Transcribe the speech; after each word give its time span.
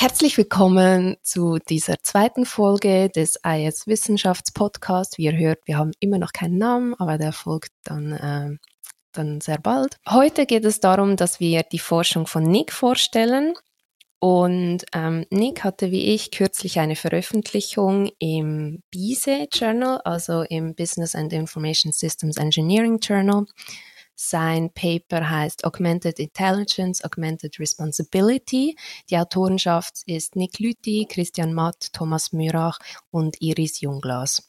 Herzlich 0.00 0.38
willkommen 0.38 1.16
zu 1.24 1.58
dieser 1.58 1.96
zweiten 2.00 2.46
Folge 2.46 3.08
des 3.08 3.34
IS 3.44 3.88
Wissenschaftspodcasts. 3.88 5.18
Wie 5.18 5.24
ihr 5.24 5.36
hört, 5.36 5.58
wir 5.66 5.76
haben 5.76 5.90
immer 5.98 6.18
noch 6.18 6.32
keinen 6.32 6.56
Namen, 6.56 6.94
aber 6.94 7.18
der 7.18 7.32
folgt 7.32 7.72
dann, 7.82 8.12
äh, 8.12 8.56
dann 9.10 9.40
sehr 9.40 9.58
bald. 9.58 9.96
Heute 10.08 10.46
geht 10.46 10.64
es 10.64 10.78
darum, 10.78 11.16
dass 11.16 11.40
wir 11.40 11.64
die 11.64 11.80
Forschung 11.80 12.28
von 12.28 12.44
Nick 12.44 12.72
vorstellen. 12.72 13.54
Und 14.20 14.84
ähm, 14.94 15.26
Nick 15.30 15.64
hatte 15.64 15.90
wie 15.90 16.14
ich 16.14 16.30
kürzlich 16.30 16.78
eine 16.78 16.94
Veröffentlichung 16.94 18.12
im 18.20 18.84
BISE 18.92 19.48
Journal, 19.52 20.00
also 20.04 20.42
im 20.42 20.76
Business 20.76 21.16
and 21.16 21.32
Information 21.32 21.90
Systems 21.90 22.36
Engineering 22.36 23.00
Journal. 23.00 23.46
Sein 24.20 24.70
Paper 24.74 25.30
heißt 25.30 25.64
Augmented 25.64 26.18
Intelligence, 26.18 27.04
Augmented 27.04 27.60
Responsibility. 27.60 28.76
Die 29.10 29.16
Autorenschaft 29.16 30.02
ist 30.06 30.34
Nick 30.34 30.58
Lüthi, 30.58 31.06
Christian 31.08 31.54
Matt, 31.54 31.92
Thomas 31.92 32.32
Mürach 32.32 32.80
und 33.12 33.40
Iris 33.40 33.80
Jungglas. 33.80 34.44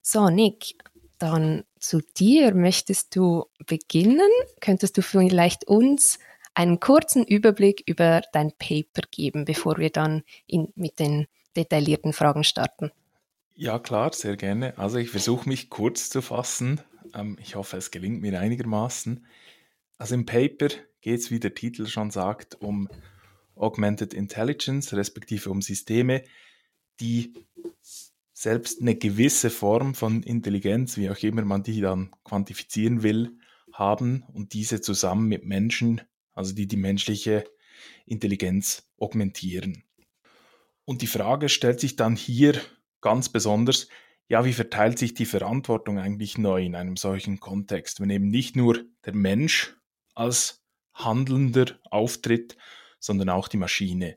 So, 0.00 0.30
Nick, 0.30 0.76
dann 1.18 1.64
zu 1.78 2.00
dir. 2.00 2.54
Möchtest 2.54 3.14
du 3.14 3.44
beginnen? 3.66 4.30
Könntest 4.62 4.96
du 4.96 5.02
vielleicht 5.02 5.68
uns 5.68 6.18
einen 6.54 6.80
kurzen 6.80 7.22
Überblick 7.22 7.82
über 7.84 8.22
dein 8.32 8.52
Paper 8.52 9.02
geben, 9.10 9.44
bevor 9.44 9.76
wir 9.76 9.90
dann 9.90 10.22
in, 10.46 10.72
mit 10.74 10.98
den 10.98 11.26
detaillierten 11.54 12.14
Fragen 12.14 12.44
starten? 12.44 12.90
Ja, 13.56 13.78
klar, 13.78 14.10
sehr 14.14 14.38
gerne. 14.38 14.78
Also 14.78 14.96
ich 14.96 15.10
versuche 15.10 15.46
mich 15.46 15.68
kurz 15.68 16.08
zu 16.08 16.22
fassen. 16.22 16.80
Ähm, 17.14 17.36
ich 17.40 17.54
hoffe, 17.54 17.76
es 17.76 17.90
gelingt 17.90 18.20
mir 18.20 18.38
einigermaßen. 18.38 19.26
Also 19.98 20.14
im 20.14 20.26
Paper 20.26 20.68
geht 21.00 21.20
es, 21.20 21.30
wie 21.30 21.40
der 21.40 21.54
Titel 21.54 21.86
schon 21.86 22.10
sagt, 22.10 22.56
um 22.60 22.88
Augmented 23.54 24.14
Intelligence, 24.14 24.92
respektive 24.92 25.50
um 25.50 25.62
Systeme, 25.62 26.22
die 27.00 27.34
selbst 28.32 28.80
eine 28.80 28.96
gewisse 28.96 29.50
Form 29.50 29.94
von 29.94 30.22
Intelligenz, 30.22 30.96
wie 30.96 31.10
auch 31.10 31.22
immer 31.22 31.42
man 31.42 31.62
die 31.62 31.80
dann 31.80 32.10
quantifizieren 32.24 33.02
will, 33.02 33.38
haben 33.72 34.24
und 34.32 34.52
diese 34.52 34.80
zusammen 34.80 35.28
mit 35.28 35.44
Menschen, 35.44 36.00
also 36.32 36.54
die 36.54 36.66
die 36.66 36.76
menschliche 36.76 37.44
Intelligenz 38.06 38.90
augmentieren. 38.98 39.84
Und 40.84 41.02
die 41.02 41.06
Frage 41.06 41.48
stellt 41.48 41.80
sich 41.80 41.96
dann 41.96 42.16
hier 42.16 42.60
ganz 43.00 43.28
besonders, 43.28 43.88
ja, 44.32 44.46
wie 44.46 44.54
verteilt 44.54 44.98
sich 44.98 45.12
die 45.12 45.26
Verantwortung 45.26 45.98
eigentlich 45.98 46.38
neu 46.38 46.64
in 46.64 46.74
einem 46.74 46.96
solchen 46.96 47.38
Kontext, 47.38 48.00
wenn 48.00 48.08
eben 48.08 48.30
nicht 48.30 48.56
nur 48.56 48.82
der 49.04 49.14
Mensch 49.14 49.76
als 50.14 50.64
Handelnder 50.94 51.66
auftritt, 51.90 52.56
sondern 52.98 53.28
auch 53.28 53.46
die 53.46 53.58
Maschine. 53.58 54.16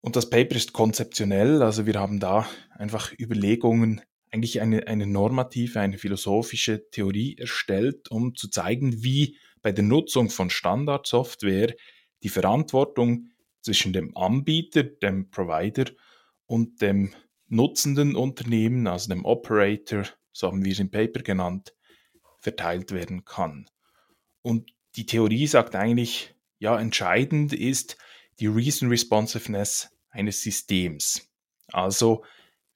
Und 0.00 0.14
das 0.14 0.30
Paper 0.30 0.54
ist 0.54 0.72
konzeptionell, 0.72 1.60
also 1.60 1.86
wir 1.86 1.94
haben 1.98 2.20
da 2.20 2.48
einfach 2.70 3.12
Überlegungen, 3.18 4.00
eigentlich 4.30 4.60
eine, 4.60 4.86
eine 4.86 5.08
normative, 5.08 5.80
eine 5.80 5.98
philosophische 5.98 6.88
Theorie 6.90 7.36
erstellt, 7.36 8.08
um 8.12 8.36
zu 8.36 8.48
zeigen, 8.48 9.02
wie 9.02 9.38
bei 9.60 9.72
der 9.72 9.82
Nutzung 9.82 10.30
von 10.30 10.50
Standardsoftware 10.50 11.74
die 12.22 12.28
Verantwortung 12.28 13.30
zwischen 13.60 13.92
dem 13.92 14.16
Anbieter, 14.16 14.84
dem 14.84 15.30
Provider 15.30 15.86
und 16.46 16.80
dem 16.80 17.12
nutzenden 17.48 18.16
Unternehmen, 18.16 18.86
also 18.86 19.08
dem 19.08 19.24
Operator, 19.24 20.04
so 20.32 20.48
haben 20.48 20.64
wir 20.64 20.72
es 20.72 20.80
im 20.80 20.90
Paper 20.90 21.22
genannt, 21.22 21.74
verteilt 22.38 22.92
werden 22.92 23.24
kann. 23.24 23.68
Und 24.42 24.72
die 24.96 25.06
Theorie 25.06 25.46
sagt 25.46 25.74
eigentlich, 25.74 26.34
ja, 26.58 26.78
entscheidend 26.78 27.52
ist 27.52 27.96
die 28.40 28.46
Reason 28.46 28.88
Responsiveness 28.88 29.90
eines 30.10 30.42
Systems. 30.42 31.28
Also, 31.68 32.24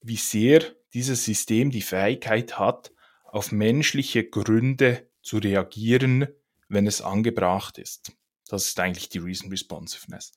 wie 0.01 0.17
sehr 0.17 0.63
dieses 0.93 1.25
System 1.25 1.71
die 1.71 1.83
Fähigkeit 1.83 2.59
hat, 2.59 2.93
auf 3.25 3.53
menschliche 3.53 4.25
Gründe 4.25 5.09
zu 5.23 5.39
reagieren, 5.39 6.27
wenn 6.69 6.87
es 6.87 7.01
angebracht 7.01 7.79
ist. 7.79 8.13
Das 8.49 8.67
ist 8.67 8.81
eigentlich 8.81 9.09
die 9.09 9.19
Reason 9.19 9.51
Responsiveness. 9.51 10.33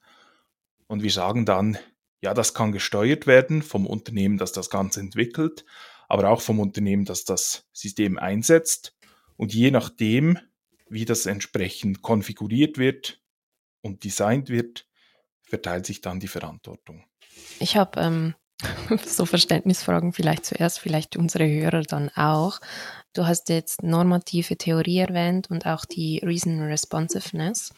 Und 0.88 1.02
wir 1.02 1.12
sagen 1.12 1.46
dann, 1.46 1.78
ja, 2.24 2.34
das 2.34 2.54
kann 2.54 2.72
gesteuert 2.72 3.28
werden 3.28 3.62
vom 3.62 3.86
Unternehmen, 3.86 4.38
das 4.38 4.54
das 4.54 4.70
Ganze 4.70 5.02
entwickelt, 5.02 5.66
aber 6.08 6.30
auch 6.30 6.40
vom 6.40 6.62
Unternehmen, 6.62 7.04
das 7.04 7.26
das 7.26 7.68
System 7.74 8.18
einsetzt. 8.18 8.96
Und 9.36 9.54
je 9.54 9.72
nachdem, 9.72 10.40
wie 10.88 11.04
das 11.04 11.26
entsprechend 11.26 12.02
konfiguriert 12.02 12.78
wird 12.78 13.22
und 13.82 14.06
designt 14.06 14.48
wird, 14.48 14.88
verteilt 15.42 15.86
sich 15.86 16.00
dann 16.00 16.22
die 16.22 16.30
Verantwortung. 16.30 17.04
Ich 17.60 17.76
habe 17.76 18.00
ähm, 18.00 18.36
so 19.06 19.26
Verständnisfragen 19.26 20.14
vielleicht 20.14 20.46
zuerst, 20.46 20.80
vielleicht 20.80 21.18
unsere 21.18 21.46
Hörer 21.46 21.82
dann 21.82 22.08
auch. 22.16 22.62
Du 23.12 23.28
hast 23.28 23.50
jetzt 23.50 23.84
normative 23.84 24.56
Theorie 24.56 25.00
erwähnt 25.00 25.50
und 25.52 25.66
auch 25.66 25.84
die 25.84 26.20
Reason 26.20 26.62
Responsiveness, 26.62 27.74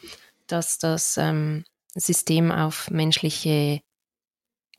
dass 0.46 0.78
das 0.78 1.16
ähm, 1.16 1.64
System 1.96 2.52
auf 2.52 2.90
menschliche 2.90 3.80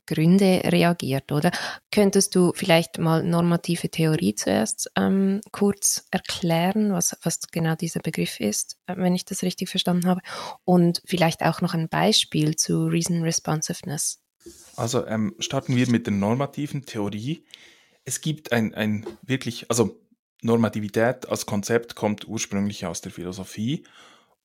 Gründe 0.07 0.62
reagiert, 0.66 1.31
oder? 1.31 1.51
Könntest 1.91 2.35
du 2.35 2.53
vielleicht 2.56 2.97
mal 2.97 3.23
normative 3.23 3.90
Theorie 3.90 4.34
zuerst 4.34 4.90
ähm, 4.95 5.41
kurz 5.51 6.07
erklären, 6.09 6.94
was, 6.94 7.16
was 7.22 7.41
genau 7.51 7.75
dieser 7.75 8.00
Begriff 8.00 8.40
ist, 8.40 8.78
wenn 8.88 9.13
ich 9.13 9.25
das 9.25 9.44
richtig 9.44 9.69
verstanden 9.69 10.07
habe? 10.07 10.22
Und 10.66 11.01
vielleicht 11.06 11.44
auch 11.44 11.62
noch 11.62 11.75
ein 11.75 11.90
Beispiel 11.90 12.56
zu 12.56 12.88
Reason 12.88 13.22
Responsiveness. 13.22 14.19
Also 14.75 15.06
ähm, 15.06 15.35
starten 15.40 15.75
wir 15.75 15.90
mit 15.90 16.07
der 16.07 16.13
normativen 16.13 16.85
Theorie. 16.85 17.45
Es 18.06 18.22
gibt 18.22 18.51
ein, 18.51 18.74
ein 18.74 19.06
wirklich, 19.22 19.69
also 19.69 20.00
Normativität 20.41 21.28
als 21.28 21.45
Konzept 21.45 21.95
kommt 21.95 22.28
ursprünglich 22.28 22.85
aus 22.85 23.01
der 23.01 23.12
Philosophie 23.12 23.84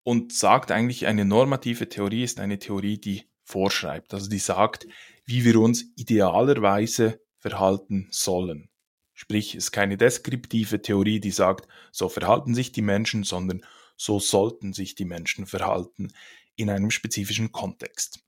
und 0.03 0.33
sagt 0.33 0.71
eigentlich, 0.73 1.07
eine 1.07 1.25
normative 1.25 1.89
Theorie 1.89 2.25
ist 2.25 2.41
eine 2.41 2.59
Theorie, 2.59 2.99
die 2.99 3.25
vorschreibt. 3.53 4.15
Also 4.15 4.29
die 4.29 4.39
sagt, 4.39 4.87
wie 5.25 5.45
wir 5.45 5.61
uns 5.61 5.85
idealerweise 5.97 7.21
verhalten 7.39 8.09
sollen. 8.11 8.69
Sprich, 9.15 9.55
es 9.55 9.65
ist 9.65 9.73
keine 9.73 9.97
deskriptive 9.97 10.83
Theorie, 10.83 11.21
die 11.21 11.31
sagt, 11.31 11.69
so 11.93 12.09
verhalten 12.09 12.55
sich 12.55 12.73
die 12.73 12.83
Menschen, 12.83 13.25
sondern 13.25 13.65
so 13.97 14.19
sollten 14.19 14.73
sich 14.73 14.95
die 14.95 15.05
Menschen 15.05 15.47
verhalten 15.47 16.13
in 16.57 16.71
einem 16.71 16.91
spezifischen 16.91 17.53
Kontext. 17.53 18.21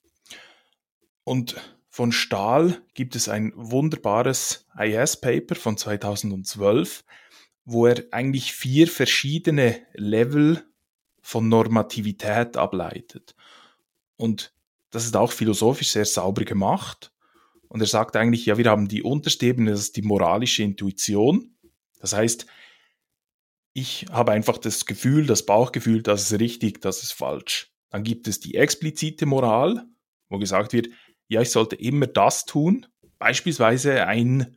Und 1.23 1.55
von 1.89 2.11
Stahl 2.11 2.81
gibt 2.93 3.15
es 3.15 3.29
ein 3.29 3.51
wunderbares 3.55 4.67
IS-Paper 4.77 5.55
von 5.55 5.77
2012, 5.77 7.03
wo 7.65 7.87
er 7.87 8.03
eigentlich 8.11 8.53
vier 8.53 8.87
verschiedene 8.87 9.81
Level 9.93 10.63
von 11.21 11.49
Normativität 11.49 12.57
ableitet. 12.57 13.35
Und 14.17 14.54
das 14.95 15.03
ist 15.03 15.17
auch 15.17 15.33
philosophisch 15.33 15.89
sehr 15.89 16.05
sauber 16.05 16.45
gemacht. 16.45 17.11
Und 17.67 17.81
er 17.81 17.87
sagt 17.87 18.15
eigentlich, 18.15 18.45
ja, 18.45 18.57
wir 18.57 18.69
haben 18.69 18.87
die 18.87 19.03
unterste 19.03 19.47
Ebene, 19.47 19.71
das 19.71 19.81
ist 19.81 19.97
die 19.97 20.03
moralische 20.03 20.63
Intuition. 20.63 21.53
Das 21.99 22.13
heißt, 22.13 22.45
ich 23.73 24.05
habe 24.09 24.31
einfach 24.31 24.57
das 24.57 24.85
Gefühl, 24.85 25.25
das 25.25 25.45
Bauchgefühl, 25.45 26.01
das 26.01 26.31
ist 26.31 26.39
richtig, 26.39 26.79
das 26.79 27.03
ist 27.03 27.11
falsch. 27.11 27.73
Dann 27.89 28.05
gibt 28.05 28.29
es 28.29 28.39
die 28.39 28.55
explizite 28.55 29.25
Moral, 29.25 29.85
wo 30.29 30.37
gesagt 30.37 30.71
wird, 30.71 30.87
ja, 31.27 31.41
ich 31.41 31.51
sollte 31.51 31.75
immer 31.75 32.07
das 32.07 32.45
tun, 32.45 32.85
beispielsweise 33.19 34.07
ein, 34.07 34.55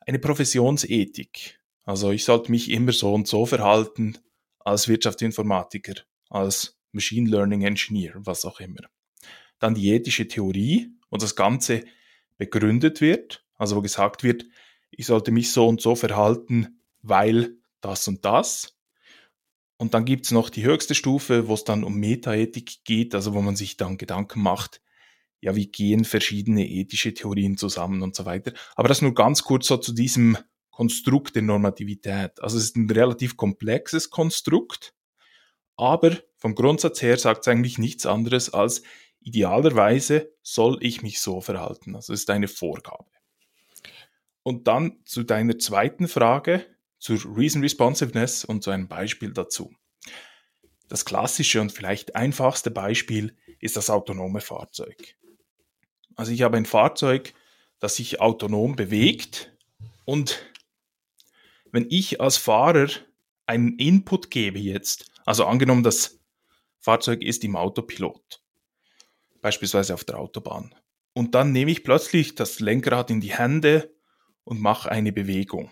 eine 0.00 0.18
Professionsethik. 0.18 1.60
Also 1.82 2.12
ich 2.12 2.24
sollte 2.24 2.50
mich 2.50 2.70
immer 2.70 2.92
so 2.92 3.12
und 3.12 3.28
so 3.28 3.44
verhalten 3.44 4.16
als 4.60 4.88
Wirtschaftsinformatiker, 4.88 6.00
als 6.30 6.80
Machine 6.92 7.28
Learning 7.28 7.60
Engineer, 7.60 8.14
was 8.16 8.46
auch 8.46 8.60
immer 8.60 8.88
dann 9.60 9.74
die 9.74 9.90
ethische 9.90 10.26
Theorie, 10.26 10.92
wo 11.10 11.16
das 11.16 11.36
Ganze 11.36 11.84
begründet 12.36 13.00
wird, 13.00 13.44
also 13.56 13.76
wo 13.76 13.82
gesagt 13.82 14.24
wird, 14.24 14.46
ich 14.90 15.06
sollte 15.06 15.30
mich 15.30 15.52
so 15.52 15.68
und 15.68 15.80
so 15.80 15.94
verhalten, 15.94 16.80
weil 17.02 17.56
das 17.80 18.08
und 18.08 18.24
das. 18.24 18.76
Und 19.76 19.94
dann 19.94 20.04
gibt's 20.04 20.30
noch 20.30 20.50
die 20.50 20.64
höchste 20.64 20.94
Stufe, 20.94 21.48
wo 21.48 21.54
es 21.54 21.64
dann 21.64 21.84
um 21.84 21.94
Metaethik 21.94 22.84
geht, 22.84 23.14
also 23.14 23.32
wo 23.34 23.40
man 23.40 23.56
sich 23.56 23.76
dann 23.76 23.96
Gedanken 23.96 24.42
macht, 24.42 24.82
ja, 25.40 25.56
wie 25.56 25.68
gehen 25.68 26.04
verschiedene 26.04 26.68
ethische 26.68 27.14
Theorien 27.14 27.56
zusammen 27.56 28.02
und 28.02 28.14
so 28.14 28.26
weiter. 28.26 28.52
Aber 28.76 28.88
das 28.88 29.00
nur 29.00 29.14
ganz 29.14 29.42
kurz 29.42 29.66
so 29.68 29.78
zu 29.78 29.92
diesem 29.92 30.36
Konstrukt 30.70 31.34
der 31.34 31.42
Normativität. 31.42 32.42
Also 32.42 32.58
es 32.58 32.64
ist 32.64 32.76
ein 32.76 32.90
relativ 32.90 33.36
komplexes 33.36 34.10
Konstrukt, 34.10 34.94
aber 35.76 36.18
vom 36.36 36.54
Grundsatz 36.54 37.00
her 37.00 37.16
sagt 37.16 37.42
es 37.42 37.48
eigentlich 37.48 37.78
nichts 37.78 38.04
anderes 38.06 38.52
als, 38.52 38.82
idealerweise 39.20 40.32
soll 40.42 40.78
ich 40.80 41.02
mich 41.02 41.20
so 41.20 41.40
verhalten. 41.40 41.94
Also 41.94 42.12
ist 42.12 42.30
eine 42.30 42.48
Vorgabe. 42.48 43.10
Und 44.42 44.66
dann 44.66 45.00
zu 45.04 45.22
deiner 45.22 45.58
zweiten 45.58 46.08
Frage, 46.08 46.66
zur 46.98 47.18
Reason 47.36 47.62
Responsiveness 47.62 48.44
und 48.44 48.62
zu 48.62 48.70
einem 48.70 48.88
Beispiel 48.88 49.32
dazu. 49.32 49.72
Das 50.88 51.04
klassische 51.04 51.60
und 51.60 51.72
vielleicht 51.72 52.16
einfachste 52.16 52.70
Beispiel 52.70 53.36
ist 53.60 53.76
das 53.76 53.90
autonome 53.90 54.40
Fahrzeug. 54.40 55.16
Also 56.16 56.32
ich 56.32 56.42
habe 56.42 56.56
ein 56.56 56.66
Fahrzeug, 56.66 57.32
das 57.78 57.96
sich 57.96 58.20
autonom 58.20 58.76
bewegt 58.76 59.52
und 60.04 60.44
wenn 61.72 61.86
ich 61.88 62.20
als 62.20 62.36
Fahrer 62.36 62.88
einen 63.46 63.78
Input 63.78 64.30
gebe 64.30 64.58
jetzt, 64.58 65.10
also 65.24 65.44
angenommen, 65.44 65.82
das 65.82 66.18
Fahrzeug 66.80 67.22
ist 67.22 67.44
im 67.44 67.56
Autopilot, 67.56 68.42
beispielsweise 69.40 69.94
auf 69.94 70.04
der 70.04 70.18
Autobahn, 70.18 70.74
und 71.12 71.34
dann 71.34 71.52
nehme 71.52 71.70
ich 71.70 71.84
plötzlich 71.84 72.34
das 72.34 72.60
Lenkrad 72.60 73.10
in 73.10 73.20
die 73.20 73.36
Hände 73.36 73.94
und 74.44 74.60
mache 74.60 74.90
eine 74.90 75.12
Bewegung. 75.12 75.70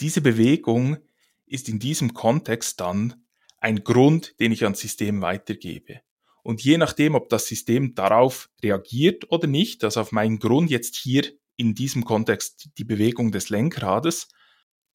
Diese 0.00 0.20
Bewegung 0.20 0.98
ist 1.46 1.68
in 1.68 1.78
diesem 1.78 2.14
Kontext 2.14 2.80
dann 2.80 3.24
ein 3.58 3.84
Grund, 3.84 4.38
den 4.40 4.52
ich 4.52 4.64
ans 4.64 4.80
System 4.80 5.22
weitergebe. 5.22 6.00
Und 6.42 6.62
je 6.62 6.76
nachdem, 6.76 7.14
ob 7.14 7.28
das 7.28 7.46
System 7.46 7.94
darauf 7.94 8.50
reagiert 8.62 9.30
oder 9.30 9.46
nicht, 9.46 9.84
also 9.84 10.00
auf 10.00 10.12
meinen 10.12 10.38
Grund 10.38 10.70
jetzt 10.70 10.96
hier 10.96 11.24
in 11.56 11.74
diesem 11.74 12.04
Kontext 12.04 12.68
die 12.76 12.84
Bewegung 12.84 13.32
des 13.32 13.48
Lenkrades, 13.48 14.28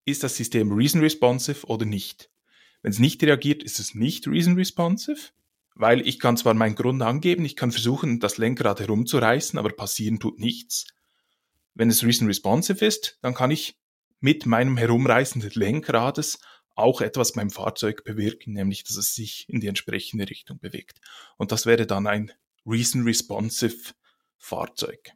ist 0.05 0.23
das 0.23 0.35
System 0.35 0.71
reason 0.71 1.01
responsive 1.01 1.65
oder 1.65 1.85
nicht. 1.85 2.29
Wenn 2.81 2.91
es 2.91 2.99
nicht 2.99 3.23
reagiert, 3.23 3.63
ist 3.63 3.79
es 3.79 3.95
nicht 3.95 4.27
reason 4.27 4.55
responsive, 4.55 5.31
weil 5.79 6.05
ich 6.05 6.19
kann 6.19 6.35
zwar 6.35 6.53
meinen 6.55 6.75
Grund 6.75 7.01
angeben, 7.01 7.45
ich 7.45 7.55
kann 7.55 7.71
versuchen, 7.71 8.19
das 8.19 8.37
Lenkrad 8.37 8.81
herumzureißen, 8.81 9.57
aber 9.57 9.69
passieren 9.69 10.19
tut 10.19 10.37
nichts. 10.37 10.87
Wenn 11.73 11.89
es 11.89 12.03
reason 12.03 12.27
responsive 12.27 12.85
ist, 12.85 13.17
dann 13.21 13.33
kann 13.33 13.49
ich 13.49 13.79
mit 14.19 14.45
meinem 14.45 14.75
Herumreißen 14.75 15.39
des 15.39 15.55
Lenkrades 15.55 16.39
auch 16.75 16.99
etwas 16.99 17.31
beim 17.31 17.49
Fahrzeug 17.49 18.03
bewirken, 18.03 18.51
nämlich 18.53 18.83
dass 18.83 18.97
es 18.97 19.15
sich 19.15 19.47
in 19.47 19.61
die 19.61 19.67
entsprechende 19.67 20.29
Richtung 20.29 20.59
bewegt. 20.59 20.99
Und 21.37 21.53
das 21.53 21.65
wäre 21.65 21.87
dann 21.87 22.07
ein 22.07 22.33
reason 22.65 23.03
responsive 23.03 23.93
Fahrzeug. 24.37 25.13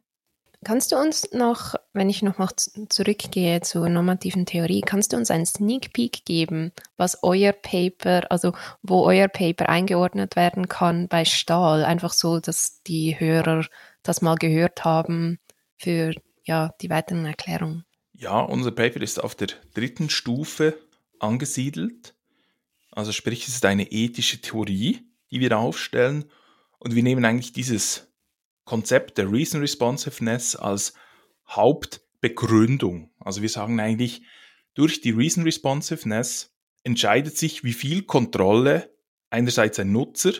Kannst 0.64 0.92
du 0.92 0.96
uns 0.96 1.30
noch, 1.32 1.74
wenn 1.92 2.08
ich 2.08 2.22
noch 2.22 2.38
mal 2.38 2.48
zurückgehe 2.88 3.60
zur 3.60 3.88
normativen 3.88 4.46
Theorie, 4.46 4.80
kannst 4.80 5.12
du 5.12 5.16
uns 5.16 5.30
einen 5.30 5.46
Sneak 5.46 5.92
Peek 5.92 6.24
geben, 6.24 6.72
was 6.96 7.22
euer 7.22 7.52
Paper, 7.52 8.30
also 8.30 8.52
wo 8.82 9.04
euer 9.04 9.28
Paper 9.28 9.68
eingeordnet 9.68 10.36
werden 10.36 10.68
kann 10.68 11.08
bei 11.08 11.24
Stahl? 11.24 11.84
Einfach 11.84 12.12
so, 12.12 12.40
dass 12.40 12.82
die 12.82 13.18
Hörer 13.18 13.66
das 14.02 14.22
mal 14.22 14.36
gehört 14.36 14.84
haben 14.84 15.38
für 15.76 16.14
ja, 16.44 16.74
die 16.80 16.90
weiteren 16.90 17.26
Erklärungen. 17.26 17.84
Ja, 18.12 18.40
unser 18.40 18.70
Paper 18.70 19.02
ist 19.02 19.22
auf 19.22 19.34
der 19.34 19.48
dritten 19.74 20.08
Stufe 20.08 20.78
angesiedelt. 21.18 22.14
Also 22.90 23.12
sprich, 23.12 23.48
es 23.48 23.54
ist 23.54 23.64
eine 23.64 23.90
ethische 23.90 24.40
Theorie, 24.40 25.02
die 25.30 25.40
wir 25.40 25.58
aufstellen. 25.58 26.24
Und 26.78 26.94
wir 26.94 27.02
nehmen 27.02 27.24
eigentlich 27.24 27.52
dieses 27.52 28.13
Konzept 28.64 29.18
der 29.18 29.30
Reason 29.30 29.60
Responsiveness 29.60 30.56
als 30.56 30.94
Hauptbegründung. 31.48 33.10
Also 33.18 33.42
wir 33.42 33.48
sagen 33.48 33.78
eigentlich, 33.80 34.22
durch 34.74 35.00
die 35.00 35.10
Reason 35.10 35.44
Responsiveness 35.44 36.54
entscheidet 36.82 37.36
sich, 37.36 37.64
wie 37.64 37.72
viel 37.72 38.02
Kontrolle 38.02 38.94
einerseits 39.30 39.78
ein 39.78 39.92
Nutzer 39.92 40.32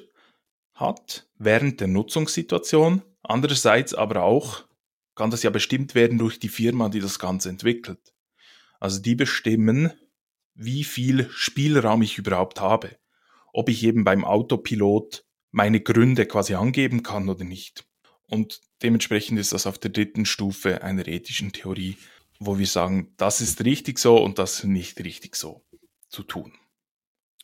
hat 0.73 1.29
während 1.39 1.81
der 1.81 1.89
Nutzungssituation, 1.89 3.03
andererseits 3.23 3.95
aber 3.95 4.23
auch 4.23 4.65
kann 5.15 5.31
das 5.31 5.43
ja 5.43 5.51
bestimmt 5.51 5.95
werden 5.95 6.19
durch 6.19 6.39
die 6.41 6.49
Firma, 6.49 6.89
die 6.89 7.01
das 7.01 7.19
Ganze 7.19 7.49
entwickelt. 7.49 8.15
Also 8.81 9.01
die 9.01 9.15
bestimmen, 9.15 9.93
wie 10.55 10.85
viel 10.85 11.29
Spielraum 11.31 12.03
ich 12.03 12.19
überhaupt 12.19 12.61
habe. 12.61 12.97
Ob 13.53 13.69
ich 13.69 13.85
eben 13.85 14.05
beim 14.05 14.25
Autopilot 14.25 15.25
meine 15.53 15.81
Gründe 15.81 16.27
quasi 16.27 16.55
angeben 16.55 17.05
kann 17.05 17.29
oder 17.29 17.45
nicht. 17.45 17.87
Und 18.29 18.61
dementsprechend 18.83 19.39
ist 19.39 19.53
das 19.53 19.67
auf 19.67 19.79
der 19.79 19.91
dritten 19.91 20.27
Stufe 20.27 20.83
einer 20.83 21.07
ethischen 21.07 21.53
Theorie, 21.53 21.97
wo 22.39 22.59
wir 22.59 22.67
sagen, 22.67 23.13
das 23.17 23.41
ist 23.41 23.65
richtig 23.65 23.99
so 23.99 24.19
und 24.19 24.39
das 24.39 24.61
ist 24.61 24.65
nicht 24.65 24.99
richtig 25.01 25.37
so 25.37 25.65
zu 26.09 26.23
tun. 26.23 26.53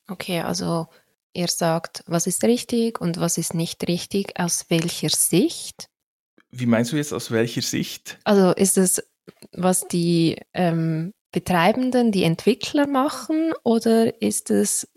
Okay, 0.09 0.41
also 0.41 0.89
ihr 1.33 1.49
sagt, 1.49 2.03
was 2.07 2.27
ist 2.27 2.43
richtig 2.45 3.01
und 3.01 3.19
was 3.19 3.39
ist 3.39 3.55
nicht 3.55 3.87
richtig, 3.87 4.39
aus 4.39 4.67
welcher 4.69 5.11
Sicht? 5.11 5.89
Wie 6.51 6.67
meinst 6.67 6.93
du 6.93 6.97
jetzt 6.97 7.13
aus 7.13 7.31
welcher 7.31 7.63
Sicht? 7.63 8.19
Also 8.25 8.53
ist 8.53 8.77
es, 8.77 9.03
was 9.53 9.87
die 9.87 10.37
ähm, 10.53 11.13
Betreibenden, 11.31 12.11
die 12.11 12.25
Entwickler 12.25 12.89
machen 12.89 13.53
oder 13.63 14.21
ist 14.21 14.51
es 14.51 14.89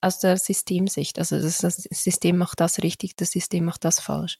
aus 0.00 0.18
der 0.20 0.38
Systemsicht? 0.38 1.18
Also 1.18 1.40
das, 1.40 1.58
das 1.58 1.76
System 1.76 2.38
macht 2.38 2.60
das 2.60 2.82
richtig, 2.82 3.16
das 3.16 3.32
System 3.32 3.66
macht 3.66 3.84
das 3.84 4.00
falsch. 4.00 4.38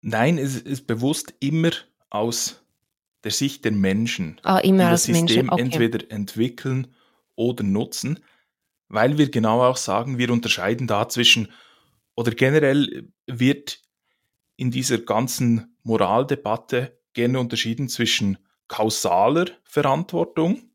Nein, 0.00 0.38
es 0.38 0.56
ist 0.56 0.86
bewusst 0.86 1.34
immer 1.40 1.70
aus 2.10 2.62
der 3.24 3.32
Sicht 3.32 3.64
der 3.64 3.72
Menschen, 3.72 4.40
ah, 4.44 4.58
immer 4.58 4.84
die 4.84 4.90
das 4.90 5.04
System 5.04 5.46
Menschen. 5.46 5.50
Okay. 5.50 5.62
entweder 5.62 6.10
entwickeln 6.10 6.94
oder 7.34 7.64
nutzen, 7.64 8.20
weil 8.88 9.18
wir 9.18 9.30
genau 9.30 9.62
auch 9.64 9.76
sagen, 9.76 10.18
wir 10.18 10.30
unterscheiden 10.30 10.86
da 10.86 11.08
zwischen, 11.08 11.52
oder 12.14 12.30
generell 12.30 13.08
wird 13.26 13.80
in 14.56 14.70
dieser 14.70 14.98
ganzen 14.98 15.76
Moraldebatte 15.82 16.98
gerne 17.12 17.40
unterschieden 17.40 17.88
zwischen 17.88 18.38
kausaler 18.68 19.46
Verantwortung 19.64 20.70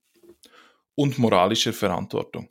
und 0.95 1.18
moralischer 1.18 1.74
Verantwortung. 1.74 2.50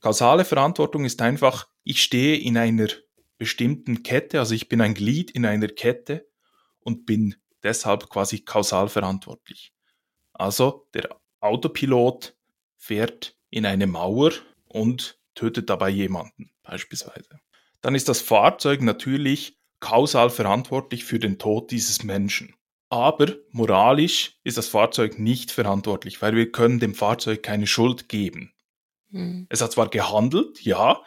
Kausale 0.00 0.44
Verantwortung 0.44 1.04
ist 1.04 1.22
einfach, 1.22 1.68
ich 1.84 2.02
stehe 2.02 2.36
in 2.36 2.56
einer 2.56 2.88
bestimmten 3.42 4.04
Kette, 4.04 4.38
also 4.38 4.54
ich 4.54 4.68
bin 4.68 4.80
ein 4.80 4.94
Glied 4.94 5.32
in 5.32 5.44
einer 5.44 5.66
Kette 5.66 6.28
und 6.78 7.06
bin 7.06 7.34
deshalb 7.64 8.08
quasi 8.08 8.38
kausal 8.38 8.88
verantwortlich. 8.88 9.72
Also 10.32 10.86
der 10.94 11.20
Autopilot 11.40 12.36
fährt 12.76 13.36
in 13.50 13.66
eine 13.66 13.88
Mauer 13.88 14.30
und 14.68 15.18
tötet 15.34 15.68
dabei 15.70 15.88
jemanden 15.88 16.52
beispielsweise. 16.62 17.40
Dann 17.80 17.96
ist 17.96 18.08
das 18.08 18.20
Fahrzeug 18.20 18.80
natürlich 18.80 19.58
kausal 19.80 20.30
verantwortlich 20.30 21.04
für 21.04 21.18
den 21.18 21.40
Tod 21.40 21.72
dieses 21.72 22.04
Menschen. 22.04 22.54
Aber 22.90 23.26
moralisch 23.50 24.38
ist 24.44 24.56
das 24.56 24.68
Fahrzeug 24.68 25.18
nicht 25.18 25.50
verantwortlich, 25.50 26.22
weil 26.22 26.36
wir 26.36 26.52
können 26.52 26.78
dem 26.78 26.94
Fahrzeug 26.94 27.42
keine 27.42 27.66
Schuld 27.66 28.08
geben. 28.08 28.52
Hm. 29.10 29.48
Es 29.48 29.60
hat 29.60 29.72
zwar 29.72 29.88
gehandelt, 29.88 30.60
ja, 30.62 31.02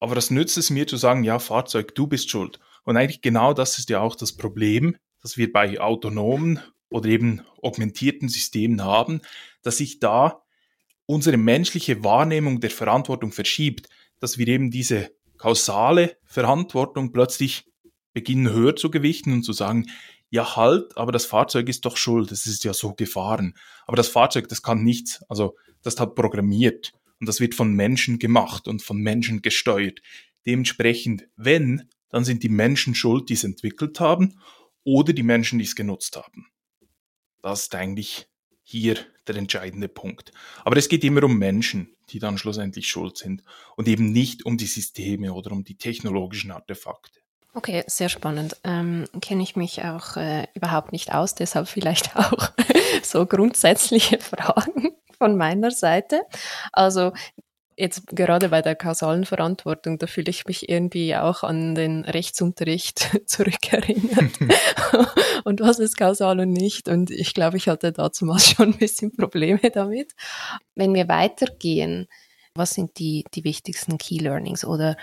aber 0.00 0.14
das 0.14 0.30
nützt 0.30 0.58
es 0.58 0.70
mir 0.70 0.86
zu 0.86 0.96
sagen, 0.96 1.24
ja, 1.24 1.38
Fahrzeug, 1.38 1.94
du 1.94 2.06
bist 2.06 2.30
schuld. 2.30 2.58
Und 2.84 2.96
eigentlich 2.96 3.22
genau 3.22 3.52
das 3.52 3.78
ist 3.78 3.90
ja 3.90 4.00
auch 4.00 4.14
das 4.14 4.36
Problem, 4.36 4.96
dass 5.20 5.36
wir 5.36 5.52
bei 5.52 5.80
autonomen 5.80 6.60
oder 6.88 7.08
eben 7.08 7.42
augmentierten 7.62 8.28
Systemen 8.28 8.84
haben, 8.84 9.20
dass 9.62 9.78
sich 9.78 9.98
da 9.98 10.42
unsere 11.06 11.36
menschliche 11.36 12.04
Wahrnehmung 12.04 12.60
der 12.60 12.70
Verantwortung 12.70 13.32
verschiebt, 13.32 13.88
dass 14.20 14.38
wir 14.38 14.48
eben 14.48 14.70
diese 14.70 15.10
kausale 15.36 16.16
Verantwortung 16.24 17.12
plötzlich 17.12 17.64
beginnen 18.12 18.52
höher 18.52 18.76
zu 18.76 18.90
gewichten 18.90 19.32
und 19.32 19.42
zu 19.42 19.52
sagen, 19.52 19.86
ja 20.30 20.56
halt, 20.56 20.96
aber 20.96 21.12
das 21.12 21.26
Fahrzeug 21.26 21.68
ist 21.68 21.84
doch 21.84 21.96
schuld, 21.96 22.32
es 22.32 22.46
ist 22.46 22.64
ja 22.64 22.72
so 22.72 22.94
gefahren. 22.94 23.54
Aber 23.86 23.96
das 23.96 24.08
Fahrzeug, 24.08 24.48
das 24.48 24.62
kann 24.62 24.82
nichts, 24.82 25.22
also 25.28 25.56
das 25.82 26.00
hat 26.00 26.14
programmiert. 26.14 26.92
Und 27.20 27.28
das 27.28 27.40
wird 27.40 27.54
von 27.54 27.72
Menschen 27.72 28.18
gemacht 28.18 28.68
und 28.68 28.82
von 28.82 28.98
Menschen 28.98 29.42
gesteuert. 29.42 30.00
Dementsprechend, 30.44 31.28
wenn, 31.36 31.88
dann 32.08 32.24
sind 32.24 32.42
die 32.42 32.48
Menschen 32.48 32.94
schuld, 32.94 33.28
die 33.28 33.34
es 33.34 33.44
entwickelt 33.44 34.00
haben, 34.00 34.38
oder 34.84 35.12
die 35.12 35.24
Menschen, 35.24 35.58
die 35.58 35.64
es 35.64 35.74
genutzt 35.74 36.16
haben. 36.16 36.46
Das 37.42 37.62
ist 37.62 37.74
eigentlich 37.74 38.28
hier 38.62 38.96
der 39.26 39.36
entscheidende 39.36 39.88
Punkt. 39.88 40.32
Aber 40.64 40.76
es 40.76 40.88
geht 40.88 41.04
immer 41.04 41.24
um 41.24 41.38
Menschen, 41.38 41.96
die 42.10 42.18
dann 42.18 42.38
schlussendlich 42.38 42.88
schuld 42.88 43.16
sind 43.16 43.42
und 43.76 43.88
eben 43.88 44.12
nicht 44.12 44.44
um 44.44 44.56
die 44.56 44.66
Systeme 44.66 45.32
oder 45.32 45.52
um 45.52 45.64
die 45.64 45.76
technologischen 45.76 46.50
Artefakte. 46.50 47.20
Okay, 47.54 47.84
sehr 47.86 48.08
spannend. 48.08 48.56
Ähm, 48.64 49.06
Kenne 49.20 49.42
ich 49.42 49.56
mich 49.56 49.82
auch 49.82 50.16
äh, 50.16 50.46
überhaupt 50.54 50.92
nicht 50.92 51.14
aus, 51.14 51.34
deshalb 51.34 51.68
vielleicht 51.68 52.14
auch 52.16 52.52
so 53.02 53.26
grundsätzliche 53.26 54.18
Fragen 54.18 54.92
von 55.18 55.36
meiner 55.36 55.70
Seite. 55.70 56.22
Also 56.72 57.12
jetzt 57.76 58.06
gerade 58.08 58.48
bei 58.48 58.62
der 58.62 58.74
kausalen 58.74 59.24
Verantwortung, 59.24 59.98
da 59.98 60.06
fühle 60.06 60.30
ich 60.30 60.46
mich 60.46 60.68
irgendwie 60.68 61.14
auch 61.14 61.42
an 61.42 61.74
den 61.74 62.04
Rechtsunterricht 62.04 63.10
zurückerinnert. 63.26 64.32
und 65.44 65.60
was 65.60 65.78
ist 65.78 65.96
kausal 65.96 66.40
und 66.40 66.52
nicht? 66.52 66.88
Und 66.88 67.10
ich 67.10 67.34
glaube, 67.34 67.56
ich 67.58 67.68
hatte 67.68 67.92
damals 67.92 68.18
schon 68.50 68.72
ein 68.72 68.78
bisschen 68.78 69.12
Probleme 69.12 69.70
damit. 69.70 70.12
Wenn 70.74 70.94
wir 70.94 71.08
weitergehen, 71.08 72.06
was 72.54 72.70
sind 72.70 72.98
die, 72.98 73.24
die 73.34 73.44
wichtigsten 73.44 73.98
Key 73.98 74.18
Learnings? 74.18 74.64
Oder 74.64 74.96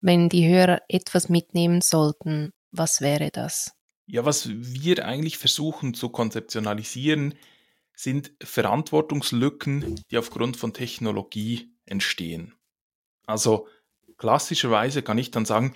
wenn 0.00 0.28
die 0.28 0.48
Hörer 0.48 0.82
etwas 0.88 1.28
mitnehmen 1.28 1.80
sollten, 1.80 2.52
was 2.70 3.00
wäre 3.00 3.30
das? 3.30 3.72
Ja, 4.06 4.24
was 4.24 4.48
wir 4.48 5.04
eigentlich 5.04 5.38
versuchen 5.38 5.94
zu 5.94 6.08
konzeptionalisieren, 6.08 7.34
sind 8.02 8.32
Verantwortungslücken, 8.42 10.00
die 10.10 10.18
aufgrund 10.18 10.56
von 10.56 10.72
Technologie 10.72 11.72
entstehen. 11.84 12.54
Also 13.26 13.68
klassischerweise 14.18 15.02
kann 15.02 15.18
ich 15.18 15.30
dann 15.30 15.44
sagen, 15.44 15.74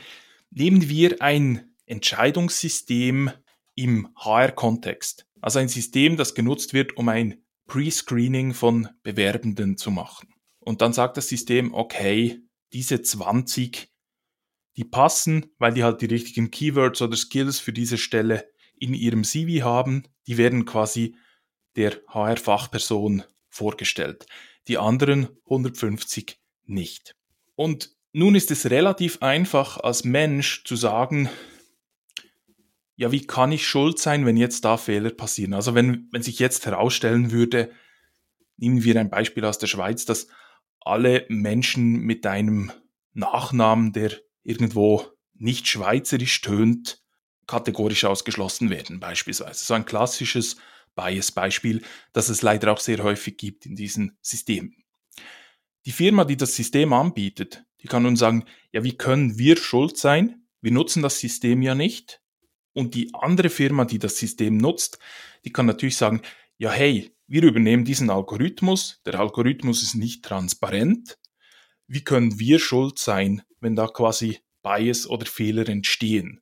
nehmen 0.50 0.88
wir 0.88 1.23
ein 1.23 1.75
Entscheidungssystem 1.87 3.30
im 3.76 4.09
HR-Kontext. 4.16 5.26
Also 5.40 5.61
ein 5.61 5.68
System, 5.68 6.16
das 6.16 6.35
genutzt 6.35 6.73
wird, 6.73 6.97
um 6.97 7.09
ein 7.09 7.42
Pre-Screening 7.66 8.54
von 8.54 8.88
Bewerbenden 9.02 9.76
zu 9.76 9.90
machen. 9.90 10.35
Und 10.59 10.83
dann 10.83 10.92
sagt 10.92 11.16
das 11.16 11.28
System, 11.28 11.75
okay, 11.75 12.40
diese 12.73 13.02
20, 13.02 13.92
die 14.76 14.85
passen, 14.85 15.52
weil 15.59 15.75
die 15.75 15.85
halt 15.85 16.00
die 16.00 16.06
richtigen 16.06 16.50
Keywords 16.50 17.00
oder 17.02 17.16
Skills 17.16 17.61
für 17.61 17.73
diese 17.73 17.99
Stelle 17.99 18.50
in 18.78 18.95
ihrem 18.95 19.23
CV 19.23 19.64
haben, 19.64 20.04
die 20.26 20.38
werden 20.38 20.64
quasi 20.64 21.16
der 21.76 22.00
HR-Fachperson 22.09 23.25
vorgestellt. 23.49 24.26
Die 24.68 24.78
anderen 24.78 25.28
150 25.45 26.38
nicht. 26.64 27.14
Und 27.54 27.90
nun 28.12 28.35
ist 28.35 28.50
es 28.50 28.71
relativ 28.71 29.23
einfach 29.23 29.78
als 29.78 30.04
Mensch 30.04 30.64
zu 30.64 30.76
sagen, 30.76 31.28
ja, 32.97 33.12
wie 33.12 33.26
kann 33.26 33.52
ich 33.52 33.66
schuld 33.66 33.99
sein, 33.99 34.25
wenn 34.25 34.38
jetzt 34.38 34.64
da 34.64 34.78
Fehler 34.78 35.11
passieren? 35.11 35.52
Also 35.52 35.75
wenn, 35.75 36.09
wenn 36.12 36.23
sich 36.23 36.38
jetzt 36.38 36.64
herausstellen 36.64 37.30
würde, 37.30 37.71
nehmen 38.56 38.83
wir 38.85 38.99
ein 38.99 39.11
Beispiel 39.11 39.45
aus 39.45 39.59
der 39.59 39.66
Schweiz, 39.66 40.06
dass 40.06 40.28
alle 40.80 41.26
Menschen 41.28 42.00
mit 42.00 42.26
einem 42.26 42.73
Nachnamen, 43.12 43.92
der 43.92 44.12
irgendwo 44.42 45.04
nicht 45.35 45.68
schweizerisch 45.68 46.40
tönt, 46.40 47.02
kategorisch 47.47 48.04
ausgeschlossen 48.04 48.71
werden, 48.71 48.99
beispielsweise. 48.99 49.64
So 49.64 49.75
ein 49.75 49.85
klassisches 49.85 50.56
Bias-Beispiel, 50.97 51.83
das 52.12 52.29
es 52.29 52.43
leider 52.43 52.73
auch 52.73 52.81
sehr 52.81 53.03
häufig 53.05 53.37
gibt 53.37 53.67
in 53.67 53.76
diesen 53.76 54.19
Systemen. 54.21 54.75
Die 55.85 55.93
Firma, 55.93 56.25
die 56.25 56.37
das 56.37 56.57
System 56.57 56.93
anbietet, 56.93 57.65
die 57.81 57.87
kann 57.87 58.03
nun 58.03 58.17
sagen, 58.17 58.45
ja, 58.73 58.83
wie 58.83 58.97
können 58.97 59.38
wir 59.38 59.57
schuld 59.57 59.97
sein? 59.97 60.43
Wir 60.61 60.73
nutzen 60.73 61.03
das 61.03 61.21
System 61.21 61.62
ja 61.62 61.76
nicht. 61.76 62.21
Und 62.73 62.95
die 62.95 63.15
andere 63.15 63.50
Firma, 63.50 63.85
die 63.85 64.00
das 64.00 64.19
System 64.19 64.57
nutzt, 64.57 64.99
die 65.45 65.53
kann 65.53 65.67
natürlich 65.67 65.97
sagen, 65.97 66.23
ja, 66.59 66.73
hey, 66.73 67.12
wir 67.29 67.43
übernehmen 67.43 67.85
diesen 67.85 68.11
Algorithmus, 68.11 69.00
der 69.07 69.19
Algorithmus 69.21 69.83
ist 69.83 69.95
nicht 69.95 70.25
transparent. 70.25 71.19
Wie 71.87 72.03
können 72.03 72.38
wir 72.38 72.59
schuld 72.59 72.99
sein, 72.99 73.43
wenn 73.61 73.76
da 73.76 73.87
quasi 73.87 74.41
Bias 74.62 75.07
oder 75.07 75.26
Fehler 75.26 75.69
entstehen? 75.69 76.41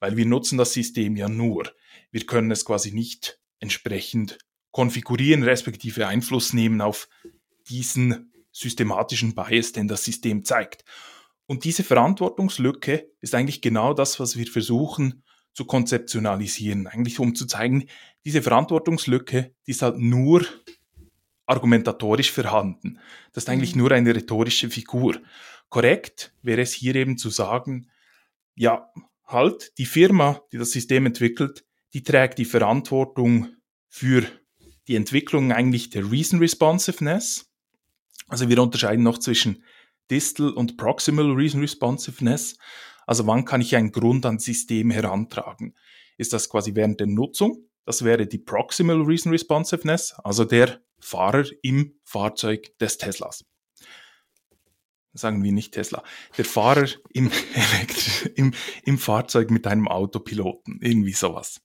Weil 0.00 0.16
wir 0.16 0.26
nutzen 0.26 0.58
das 0.58 0.72
System 0.72 1.16
ja 1.16 1.28
nur. 1.28 1.72
Wir 2.10 2.26
können 2.26 2.50
es 2.50 2.64
quasi 2.64 2.92
nicht 2.92 3.40
entsprechend 3.62 4.38
konfigurieren, 4.72 5.42
respektive 5.42 6.08
Einfluss 6.08 6.52
nehmen 6.52 6.80
auf 6.80 7.08
diesen 7.68 8.32
systematischen 8.50 9.34
Bias, 9.34 9.72
den 9.72 9.88
das 9.88 10.04
System 10.04 10.44
zeigt. 10.44 10.84
Und 11.46 11.64
diese 11.64 11.84
Verantwortungslücke 11.84 13.08
ist 13.20 13.34
eigentlich 13.34 13.62
genau 13.62 13.94
das, 13.94 14.20
was 14.20 14.36
wir 14.36 14.46
versuchen 14.46 15.22
zu 15.54 15.64
konzeptionalisieren, 15.64 16.86
eigentlich 16.86 17.18
um 17.18 17.34
zu 17.34 17.46
zeigen, 17.46 17.88
diese 18.24 18.42
Verantwortungslücke, 18.42 19.54
die 19.66 19.70
ist 19.70 19.82
halt 19.82 19.98
nur 19.98 20.46
argumentatorisch 21.46 22.32
vorhanden. 22.32 22.98
Das 23.32 23.44
ist 23.44 23.48
eigentlich 23.48 23.74
mhm. 23.74 23.82
nur 23.82 23.92
eine 23.92 24.14
rhetorische 24.14 24.70
Figur. 24.70 25.20
Korrekt 25.68 26.34
wäre 26.42 26.62
es 26.62 26.72
hier 26.72 26.94
eben 26.94 27.18
zu 27.18 27.28
sagen, 27.30 27.90
ja, 28.54 28.90
halt, 29.26 29.72
die 29.78 29.86
Firma, 29.86 30.40
die 30.52 30.58
das 30.58 30.70
System 30.70 31.06
entwickelt, 31.06 31.64
die 31.94 32.02
trägt 32.02 32.38
die 32.38 32.44
Verantwortung 32.44 33.48
für 33.88 34.24
die 34.88 34.96
Entwicklung 34.96 35.52
eigentlich 35.52 35.90
der 35.90 36.10
Reason 36.10 36.38
Responsiveness. 36.38 37.50
Also 38.28 38.48
wir 38.48 38.60
unterscheiden 38.60 39.04
noch 39.04 39.18
zwischen 39.18 39.64
Distal 40.10 40.50
und 40.50 40.76
Proximal 40.76 41.32
Reason 41.32 41.60
Responsiveness. 41.60 42.56
Also 43.06 43.26
wann 43.26 43.44
kann 43.44 43.60
ich 43.60 43.76
einen 43.76 43.92
Grund 43.92 44.26
ans 44.26 44.44
System 44.44 44.90
herantragen? 44.90 45.76
Ist 46.16 46.32
das 46.32 46.48
quasi 46.48 46.74
während 46.74 47.00
der 47.00 47.06
Nutzung? 47.06 47.68
Das 47.84 48.04
wäre 48.04 48.26
die 48.26 48.38
Proximal 48.38 49.02
Reason 49.02 49.32
Responsiveness, 49.32 50.14
also 50.24 50.44
der 50.44 50.80
Fahrer 51.00 51.44
im 51.62 51.94
Fahrzeug 52.04 52.78
des 52.78 52.96
Teslas. 52.96 53.44
Sagen 55.14 55.42
wir 55.44 55.52
nicht 55.52 55.74
Tesla. 55.74 56.02
Der 56.38 56.44
Fahrer 56.44 56.88
im, 57.10 57.30
im, 58.34 58.54
im 58.84 58.98
Fahrzeug 58.98 59.50
mit 59.50 59.66
einem 59.66 59.88
Autopiloten. 59.88 60.78
Irgendwie 60.80 61.12
sowas. 61.12 61.60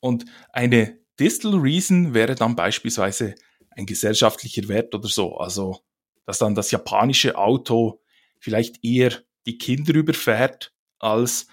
Und 0.00 0.24
eine 0.52 0.98
Distal 1.18 1.56
Reason 1.56 2.14
wäre 2.14 2.34
dann 2.34 2.56
beispielsweise 2.56 3.34
ein 3.70 3.86
gesellschaftlicher 3.86 4.68
Wert 4.68 4.94
oder 4.94 5.08
so. 5.08 5.36
Also, 5.36 5.80
dass 6.26 6.38
dann 6.38 6.54
das 6.54 6.70
japanische 6.70 7.36
Auto 7.36 8.00
vielleicht 8.38 8.84
eher 8.84 9.12
die 9.46 9.58
Kinder 9.58 9.94
überfährt 9.94 10.74
als 10.98 11.46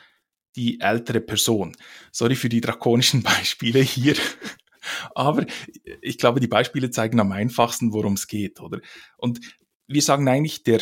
die 0.56 0.80
ältere 0.80 1.22
Person. 1.22 1.76
Sorry 2.12 2.36
für 2.36 2.50
die 2.50 2.62
drakonischen 2.62 3.24
Beispiele 3.24 3.80
hier. 3.80 4.16
Aber 5.16 5.46
ich 6.02 6.18
glaube, 6.18 6.40
die 6.40 6.48
Beispiele 6.48 6.90
zeigen 6.90 7.20
am 7.20 7.32
einfachsten, 7.32 7.94
worum 7.94 8.14
es 8.14 8.28
geht, 8.28 8.62
oder? 8.62 8.80
Und 9.18 9.40
wir 9.88 10.02
sagen 10.02 10.28
eigentlich, 10.28 10.64
der, 10.64 10.80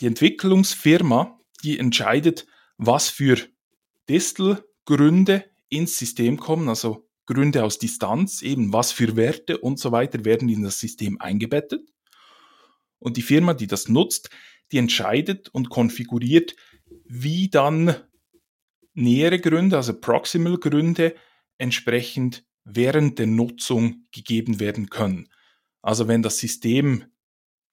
die 0.00 0.06
Entwicklungsfirma, 0.06 1.38
die 1.62 1.78
entscheidet, 1.78 2.46
was 2.76 3.08
für 3.08 3.38
Distelgründe 4.08 5.44
ins 5.68 5.98
System 5.98 6.38
kommen, 6.38 6.68
also 6.68 7.08
Gründe 7.26 7.64
aus 7.64 7.78
Distanz, 7.78 8.42
eben 8.42 8.72
was 8.72 8.92
für 8.92 9.16
Werte 9.16 9.58
und 9.58 9.78
so 9.78 9.92
weiter 9.92 10.24
werden 10.24 10.48
in 10.48 10.62
das 10.62 10.78
System 10.78 11.20
eingebettet. 11.20 11.88
Und 12.98 13.16
die 13.16 13.22
Firma, 13.22 13.52
die 13.54 13.66
das 13.66 13.88
nutzt, 13.88 14.30
die 14.72 14.78
entscheidet 14.78 15.48
und 15.48 15.68
konfiguriert, 15.68 16.54
wie 17.04 17.48
dann 17.48 17.94
nähere 18.94 19.38
Gründe, 19.38 19.76
also 19.76 19.98
Proximal 19.98 20.56
Gründe, 20.58 21.14
entsprechend 21.58 22.44
während 22.64 23.18
der 23.18 23.26
Nutzung 23.26 24.06
gegeben 24.12 24.60
werden 24.60 24.88
können. 24.88 25.28
Also 25.82 26.08
wenn 26.08 26.22
das 26.22 26.38
System, 26.38 27.04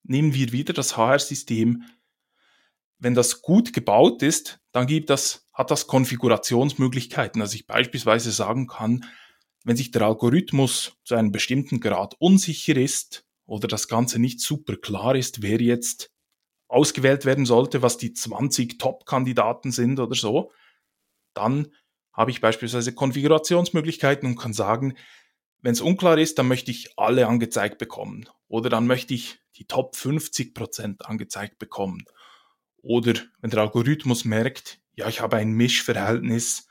nehmen 0.03 0.33
wir 0.33 0.51
wieder 0.51 0.73
das 0.73 0.97
HR-System, 0.97 1.83
wenn 2.99 3.15
das 3.15 3.41
gut 3.41 3.73
gebaut 3.73 4.21
ist, 4.21 4.59
dann 4.71 4.87
gibt 4.87 5.09
das, 5.09 5.42
hat 5.53 5.71
das 5.71 5.87
Konfigurationsmöglichkeiten. 5.87 7.41
Also 7.41 7.55
ich 7.55 7.67
beispielsweise 7.67 8.31
sagen 8.31 8.67
kann, 8.67 9.05
wenn 9.63 9.77
sich 9.77 9.91
der 9.91 10.01
Algorithmus 10.03 10.97
zu 11.03 11.15
einem 11.15 11.31
bestimmten 11.31 11.79
Grad 11.79 12.15
unsicher 12.19 12.75
ist 12.75 13.25
oder 13.45 13.67
das 13.67 13.87
Ganze 13.87 14.19
nicht 14.19 14.41
super 14.41 14.75
klar 14.75 15.15
ist, 15.15 15.41
wer 15.41 15.61
jetzt 15.61 16.11
ausgewählt 16.67 17.25
werden 17.25 17.45
sollte, 17.45 17.81
was 17.81 17.97
die 17.97 18.13
20 18.13 18.79
Top-Kandidaten 18.79 19.71
sind 19.71 19.99
oder 19.99 20.15
so, 20.15 20.51
dann 21.33 21.71
habe 22.11 22.31
ich 22.31 22.41
beispielsweise 22.41 22.93
Konfigurationsmöglichkeiten 22.93 24.27
und 24.27 24.37
kann 24.37 24.53
sagen, 24.53 24.95
wenn 25.61 25.73
es 25.73 25.81
unklar 25.81 26.17
ist, 26.17 26.37
dann 26.39 26.47
möchte 26.47 26.71
ich 26.71 26.97
alle 26.97 27.27
angezeigt 27.27 27.77
bekommen. 27.77 28.27
Oder 28.47 28.69
dann 28.69 28.85
möchte 28.85 29.13
ich 29.13 29.39
die 29.55 29.65
Top 29.65 29.95
50% 29.95 31.01
angezeigt 31.03 31.57
bekommen. 31.57 32.03
Oder 32.83 33.13
wenn 33.41 33.49
der 33.49 33.61
Algorithmus 33.61 34.25
merkt, 34.25 34.79
ja, 34.93 35.07
ich 35.07 35.21
habe 35.21 35.37
ein 35.37 35.53
Mischverhältnis, 35.53 36.67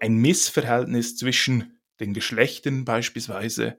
ein 0.00 0.16
Missverhältnis 0.16 1.16
zwischen 1.16 1.78
den 2.00 2.14
Geschlechtern 2.14 2.84
beispielsweise, 2.84 3.78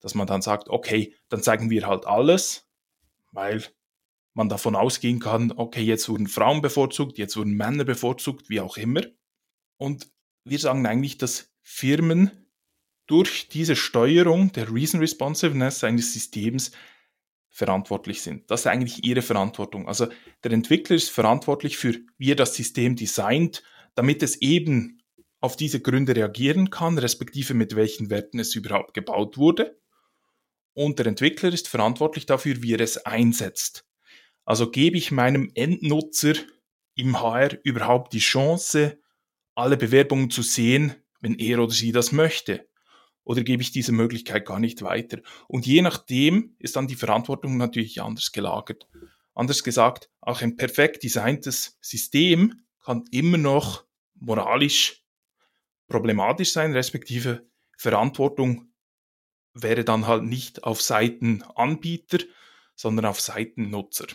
dass 0.00 0.14
man 0.14 0.26
dann 0.26 0.42
sagt, 0.42 0.68
okay, 0.68 1.14
dann 1.28 1.42
zeigen 1.42 1.70
wir 1.70 1.86
halt 1.86 2.06
alles, 2.06 2.68
weil 3.32 3.64
man 4.34 4.48
davon 4.48 4.76
ausgehen 4.76 5.18
kann, 5.18 5.52
okay, 5.52 5.82
jetzt 5.82 6.08
wurden 6.08 6.28
Frauen 6.28 6.60
bevorzugt, 6.62 7.18
jetzt 7.18 7.36
wurden 7.36 7.54
Männer 7.54 7.84
bevorzugt, 7.84 8.48
wie 8.48 8.60
auch 8.60 8.76
immer. 8.76 9.02
Und 9.78 10.06
wir 10.44 10.58
sagen 10.58 10.86
eigentlich, 10.86 11.18
dass 11.18 11.50
Firmen 11.62 12.30
durch 13.06 13.48
diese 13.48 13.74
Steuerung 13.74 14.52
der 14.52 14.72
Reason 14.72 15.00
Responsiveness 15.00 15.82
eines 15.82 16.12
Systems 16.12 16.72
verantwortlich 17.60 18.22
sind. 18.22 18.50
Das 18.50 18.60
ist 18.60 18.66
eigentlich 18.66 19.04
ihre 19.04 19.20
Verantwortung. 19.20 19.86
Also 19.86 20.06
der 20.42 20.52
Entwickler 20.52 20.96
ist 20.96 21.10
verantwortlich 21.10 21.76
für, 21.76 21.94
wie 22.16 22.32
er 22.32 22.36
das 22.36 22.54
System 22.54 22.96
designt, 22.96 23.62
damit 23.94 24.22
es 24.22 24.40
eben 24.40 25.02
auf 25.40 25.56
diese 25.56 25.80
Gründe 25.80 26.16
reagieren 26.16 26.70
kann, 26.70 26.96
respektive 26.96 27.52
mit 27.52 27.76
welchen 27.76 28.08
Werten 28.08 28.38
es 28.38 28.54
überhaupt 28.54 28.94
gebaut 28.94 29.36
wurde. 29.36 29.78
Und 30.72 30.98
der 30.98 31.06
Entwickler 31.06 31.52
ist 31.52 31.68
verantwortlich 31.68 32.24
dafür, 32.24 32.62
wie 32.62 32.72
er 32.72 32.80
es 32.80 33.04
einsetzt. 33.04 33.84
Also 34.46 34.70
gebe 34.70 34.96
ich 34.96 35.10
meinem 35.10 35.50
Endnutzer 35.54 36.32
im 36.94 37.20
HR 37.20 37.58
überhaupt 37.62 38.14
die 38.14 38.20
Chance, 38.20 38.98
alle 39.54 39.76
Bewerbungen 39.76 40.30
zu 40.30 40.40
sehen, 40.40 40.94
wenn 41.20 41.34
er 41.34 41.58
oder 41.58 41.72
sie 41.72 41.92
das 41.92 42.10
möchte? 42.10 42.69
Oder 43.24 43.42
gebe 43.42 43.62
ich 43.62 43.70
diese 43.70 43.92
Möglichkeit 43.92 44.46
gar 44.46 44.58
nicht 44.58 44.82
weiter? 44.82 45.18
Und 45.46 45.66
je 45.66 45.82
nachdem 45.82 46.54
ist 46.58 46.76
dann 46.76 46.88
die 46.88 46.96
Verantwortung 46.96 47.56
natürlich 47.56 48.00
anders 48.02 48.32
gelagert. 48.32 48.88
Anders 49.34 49.62
gesagt, 49.62 50.10
auch 50.20 50.42
ein 50.42 50.56
perfekt 50.56 51.02
designtes 51.02 51.78
System 51.80 52.62
kann 52.82 53.04
immer 53.10 53.38
noch 53.38 53.84
moralisch 54.14 55.04
problematisch 55.88 56.52
sein, 56.52 56.72
respektive 56.72 57.46
Verantwortung 57.76 58.72
wäre 59.54 59.84
dann 59.84 60.06
halt 60.06 60.24
nicht 60.24 60.64
auf 60.64 60.80
Seiten 60.80 61.42
Anbieter, 61.42 62.18
sondern 62.74 63.06
auf 63.06 63.20
Seiten 63.20 63.70
Nutzer 63.70 64.06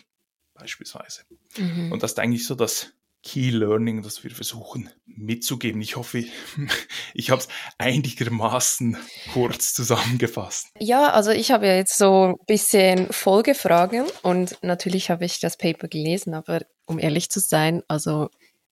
beispielsweise. 0.54 1.22
Mhm. 1.56 1.92
Und 1.92 2.02
das 2.02 2.12
ist 2.12 2.18
eigentlich 2.18 2.46
so 2.46 2.54
das 2.54 2.92
Key 3.26 3.50
Learning, 3.50 4.02
das 4.02 4.22
wir 4.22 4.30
versuchen 4.30 4.88
mitzugeben. 5.04 5.80
Ich 5.80 5.96
hoffe, 5.96 6.24
ich 7.14 7.30
habe 7.30 7.40
es 7.40 7.48
einigermaßen 7.76 8.96
kurz 9.32 9.74
zusammengefasst. 9.74 10.68
Ja, 10.78 11.10
also 11.10 11.32
ich 11.32 11.50
habe 11.50 11.66
ja 11.66 11.74
jetzt 11.74 11.98
so 11.98 12.28
ein 12.28 12.34
bisschen 12.46 13.08
Folgefragen 13.12 14.04
und 14.22 14.56
natürlich 14.62 15.10
habe 15.10 15.24
ich 15.24 15.40
das 15.40 15.58
Paper 15.58 15.88
gelesen, 15.88 16.34
aber 16.34 16.60
um 16.86 17.00
ehrlich 17.00 17.28
zu 17.28 17.40
sein, 17.40 17.82
also 17.88 18.28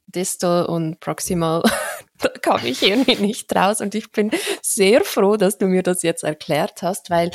Distal 0.07 0.67
und 0.67 1.01
Proximal, 1.01 1.63
da 2.19 2.29
kam 2.29 2.65
ich 2.65 2.83
irgendwie 2.83 3.17
nicht 3.17 3.55
raus 3.55 3.81
und 3.81 3.95
ich 3.95 4.11
bin 4.13 4.31
sehr 4.63 5.05
froh, 5.05 5.37
dass 5.37 5.59
du 5.59 5.67
mir 5.67 5.83
das 5.83 6.03
jetzt 6.03 6.25
erklärt 6.25 6.83
hast, 6.83 7.11
weil 7.11 7.31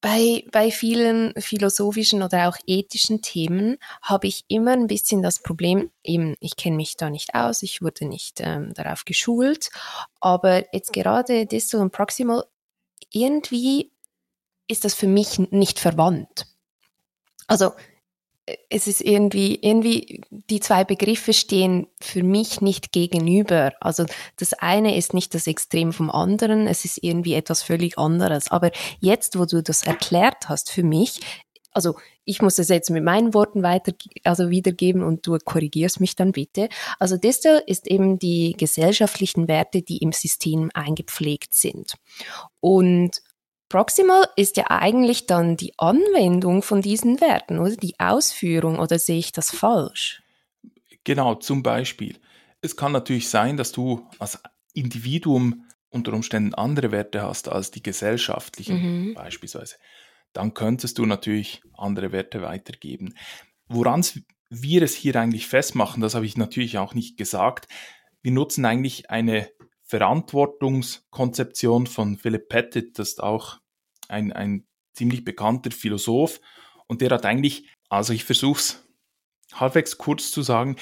bei, 0.00 0.44
bei 0.52 0.70
vielen 0.70 1.32
philosophischen 1.40 2.22
oder 2.22 2.48
auch 2.48 2.56
ethischen 2.66 3.22
Themen 3.22 3.78
habe 4.02 4.26
ich 4.26 4.44
immer 4.48 4.72
ein 4.72 4.86
bisschen 4.86 5.22
das 5.22 5.40
Problem, 5.40 5.90
eben, 6.02 6.34
ich 6.40 6.56
kenne 6.56 6.76
mich 6.76 6.96
da 6.96 7.10
nicht 7.10 7.34
aus, 7.34 7.62
ich 7.62 7.82
wurde 7.82 8.06
nicht 8.06 8.40
ähm, 8.40 8.74
darauf 8.74 9.04
geschult, 9.04 9.70
aber 10.20 10.74
jetzt 10.74 10.92
gerade 10.92 11.46
Distal 11.46 11.80
und 11.80 11.92
Proximal, 11.92 12.44
irgendwie 13.12 13.92
ist 14.68 14.84
das 14.84 14.94
für 14.94 15.06
mich 15.06 15.38
nicht 15.38 15.78
verwandt. 15.78 16.46
Also 17.46 17.72
es 18.70 18.86
ist 18.86 19.00
irgendwie, 19.00 19.58
irgendwie, 19.60 20.22
die 20.30 20.60
zwei 20.60 20.84
Begriffe 20.84 21.32
stehen 21.32 21.88
für 22.00 22.22
mich 22.22 22.60
nicht 22.60 22.92
gegenüber. 22.92 23.72
Also 23.80 24.06
das 24.36 24.52
eine 24.54 24.96
ist 24.96 25.14
nicht 25.14 25.34
das 25.34 25.46
Extrem 25.46 25.92
vom 25.92 26.10
anderen, 26.10 26.66
es 26.68 26.84
ist 26.84 27.02
irgendwie 27.02 27.34
etwas 27.34 27.62
völlig 27.62 27.98
anderes. 27.98 28.50
Aber 28.50 28.70
jetzt, 29.00 29.38
wo 29.38 29.46
du 29.46 29.62
das 29.62 29.82
erklärt 29.82 30.48
hast 30.48 30.70
für 30.70 30.84
mich, 30.84 31.20
also 31.72 31.96
ich 32.24 32.40
muss 32.40 32.58
es 32.58 32.68
jetzt 32.68 32.90
mit 32.90 33.04
meinen 33.04 33.34
Worten 33.34 33.62
weiter, 33.62 33.92
also 34.24 34.48
wiedergeben 34.48 35.02
und 35.02 35.26
du 35.26 35.36
korrigierst 35.38 36.00
mich 36.00 36.16
dann 36.16 36.32
bitte. 36.32 36.68
Also 36.98 37.16
Distel 37.16 37.62
ist 37.66 37.86
eben 37.86 38.18
die 38.18 38.54
gesellschaftlichen 38.56 39.46
Werte, 39.46 39.82
die 39.82 39.98
im 39.98 40.12
System 40.12 40.70
eingepflegt 40.72 41.52
sind. 41.54 41.94
Und 42.60 43.20
Proximal 43.68 44.28
ist 44.36 44.56
ja 44.56 44.70
eigentlich 44.70 45.26
dann 45.26 45.56
die 45.56 45.72
Anwendung 45.76 46.62
von 46.62 46.82
diesen 46.82 47.20
Werten, 47.20 47.58
oder 47.58 47.76
die 47.76 47.98
Ausführung, 47.98 48.78
oder 48.78 48.98
sehe 48.98 49.18
ich 49.18 49.32
das 49.32 49.50
falsch? 49.50 50.22
Genau, 51.04 51.34
zum 51.34 51.62
Beispiel. 51.62 52.18
Es 52.60 52.76
kann 52.76 52.92
natürlich 52.92 53.28
sein, 53.28 53.56
dass 53.56 53.72
du 53.72 54.08
als 54.18 54.40
Individuum 54.72 55.64
unter 55.90 56.12
Umständen 56.12 56.54
andere 56.54 56.92
Werte 56.92 57.22
hast 57.22 57.48
als 57.48 57.70
die 57.70 57.82
gesellschaftlichen 57.82 59.08
mhm. 59.08 59.14
beispielsweise. 59.14 59.76
Dann 60.32 60.52
könntest 60.54 60.98
du 60.98 61.06
natürlich 61.06 61.62
andere 61.76 62.12
Werte 62.12 62.42
weitergeben. 62.42 63.14
Woran 63.68 64.04
wir 64.50 64.82
es 64.82 64.94
hier 64.94 65.16
eigentlich 65.16 65.46
festmachen, 65.46 66.02
das 66.02 66.14
habe 66.14 66.26
ich 66.26 66.36
natürlich 66.36 66.78
auch 66.78 66.94
nicht 66.94 67.16
gesagt. 67.16 67.68
Wir 68.22 68.32
nutzen 68.32 68.64
eigentlich 68.64 69.10
eine 69.10 69.48
Verantwortungskonzeption 69.86 71.86
von 71.86 72.18
Philip 72.18 72.48
Pettit, 72.48 72.98
das 72.98 73.10
ist 73.10 73.22
auch 73.22 73.60
ein, 74.08 74.32
ein 74.32 74.66
ziemlich 74.94 75.24
bekannter 75.24 75.70
Philosoph. 75.70 76.40
Und 76.86 77.00
der 77.00 77.10
hat 77.10 77.24
eigentlich, 77.24 77.68
also 77.88 78.12
ich 78.12 78.24
versuche 78.24 78.58
es 78.58 78.84
halbwegs 79.54 79.98
kurz 79.98 80.30
zu 80.30 80.42
sagen, 80.42 80.76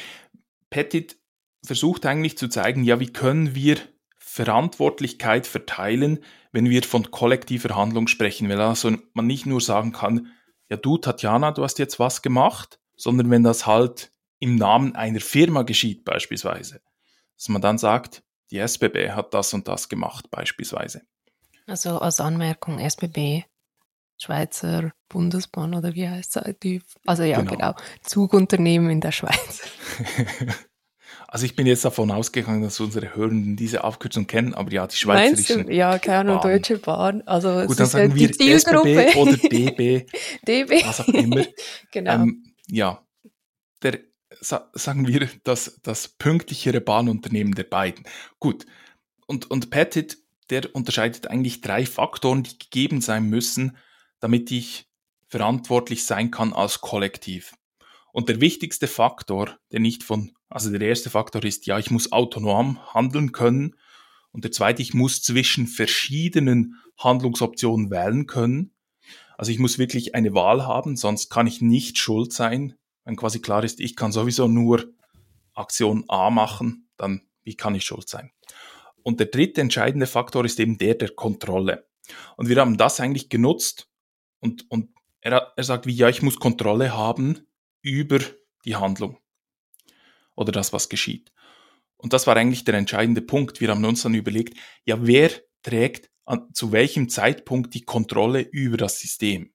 Pettit 0.71 1.19
versucht 1.63 2.07
eigentlich 2.07 2.37
zu 2.37 2.49
zeigen, 2.49 2.85
ja, 2.85 3.01
wie 3.01 3.13
können 3.13 3.55
wir 3.55 3.79
Verantwortlichkeit 4.17 5.47
verteilen, 5.47 6.25
wenn 6.51 6.69
wir 6.69 6.83
von 6.83 7.11
kollektiver 7.11 7.77
Handlung 7.77 8.09
sprechen, 8.09 8.49
weil 8.49 8.61
also 8.61 8.97
man 9.13 9.27
nicht 9.27 9.47
nur 9.47 9.61
sagen 9.61 9.93
kann, 9.93 10.33
ja 10.69 10.77
du 10.77 10.99
Tatjana, 10.99 11.53
du 11.53 11.63
hast 11.63 11.79
jetzt 11.79 12.01
was 12.01 12.21
gemacht, 12.21 12.81
sondern 12.97 13.31
wenn 13.31 13.45
das 13.45 13.67
halt 13.67 14.13
im 14.41 14.57
Namen 14.57 14.97
einer 14.97 15.21
Firma 15.21 15.63
geschieht 15.63 16.05
beispielsweise, 16.05 16.81
dass 17.37 17.49
man 17.49 17.63
dann 17.63 17.79
sagt, 17.79 18.24
die 18.51 18.59
SBB 18.59 19.11
hat 19.11 19.35
das 19.35 19.53
und 19.55 19.69
das 19.69 19.89
gemacht 19.89 20.31
beispielsweise. 20.31 21.03
Also 21.67 21.99
als 21.99 22.21
Anmerkung 22.21 22.79
SBB, 22.79 23.45
Schweizer 24.19 24.93
Bundesbahn 25.09 25.75
oder 25.75 25.95
wie 25.95 26.09
heißt 26.09 26.37
es? 26.37 26.83
Also 27.07 27.23
ja, 27.23 27.39
genau. 27.39 27.51
genau. 27.51 27.75
Zugunternehmen 28.03 28.91
in 28.91 29.01
der 29.01 29.13
Schweiz. 29.13 29.63
Also 31.35 31.47
ich 31.47 31.57
bin 31.57 31.67
jetzt 31.67 31.85
davon 31.85 32.13
ausgegangen, 32.13 32.63
dass 32.63 32.79
unsere 32.79 33.17
Hörenden 33.17 33.57
diese 33.57 33.83
Abkürzung 33.83 34.29
kennen, 34.29 34.55
aber 34.55 34.71
ja, 34.71 34.87
die 34.87 34.97
schweizerischen 34.97 35.57
Meinst 35.57 35.69
du? 35.69 35.75
Ja, 35.75 35.99
keine 35.99 36.19
Ahnung, 36.19 36.41
Deutsche 36.41 36.79
Bahn. 36.79 37.23
Also 37.23 37.67
Gut, 37.67 37.81
dann 37.81 37.87
sagen 37.87 38.15
wir 38.15 38.31
SBB 38.31 39.17
oder 39.17 39.37
DB. 39.51 40.07
DB. 40.47 40.85
Was 40.87 41.01
auch 41.01 41.09
immer. 41.09 41.45
genau. 41.91 42.15
Ähm, 42.15 42.55
ja, 42.69 43.04
der 44.51 44.71
sagen 44.75 45.07
wir, 45.07 45.29
das, 45.45 45.81
das 45.83 46.09
pünktlichere 46.09 46.81
Bahnunternehmen 46.81 47.55
der 47.55 47.65
beiden. 47.65 48.05
Gut. 48.41 48.67
Und, 49.27 49.51
und 49.51 49.71
Pettit, 49.71 50.19
der 50.51 50.75
unterscheidet 50.75 51.29
eigentlich 51.29 51.61
drei 51.61 51.87
Faktoren, 51.87 52.43
die 52.43 52.59
gegeben 52.59 53.01
sein 53.01 53.25
müssen, 53.25 53.77
damit 54.21 54.51
ich 54.51 54.87
verantwortlich 55.27 56.05
sein 56.05 56.31
kann 56.31 56.53
als 56.53 56.81
Kollektiv. 56.81 57.55
Und 58.13 58.29
der 58.29 58.41
wichtigste 58.41 58.87
Faktor, 58.87 59.59
der 59.73 59.81
nicht 59.81 60.05
von, 60.05 60.33
also 60.49 60.71
der 60.71 60.81
erste 60.83 61.11
Faktor 61.11 61.43
ist, 61.45 61.67
ja, 61.67 61.79
ich 61.79 61.91
muss 61.91 62.13
autonom 62.13 62.79
handeln 62.95 63.33
können. 63.33 63.75
Und 64.31 64.45
der 64.45 64.53
zweite, 64.53 64.83
ich 64.83 64.95
muss 64.95 65.23
zwischen 65.23 65.67
verschiedenen 65.67 66.77
Handlungsoptionen 66.99 67.91
wählen 67.91 68.27
können. 68.27 68.73
Also 69.37 69.51
ich 69.51 69.59
muss 69.59 69.79
wirklich 69.79 70.15
eine 70.15 70.35
Wahl 70.35 70.65
haben, 70.65 70.97
sonst 70.97 71.29
kann 71.31 71.47
ich 71.47 71.61
nicht 71.61 71.99
schuld 71.99 72.33
sein 72.33 72.75
wenn 73.05 73.17
quasi 73.17 73.41
klar 73.41 73.65
ist, 73.65 73.81
ich 73.81 73.97
kann 73.97 74.13
sowieso 74.13 74.49
nur 74.49 74.93
Aktion 75.55 76.05
A 76.09 76.31
machen, 76.31 76.89
dann 76.97 77.23
wie 77.43 77.57
kann 77.57 77.75
ich 77.75 77.85
schuld 77.85 78.09
sein? 78.09 78.33
Und 79.03 79.21
der 79.21 79.27
dritte 79.27 79.61
entscheidende 79.61 80.07
Faktor 80.07 80.45
ist 80.45 80.59
eben 80.59 80.79
der 80.79 80.95
der 80.95 81.11
Kontrolle. 81.11 81.89
Und 82.37 82.49
wir 82.49 82.57
haben 82.61 82.77
das 82.77 83.01
eigentlich 83.01 83.29
genutzt 83.29 83.91
und, 84.41 84.71
und 84.71 84.91
er, 85.21 85.53
er 85.57 85.65
sagt 85.65 85.87
wie, 85.87 85.95
ja, 85.95 86.09
ich 86.09 86.23
muss 86.23 86.39
Kontrolle 86.39 86.95
haben 86.95 87.47
über 87.81 88.19
die 88.65 88.77
Handlung 88.77 89.19
oder 90.37 90.53
das, 90.53 90.73
was 90.73 90.89
geschieht. 90.89 91.33
Und 91.97 92.13
das 92.13 92.27
war 92.27 92.37
eigentlich 92.37 92.65
der 92.65 92.75
entscheidende 92.75 93.23
Punkt. 93.23 93.61
Wir 93.61 93.71
haben 93.71 93.85
uns 93.85 94.03
dann 94.03 94.15
überlegt, 94.15 94.59
ja, 94.85 94.99
wer 95.07 95.31
trägt 95.63 96.11
an, 96.27 96.53
zu 96.53 96.73
welchem 96.73 97.09
Zeitpunkt 97.09 97.73
die 97.75 97.83
Kontrolle 97.83 98.41
über 98.41 98.77
das 98.77 99.01
System? 99.01 99.54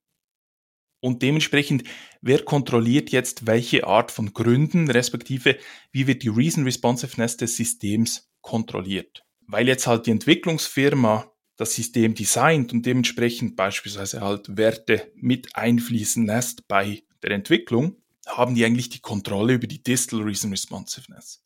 Und 1.02 1.22
dementsprechend, 1.22 1.84
wer 2.22 2.44
kontrolliert 2.44 3.10
jetzt 3.12 3.48
welche 3.48 3.88
Art 3.88 4.12
von 4.12 4.34
Gründen, 4.34 4.90
respektive 4.92 5.58
wie 5.92 6.08
wird 6.08 6.24
die 6.24 6.30
Reason 6.30 6.64
Responsiveness 6.64 7.38
des 7.38 7.56
Systems 7.56 8.30
kontrolliert? 8.42 9.24
Weil 9.48 9.68
jetzt 9.68 9.88
halt 9.88 10.06
die 10.06 10.12
Entwicklungsfirma 10.12 11.32
das 11.56 11.74
System 11.76 12.16
designt 12.16 12.72
und 12.72 12.86
dementsprechend 12.86 13.56
beispielsweise 13.56 14.22
halt 14.22 14.56
Werte 14.56 15.12
mit 15.16 15.56
einfließen 15.56 16.26
lässt 16.26 16.68
bei 16.68 17.04
der 17.22 17.32
Entwicklung, 17.32 17.98
haben 18.28 18.56
die 18.56 18.64
eigentlich 18.64 18.90
die 18.90 19.02
Kontrolle 19.02 19.54
über 19.54 19.68
die 19.68 19.84
Distal 19.84 20.22
Reason 20.22 20.52
Responsiveness. 20.52 21.44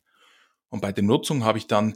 Und 0.69 0.81
bei 0.81 0.91
der 0.91 1.03
Nutzung 1.03 1.43
habe 1.43 1.57
ich 1.57 1.67
dann 1.67 1.95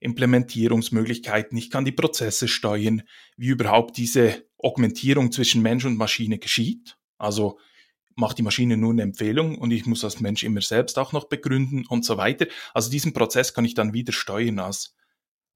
Implementierungsmöglichkeiten, 0.00 1.58
ich 1.58 1.70
kann 1.70 1.84
die 1.84 1.92
Prozesse 1.92 2.48
steuern, 2.48 3.02
wie 3.36 3.48
überhaupt 3.48 3.96
diese 3.96 4.44
Augmentierung 4.58 5.32
zwischen 5.32 5.62
Mensch 5.62 5.84
und 5.84 5.96
Maschine 5.96 6.38
geschieht. 6.38 6.97
Also 7.18 7.58
macht 8.14 8.38
die 8.38 8.42
Maschine 8.42 8.76
nur 8.76 8.92
eine 8.92 9.02
Empfehlung 9.02 9.58
und 9.58 9.70
ich 9.70 9.86
muss 9.86 10.04
als 10.04 10.20
Mensch 10.20 10.42
immer 10.42 10.60
selbst 10.60 10.98
auch 10.98 11.12
noch 11.12 11.28
begründen 11.28 11.86
und 11.86 12.04
so 12.04 12.16
weiter. 12.16 12.46
Also 12.74 12.90
diesen 12.90 13.12
Prozess 13.12 13.54
kann 13.54 13.64
ich 13.64 13.74
dann 13.74 13.92
wieder 13.92 14.12
steuern 14.12 14.58
als 14.58 14.96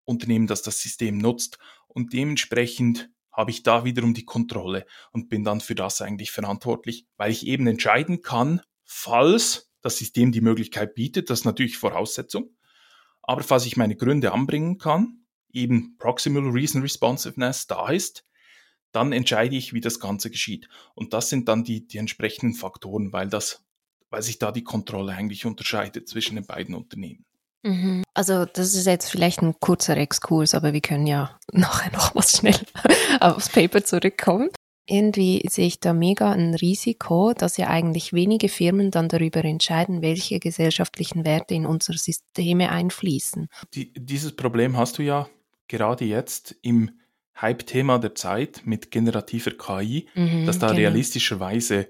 Unternehmen, 0.04 0.46
das 0.46 0.62
das 0.62 0.80
System 0.80 1.18
nutzt. 1.18 1.58
Und 1.88 2.12
dementsprechend 2.12 3.10
habe 3.32 3.50
ich 3.50 3.62
da 3.62 3.84
wiederum 3.84 4.14
die 4.14 4.24
Kontrolle 4.24 4.86
und 5.12 5.28
bin 5.28 5.42
dann 5.42 5.60
für 5.60 5.74
das 5.74 6.00
eigentlich 6.00 6.30
verantwortlich, 6.30 7.06
weil 7.16 7.32
ich 7.32 7.46
eben 7.46 7.66
entscheiden 7.66 8.22
kann, 8.22 8.60
falls 8.84 9.72
das 9.80 9.98
System 9.98 10.32
die 10.32 10.40
Möglichkeit 10.40 10.94
bietet, 10.94 11.30
das 11.30 11.40
ist 11.40 11.44
natürlich 11.44 11.78
Voraussetzung, 11.78 12.54
aber 13.22 13.42
falls 13.42 13.66
ich 13.66 13.76
meine 13.76 13.96
Gründe 13.96 14.32
anbringen 14.32 14.78
kann, 14.78 15.24
eben 15.52 15.96
Proximal 15.98 16.50
Reason 16.50 16.82
Responsiveness 16.82 17.66
da 17.66 17.88
ist, 17.88 18.24
dann 18.92 19.12
entscheide 19.12 19.56
ich, 19.56 19.72
wie 19.72 19.80
das 19.80 20.00
Ganze 20.00 20.30
geschieht. 20.30 20.68
Und 20.94 21.12
das 21.12 21.28
sind 21.28 21.48
dann 21.48 21.64
die, 21.64 21.86
die 21.86 21.98
entsprechenden 21.98 22.54
Faktoren, 22.54 23.12
weil 23.12 23.28
das, 23.28 23.64
weil 24.10 24.22
sich 24.22 24.38
da 24.38 24.52
die 24.52 24.64
Kontrolle 24.64 25.12
eigentlich 25.12 25.46
unterscheidet 25.46 26.08
zwischen 26.08 26.36
den 26.36 26.46
beiden 26.46 26.74
Unternehmen. 26.74 27.24
Mhm. 27.62 28.02
Also 28.14 28.44
das 28.44 28.74
ist 28.74 28.86
jetzt 28.86 29.10
vielleicht 29.10 29.40
ein 29.42 29.54
kurzer 29.60 29.96
Exkurs, 29.96 30.54
aber 30.54 30.72
wir 30.72 30.80
können 30.80 31.06
ja 31.06 31.38
nachher 31.52 31.92
noch 31.92 32.14
was 32.14 32.38
schnell 32.38 32.58
aufs 33.20 33.48
Paper 33.48 33.84
zurückkommen. 33.84 34.50
Irgendwie 34.84 35.46
sehe 35.48 35.68
ich 35.68 35.78
da 35.78 35.92
mega 35.92 36.32
ein 36.32 36.54
Risiko, 36.54 37.34
dass 37.34 37.56
ja 37.56 37.68
eigentlich 37.68 38.12
wenige 38.12 38.48
Firmen 38.48 38.90
dann 38.90 39.08
darüber 39.08 39.44
entscheiden, 39.44 40.02
welche 40.02 40.40
gesellschaftlichen 40.40 41.24
Werte 41.24 41.54
in 41.54 41.66
unsere 41.66 41.96
Systeme 41.96 42.70
einfließen. 42.70 43.46
Die, 43.74 43.92
dieses 43.92 44.34
Problem 44.34 44.76
hast 44.76 44.98
du 44.98 45.02
ja 45.02 45.28
gerade 45.68 46.04
jetzt 46.04 46.56
im 46.62 46.90
Hype-Thema 47.40 47.98
der 47.98 48.14
Zeit 48.14 48.62
mit 48.64 48.90
generativer 48.90 49.52
KI, 49.52 50.08
mhm, 50.14 50.46
dass 50.46 50.58
da 50.58 50.68
genau. 50.68 50.78
realistischerweise 50.78 51.88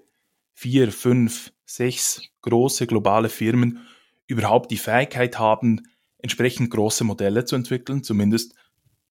vier, 0.55 0.92
fünf, 0.92 1.52
sechs 1.64 2.22
große 2.42 2.87
globale 2.87 3.28
Firmen 3.28 3.87
überhaupt 4.26 4.70
die 4.70 4.76
Fähigkeit 4.78 5.38
haben, 5.38 5.83
entsprechend 6.18 6.70
große 6.70 7.05
Modelle 7.05 7.44
zu 7.44 7.57
entwickeln, 7.57 8.02
zumindest 8.02 8.55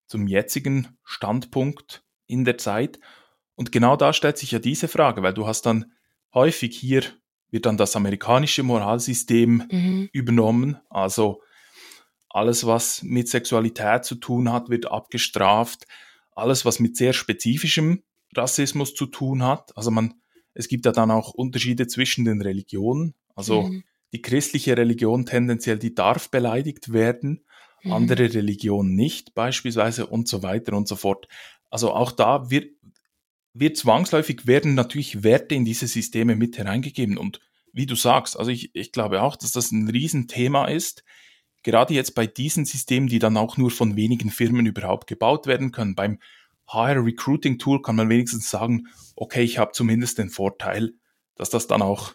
zum 0.07 0.27
jetzigen 0.27 0.97
Standpunkt 1.03 2.03
in 2.27 2.45
der 2.45 2.57
Zeit. 2.57 2.99
Und 3.55 3.71
genau 3.71 3.95
da 3.95 4.13
stellt 4.13 4.37
sich 4.37 4.51
ja 4.51 4.59
diese 4.59 4.87
Frage, 4.87 5.21
weil 5.23 5.33
du 5.33 5.47
hast 5.47 5.65
dann 5.65 5.91
häufig 6.33 6.77
hier 6.77 7.03
wird 7.51 7.65
dann 7.65 7.77
das 7.77 7.95
amerikanische 7.95 8.63
Moralsystem 8.63 9.63
mhm. 9.69 10.09
übernommen, 10.13 10.77
also 10.89 11.41
alles, 12.29 12.65
was 12.65 13.03
mit 13.03 13.27
Sexualität 13.27 14.05
zu 14.05 14.15
tun 14.15 14.51
hat, 14.51 14.69
wird 14.69 14.89
abgestraft. 14.89 15.85
Alles, 16.41 16.65
was 16.65 16.79
mit 16.79 16.97
sehr 16.97 17.13
spezifischem 17.13 18.03
Rassismus 18.35 18.93
zu 18.93 19.05
tun 19.05 19.43
hat. 19.43 19.75
Also 19.77 19.91
man, 19.91 20.15
es 20.53 20.67
gibt 20.67 20.85
ja 20.85 20.91
dann 20.91 21.11
auch 21.11 21.33
Unterschiede 21.33 21.87
zwischen 21.87 22.25
den 22.25 22.41
Religionen. 22.41 23.13
Also 23.35 23.63
mhm. 23.63 23.83
die 24.13 24.21
christliche 24.21 24.77
Religion 24.77 25.25
tendenziell, 25.25 25.77
die 25.77 25.95
darf 25.95 26.29
beleidigt 26.29 26.93
werden, 26.93 27.45
mhm. 27.83 27.91
andere 27.93 28.33
Religionen 28.33 28.95
nicht 28.95 29.33
beispielsweise 29.33 30.07
und 30.07 30.27
so 30.27 30.43
weiter 30.43 30.73
und 30.73 30.87
so 30.87 30.95
fort. 30.95 31.27
Also 31.69 31.93
auch 31.93 32.11
da 32.11 32.49
wird, 32.49 32.71
wird 33.53 33.77
zwangsläufig 33.77 34.47
werden 34.47 34.75
natürlich 34.75 35.23
Werte 35.23 35.55
in 35.55 35.65
diese 35.65 35.87
Systeme 35.87 36.35
mit 36.35 36.57
hereingegeben. 36.57 37.17
Und 37.17 37.39
wie 37.73 37.85
du 37.85 37.95
sagst, 37.95 38.37
also 38.37 38.51
ich, 38.51 38.71
ich 38.73 38.91
glaube 38.91 39.21
auch, 39.21 39.35
dass 39.35 39.51
das 39.51 39.71
ein 39.71 39.89
Riesenthema 39.89 40.65
ist. 40.65 41.03
Gerade 41.63 41.93
jetzt 41.93 42.15
bei 42.15 42.27
diesen 42.27 42.65
Systemen, 42.65 43.07
die 43.07 43.19
dann 43.19 43.37
auch 43.37 43.57
nur 43.57 43.71
von 43.71 43.95
wenigen 43.95 44.31
Firmen 44.31 44.65
überhaupt 44.65 45.07
gebaut 45.07 45.47
werden 45.47 45.71
können. 45.71 45.95
Beim 45.95 46.19
HR 46.67 47.05
Recruiting 47.05 47.59
Tool 47.59 47.81
kann 47.81 47.95
man 47.95 48.09
wenigstens 48.09 48.49
sagen, 48.49 48.87
okay, 49.15 49.43
ich 49.43 49.57
habe 49.57 49.71
zumindest 49.73 50.17
den 50.17 50.29
Vorteil, 50.29 50.93
dass 51.35 51.49
das 51.49 51.67
dann 51.67 51.81
auch 51.81 52.13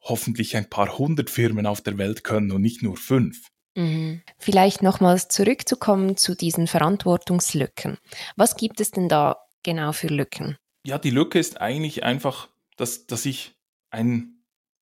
hoffentlich 0.00 0.56
ein 0.56 0.70
paar 0.70 0.98
hundert 0.98 1.30
Firmen 1.30 1.66
auf 1.66 1.80
der 1.80 1.98
Welt 1.98 2.24
können 2.24 2.52
und 2.52 2.62
nicht 2.62 2.82
nur 2.82 2.96
fünf. 2.96 3.50
Mhm. 3.74 4.22
Vielleicht 4.38 4.82
nochmals 4.82 5.28
zurückzukommen 5.28 6.16
zu 6.16 6.34
diesen 6.34 6.66
Verantwortungslücken. 6.66 7.98
Was 8.36 8.56
gibt 8.56 8.80
es 8.80 8.90
denn 8.90 9.08
da 9.08 9.36
genau 9.62 9.92
für 9.92 10.08
Lücken? 10.08 10.56
Ja, 10.84 10.98
die 10.98 11.10
Lücke 11.10 11.38
ist 11.38 11.60
eigentlich 11.60 12.04
einfach, 12.04 12.48
dass, 12.76 13.06
dass 13.06 13.26
ich 13.26 13.54
ein, 13.90 14.42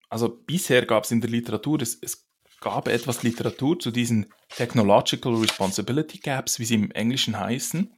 also 0.10 0.30
bisher 0.30 0.86
gab 0.86 1.06
es 1.06 1.12
in 1.12 1.22
der 1.22 1.30
Literatur, 1.30 1.82
es, 1.82 1.98
es 2.02 2.25
gab 2.62 2.88
etwas 2.88 3.24
Literatur 3.24 3.80
zu 3.80 3.92
diesen 3.92 4.28
Technological 4.50 5.36
Responsibility 5.36 6.20
Gaps, 6.20 6.60
wie 6.60 6.66
sie 6.66 6.76
im 6.76 6.92
Englischen 6.92 7.40
heißen. 7.40 7.94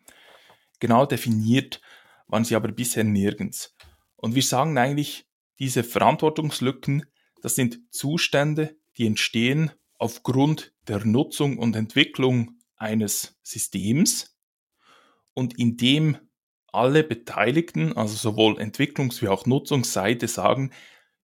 Genau 0.80 1.06
definiert 1.06 1.82
waren 2.28 2.44
sie 2.44 2.56
aber 2.56 2.72
bisher 2.72 3.04
nirgends. 3.04 3.76
Und 4.16 4.36
wir 4.36 4.44
sagen 4.44 4.78
eigentlich, 4.78 5.26
diese 5.60 5.84
Verantwortungslücken, 5.84 7.06
das 7.42 7.56
sind 7.56 7.80
Zustände, 7.92 8.78
die 8.98 9.08
entstehen 9.08 9.72
aufgrund 9.98 10.74
der 10.88 11.06
Nutzung 11.06 11.58
und 11.58 11.76
Entwicklung 11.76 12.60
eines 12.76 13.38
Systems 13.44 14.38
und 15.34 15.58
indem 15.58 16.18
alle 16.72 17.04
Beteiligten, 17.04 17.94
also 17.94 18.16
sowohl 18.16 18.60
Entwicklungs- 18.60 19.22
wie 19.22 19.28
auch 19.28 19.46
Nutzungsseite, 19.46 20.28
sagen, 20.28 20.72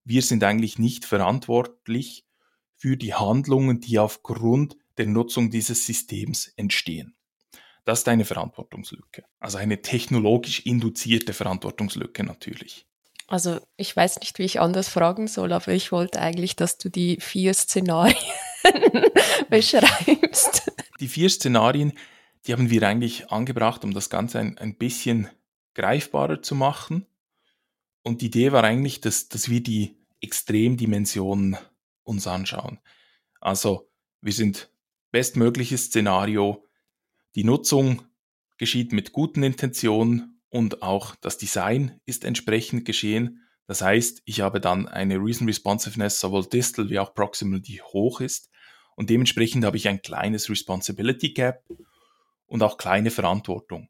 wir 0.04 0.22
sind 0.22 0.42
eigentlich 0.44 0.78
nicht 0.78 1.04
verantwortlich 1.04 2.23
für 2.84 2.98
die 2.98 3.14
Handlungen, 3.14 3.80
die 3.80 3.98
aufgrund 3.98 4.76
der 4.98 5.06
Nutzung 5.06 5.48
dieses 5.48 5.86
Systems 5.86 6.52
entstehen. 6.56 7.16
Das 7.86 8.00
ist 8.00 8.08
eine 8.08 8.26
Verantwortungslücke. 8.26 9.24
Also 9.40 9.56
eine 9.56 9.80
technologisch 9.80 10.60
induzierte 10.66 11.32
Verantwortungslücke 11.32 12.24
natürlich. 12.24 12.86
Also 13.26 13.58
ich 13.78 13.96
weiß 13.96 14.20
nicht, 14.20 14.38
wie 14.38 14.42
ich 14.42 14.60
anders 14.60 14.90
fragen 14.90 15.28
soll, 15.28 15.54
aber 15.54 15.72
ich 15.72 15.92
wollte 15.92 16.20
eigentlich, 16.20 16.56
dass 16.56 16.76
du 16.76 16.90
die 16.90 17.16
vier 17.22 17.54
Szenarien 17.54 18.18
beschreibst. 19.48 20.70
Die 21.00 21.08
vier 21.08 21.30
Szenarien, 21.30 21.94
die 22.46 22.52
haben 22.52 22.68
wir 22.68 22.82
eigentlich 22.82 23.30
angebracht, 23.30 23.82
um 23.84 23.94
das 23.94 24.10
Ganze 24.10 24.40
ein, 24.40 24.58
ein 24.58 24.76
bisschen 24.76 25.30
greifbarer 25.72 26.42
zu 26.42 26.54
machen. 26.54 27.06
Und 28.02 28.20
die 28.20 28.26
Idee 28.26 28.52
war 28.52 28.62
eigentlich, 28.62 29.00
dass, 29.00 29.30
dass 29.30 29.48
wir 29.48 29.62
die 29.62 29.96
Extremdimensionen 30.20 31.56
uns 32.04 32.26
anschauen. 32.26 32.78
Also 33.40 33.90
wir 34.20 34.32
sind 34.32 34.70
bestmögliches 35.10 35.86
Szenario, 35.86 36.66
die 37.34 37.44
Nutzung 37.44 38.02
geschieht 38.56 38.92
mit 38.92 39.12
guten 39.12 39.42
Intentionen 39.42 40.40
und 40.48 40.82
auch 40.82 41.16
das 41.16 41.36
Design 41.36 42.00
ist 42.06 42.24
entsprechend 42.24 42.84
geschehen. 42.84 43.42
Das 43.66 43.82
heißt, 43.82 44.22
ich 44.24 44.40
habe 44.40 44.60
dann 44.60 44.86
eine 44.86 45.16
Reason 45.16 45.46
Responsiveness 45.48 46.20
sowohl 46.20 46.46
distal 46.46 46.90
wie 46.90 46.98
auch 46.98 47.14
proximal, 47.14 47.60
die 47.60 47.82
hoch 47.82 48.20
ist. 48.20 48.50
Und 48.94 49.10
dementsprechend 49.10 49.64
habe 49.64 49.76
ich 49.76 49.88
ein 49.88 50.02
kleines 50.02 50.48
Responsibility 50.48 51.30
Gap 51.30 51.64
und 52.46 52.62
auch 52.62 52.76
kleine 52.76 53.10
Verantwortung. 53.10 53.88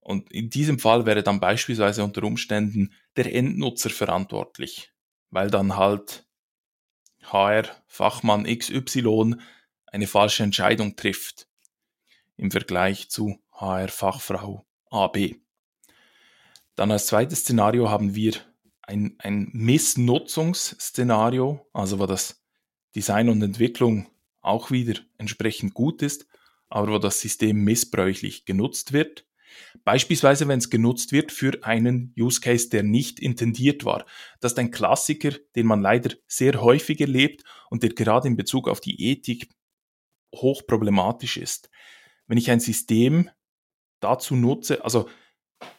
Und 0.00 0.30
in 0.32 0.50
diesem 0.50 0.78
Fall 0.78 1.06
wäre 1.06 1.22
dann 1.22 1.40
beispielsweise 1.40 2.02
unter 2.02 2.24
Umständen 2.24 2.92
der 3.16 3.32
Endnutzer 3.34 3.88
verantwortlich, 3.88 4.92
weil 5.30 5.48
dann 5.48 5.76
halt 5.76 6.26
HR-Fachmann 7.22 8.44
XY 8.44 9.36
eine 9.86 10.06
falsche 10.06 10.42
Entscheidung 10.42 10.96
trifft 10.96 11.46
im 12.36 12.50
Vergleich 12.50 13.08
zu 13.10 13.38
HR-Fachfrau 13.52 14.66
AB. 14.90 15.36
Dann 16.74 16.90
als 16.90 17.06
zweites 17.06 17.40
Szenario 17.40 17.90
haben 17.90 18.14
wir 18.14 18.34
ein, 18.82 19.16
ein 19.18 19.50
Missnutzungsszenario, 19.52 21.66
also 21.72 21.98
wo 21.98 22.06
das 22.06 22.42
Design 22.94 23.28
und 23.28 23.42
Entwicklung 23.42 24.06
auch 24.40 24.70
wieder 24.70 25.00
entsprechend 25.18 25.74
gut 25.74 26.00
ist, 26.02 26.28
aber 26.68 26.92
wo 26.92 26.98
das 26.98 27.20
System 27.20 27.64
missbräuchlich 27.64 28.44
genutzt 28.44 28.92
wird. 28.92 29.26
Beispielsweise, 29.84 30.48
wenn 30.48 30.58
es 30.58 30.70
genutzt 30.70 31.12
wird 31.12 31.32
für 31.32 31.62
einen 31.62 32.14
Use 32.18 32.40
Case, 32.40 32.68
der 32.68 32.82
nicht 32.82 33.20
intendiert 33.20 33.84
war. 33.84 34.06
Das 34.40 34.52
ist 34.52 34.58
ein 34.58 34.70
Klassiker, 34.70 35.32
den 35.56 35.66
man 35.66 35.80
leider 35.80 36.14
sehr 36.26 36.60
häufig 36.60 37.00
erlebt 37.00 37.42
und 37.70 37.82
der 37.82 37.90
gerade 37.90 38.28
in 38.28 38.36
Bezug 38.36 38.68
auf 38.68 38.80
die 38.80 39.10
Ethik 39.10 39.48
hochproblematisch 40.34 41.36
ist. 41.36 41.70
Wenn 42.26 42.38
ich 42.38 42.50
ein 42.50 42.60
System 42.60 43.30
dazu 44.00 44.36
nutze, 44.36 44.84
also 44.84 45.08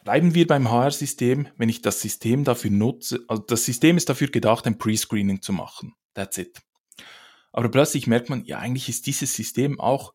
bleiben 0.04 0.34
wir 0.34 0.46
beim 0.46 0.70
HR-System, 0.70 1.48
wenn 1.56 1.68
ich 1.68 1.82
das 1.82 2.00
System 2.00 2.44
dafür 2.44 2.70
nutze, 2.70 3.24
also 3.28 3.42
das 3.42 3.64
System 3.64 3.96
ist 3.96 4.08
dafür 4.08 4.28
gedacht, 4.28 4.66
ein 4.66 4.78
Pre-Screening 4.78 5.42
zu 5.42 5.52
machen. 5.52 5.94
That's 6.14 6.38
it. 6.38 6.60
Aber 7.52 7.70
plötzlich 7.70 8.06
merkt 8.06 8.30
man, 8.30 8.44
ja, 8.44 8.58
eigentlich 8.58 8.88
ist 8.88 9.06
dieses 9.06 9.34
System 9.34 9.78
auch 9.78 10.14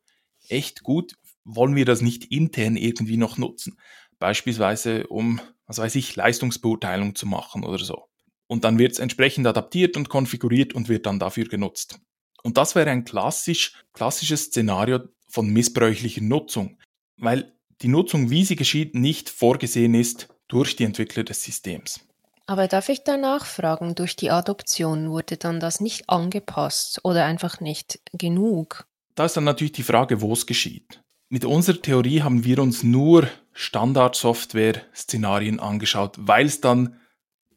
echt 0.49 0.83
gut. 0.83 1.15
Wollen 1.51 1.75
wir 1.75 1.85
das 1.85 2.01
nicht 2.01 2.25
intern 2.25 2.75
irgendwie 2.75 3.17
noch 3.17 3.37
nutzen? 3.37 3.79
Beispielsweise, 4.19 5.07
um, 5.07 5.41
was 5.65 5.79
weiß 5.79 5.95
ich, 5.95 6.15
Leistungsbeurteilung 6.15 7.15
zu 7.15 7.25
machen 7.25 7.63
oder 7.63 7.83
so. 7.83 8.09
Und 8.47 8.63
dann 8.63 8.77
wird 8.77 8.91
es 8.91 8.99
entsprechend 8.99 9.47
adaptiert 9.47 9.97
und 9.97 10.09
konfiguriert 10.09 10.73
und 10.73 10.89
wird 10.89 11.05
dann 11.05 11.19
dafür 11.19 11.45
genutzt. 11.45 11.99
Und 12.43 12.57
das 12.57 12.75
wäre 12.75 12.89
ein 12.89 13.03
klassisch, 13.03 13.73
klassisches 13.93 14.45
Szenario 14.45 14.99
von 15.27 15.47
missbräuchlicher 15.49 16.21
Nutzung, 16.21 16.77
weil 17.17 17.53
die 17.81 17.87
Nutzung, 17.87 18.29
wie 18.29 18.45
sie 18.45 18.55
geschieht, 18.55 18.95
nicht 18.95 19.29
vorgesehen 19.29 19.93
ist 19.93 20.27
durch 20.47 20.75
die 20.75 20.83
Entwickler 20.83 21.23
des 21.23 21.43
Systems. 21.43 22.01
Aber 22.45 22.67
darf 22.67 22.89
ich 22.89 23.03
da 23.03 23.15
nachfragen, 23.15 23.93
durch 23.95 24.15
die 24.15 24.31
Adoption 24.31 25.11
wurde 25.11 25.37
dann 25.37 25.59
das 25.59 25.79
nicht 25.79 26.09
angepasst 26.09 27.01
oder 27.03 27.25
einfach 27.25 27.59
nicht 27.59 27.99
genug? 28.11 28.87
Da 29.13 29.25
ist 29.25 29.37
dann 29.37 29.43
natürlich 29.43 29.73
die 29.73 29.83
Frage, 29.83 30.21
wo 30.21 30.33
es 30.33 30.47
geschieht. 30.47 31.01
Mit 31.31 31.45
unserer 31.45 31.79
Theorie 31.79 32.23
haben 32.23 32.43
wir 32.43 32.57
uns 32.57 32.81
nur 32.81 33.27
Standardsoftware-Szenarien 33.53 35.59
angeschaut, 35.59 36.15
weil 36.17 36.47
es 36.47 36.59
dann 36.59 36.95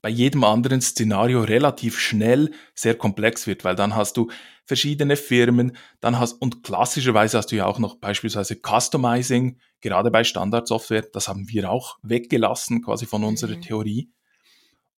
bei 0.03 0.11
jedem 0.11 0.45
anderen 0.45 0.83
Szenario 0.83 1.41
relativ 1.41 1.99
schnell 1.99 2.51
sehr 2.75 2.97
komplex 2.97 3.47
wird, 3.47 3.65
weil 3.65 3.75
dann 3.75 3.97
hast 3.97 4.19
du 4.19 4.31
verschiedene 4.67 5.17
Firmen, 5.17 5.75
dann 6.01 6.19
hast 6.19 6.35
und 6.35 6.63
klassischerweise 6.63 7.39
hast 7.39 7.51
du 7.51 7.57
ja 7.57 7.65
auch 7.65 7.79
noch 7.79 7.97
beispielsweise 7.97 8.57
Customizing, 8.57 9.57
gerade 9.81 10.11
bei 10.11 10.23
Standardsoftware, 10.23 11.07
das 11.11 11.29
haben 11.29 11.49
wir 11.49 11.71
auch 11.71 11.99
weggelassen 12.03 12.83
quasi 12.83 13.07
von 13.07 13.25
unserer 13.25 13.57
mhm. 13.57 13.63
Theorie. 13.63 14.11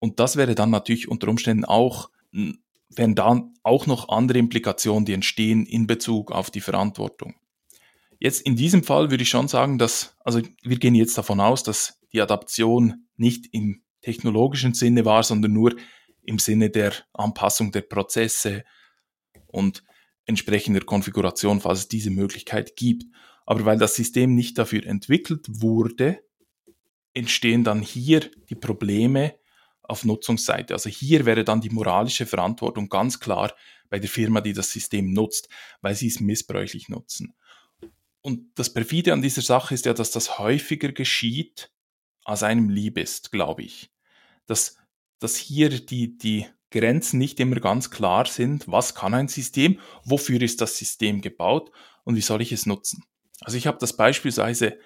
Und 0.01 0.19
das 0.19 0.35
wäre 0.35 0.57
dann 0.57 0.71
natürlich 0.71 1.07
unter 1.07 1.29
Umständen 1.29 1.65
auch, 1.65 2.11
wären 2.33 3.15
dann 3.15 3.55
auch 3.63 3.87
noch 3.87 4.09
andere 4.09 4.39
Implikationen, 4.39 5.05
die 5.05 5.13
entstehen 5.13 5.65
in 5.65 5.87
Bezug 5.87 6.33
auf 6.33 6.51
die 6.51 6.61
Verantwortung. 6.61 7.37
Jetzt 8.25 8.41
in 8.41 8.57
diesem 8.57 8.83
Fall 8.83 9.11
würde 9.11 9.23
ich 9.23 9.29
schon 9.29 9.49
sagen, 9.49 9.77
dass, 9.77 10.17
also 10.25 10.41
wir 10.63 10.79
gehen 10.79 10.95
jetzt 10.95 11.19
davon 11.19 11.41
aus, 11.41 11.63
dass 11.63 12.01
die 12.15 12.23
Adaption 12.23 13.07
nicht 13.19 13.53
im 13.53 13.83
technologischen 14.01 14.73
Sinne 14.73 15.05
war, 15.05 15.23
sondern 15.23 15.53
nur 15.53 15.77
im 16.23 16.39
Sinne 16.39 16.71
der 16.71 16.95
Anpassung 17.13 17.71
der 17.71 17.83
Prozesse 17.83 18.65
und 19.49 19.85
entsprechender 20.25 20.81
Konfiguration, 20.81 21.61
falls 21.61 21.81
es 21.81 21.89
diese 21.89 22.09
Möglichkeit 22.09 22.77
gibt. 22.77 23.05
Aber 23.45 23.67
weil 23.67 23.77
das 23.77 23.95
System 23.95 24.35
nicht 24.35 24.57
dafür 24.57 24.87
entwickelt 24.87 25.45
wurde, 25.47 26.21
entstehen 27.13 27.63
dann 27.63 27.83
hier 27.83 28.21
die 28.49 28.55
Probleme 28.55 29.35
auf 29.83 30.07
Nutzungsseite. 30.07 30.73
Also 30.73 30.89
hier 30.89 31.27
wäre 31.27 31.45
dann 31.45 31.61
die 31.61 31.69
moralische 31.69 32.25
Verantwortung 32.25 32.89
ganz 32.89 33.21
klar 33.21 33.53
bei 33.91 33.99
der 33.99 34.09
Firma, 34.09 34.41
die 34.41 34.55
das 34.55 34.71
System 34.71 35.13
nutzt, 35.13 35.51
weil 35.83 35.95
sie 35.95 36.07
es 36.07 36.21
missbräuchlich 36.21 36.89
nutzen. 36.89 37.35
Und 38.25 38.59
das 38.59 38.73
perfide 38.73 39.13
an 39.13 39.21
dieser 39.21 39.43
Sache 39.43 39.75
ist 39.75 39.85
ja, 39.85 39.93
dass 39.93 40.11
das 40.11 40.39
häufiger 40.39 40.93
geschieht, 40.93 41.71
als 42.25 42.43
einem 42.43 42.71
lieb 42.71 42.97
ist, 42.97 43.31
glaube 43.33 43.63
ich. 43.63 43.93
Dass, 44.47 44.79
dass 45.19 45.37
hier 45.37 45.69
die, 45.69 46.17
die 46.17 46.47
Grenzen 46.71 47.19
nicht 47.19 47.39
immer 47.39 47.61
ganz 47.61 47.91
klar 47.91 48.25
sind, 48.25 48.67
was 48.67 48.95
kann 48.95 49.13
ein 49.13 49.29
System, 49.29 49.79
wofür 50.05 50.41
ist 50.41 50.63
das 50.63 50.79
System 50.79 51.21
gebaut 51.21 51.71
und 52.05 52.17
wie 52.17 52.23
soll 52.23 52.41
ich 52.41 52.51
es 52.51 52.65
nutzen. 52.65 53.05
Also 53.43 53.59
ich 53.59 53.67
habe 53.67 53.77
das 53.79 53.95
beispielsweise 53.95 54.79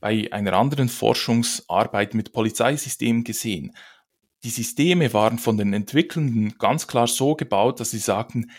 bei 0.00 0.32
einer 0.32 0.54
anderen 0.54 0.88
Forschungsarbeit 0.88 2.14
mit 2.14 2.32
Polizeisystemen 2.32 3.22
gesehen. 3.22 3.76
Die 4.44 4.50
Systeme 4.50 5.12
waren 5.12 5.38
von 5.38 5.58
den 5.58 5.74
Entwicklenden 5.74 6.56
ganz 6.56 6.86
klar 6.86 7.06
so 7.06 7.34
gebaut, 7.34 7.80
dass 7.80 7.90
sie 7.90 7.98
sagten, 7.98 8.50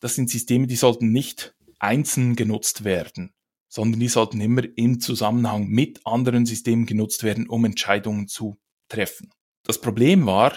das 0.00 0.16
sind 0.16 0.28
Systeme, 0.28 0.66
die 0.66 0.76
sollten 0.76 1.12
nicht 1.12 1.54
einzeln 1.78 2.36
genutzt 2.36 2.84
werden, 2.84 3.32
sondern 3.70 4.00
die 4.00 4.08
sollten 4.08 4.40
immer 4.40 4.62
im 4.76 5.00
Zusammenhang 5.00 5.68
mit 5.68 6.04
anderen 6.04 6.44
Systemen 6.44 6.86
genutzt 6.86 7.22
werden, 7.22 7.48
um 7.48 7.64
Entscheidungen 7.64 8.26
zu 8.26 8.58
treffen. 8.88 9.30
Das 9.62 9.80
Problem 9.80 10.26
war, 10.26 10.52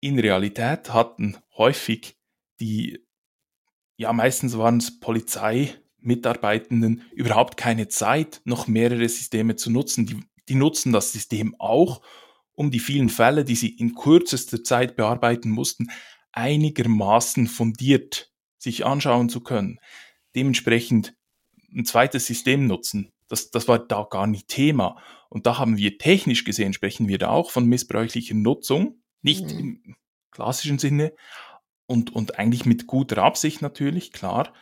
in 0.00 0.18
Realität 0.18 0.94
hatten 0.94 1.36
häufig 1.56 2.16
die, 2.58 3.04
ja 3.98 4.14
meistens 4.14 4.56
waren 4.56 4.78
es 4.78 4.98
Polizeimitarbeitenden 4.98 7.02
überhaupt 7.12 7.58
keine 7.58 7.88
Zeit, 7.88 8.40
noch 8.44 8.66
mehrere 8.66 9.08
Systeme 9.08 9.56
zu 9.56 9.70
nutzen. 9.70 10.06
Die, 10.06 10.24
die 10.48 10.54
nutzen 10.54 10.92
das 10.92 11.12
System 11.12 11.54
auch, 11.58 12.00
um 12.54 12.70
die 12.70 12.80
vielen 12.80 13.10
Fälle, 13.10 13.44
die 13.44 13.56
sie 13.56 13.76
in 13.76 13.94
kürzester 13.94 14.64
Zeit 14.64 14.96
bearbeiten 14.96 15.50
mussten, 15.50 15.88
einigermaßen 16.32 17.46
fundiert 17.46 18.32
sich 18.58 18.86
anschauen 18.86 19.28
zu 19.28 19.42
können. 19.42 19.80
Dementsprechend 20.34 21.15
ein 21.76 21.84
zweites 21.84 22.26
System 22.26 22.66
nutzen, 22.66 23.12
das, 23.28 23.50
das 23.50 23.68
war 23.68 23.78
da 23.78 24.06
gar 24.08 24.26
nicht 24.26 24.48
Thema. 24.48 24.96
Und 25.28 25.46
da 25.46 25.58
haben 25.58 25.76
wir 25.76 25.98
technisch 25.98 26.44
gesehen, 26.44 26.72
sprechen 26.72 27.08
wir 27.08 27.18
da 27.18 27.28
auch 27.28 27.50
von 27.50 27.66
missbräuchlicher 27.66 28.34
Nutzung, 28.34 29.02
nicht 29.22 29.52
mhm. 29.52 29.58
im 29.84 29.96
klassischen 30.30 30.78
Sinne 30.78 31.12
und, 31.86 32.14
und 32.14 32.38
eigentlich 32.38 32.66
mit 32.66 32.86
guter 32.86 33.22
Absicht 33.22 33.62
natürlich, 33.62 34.12
klar. 34.12 34.52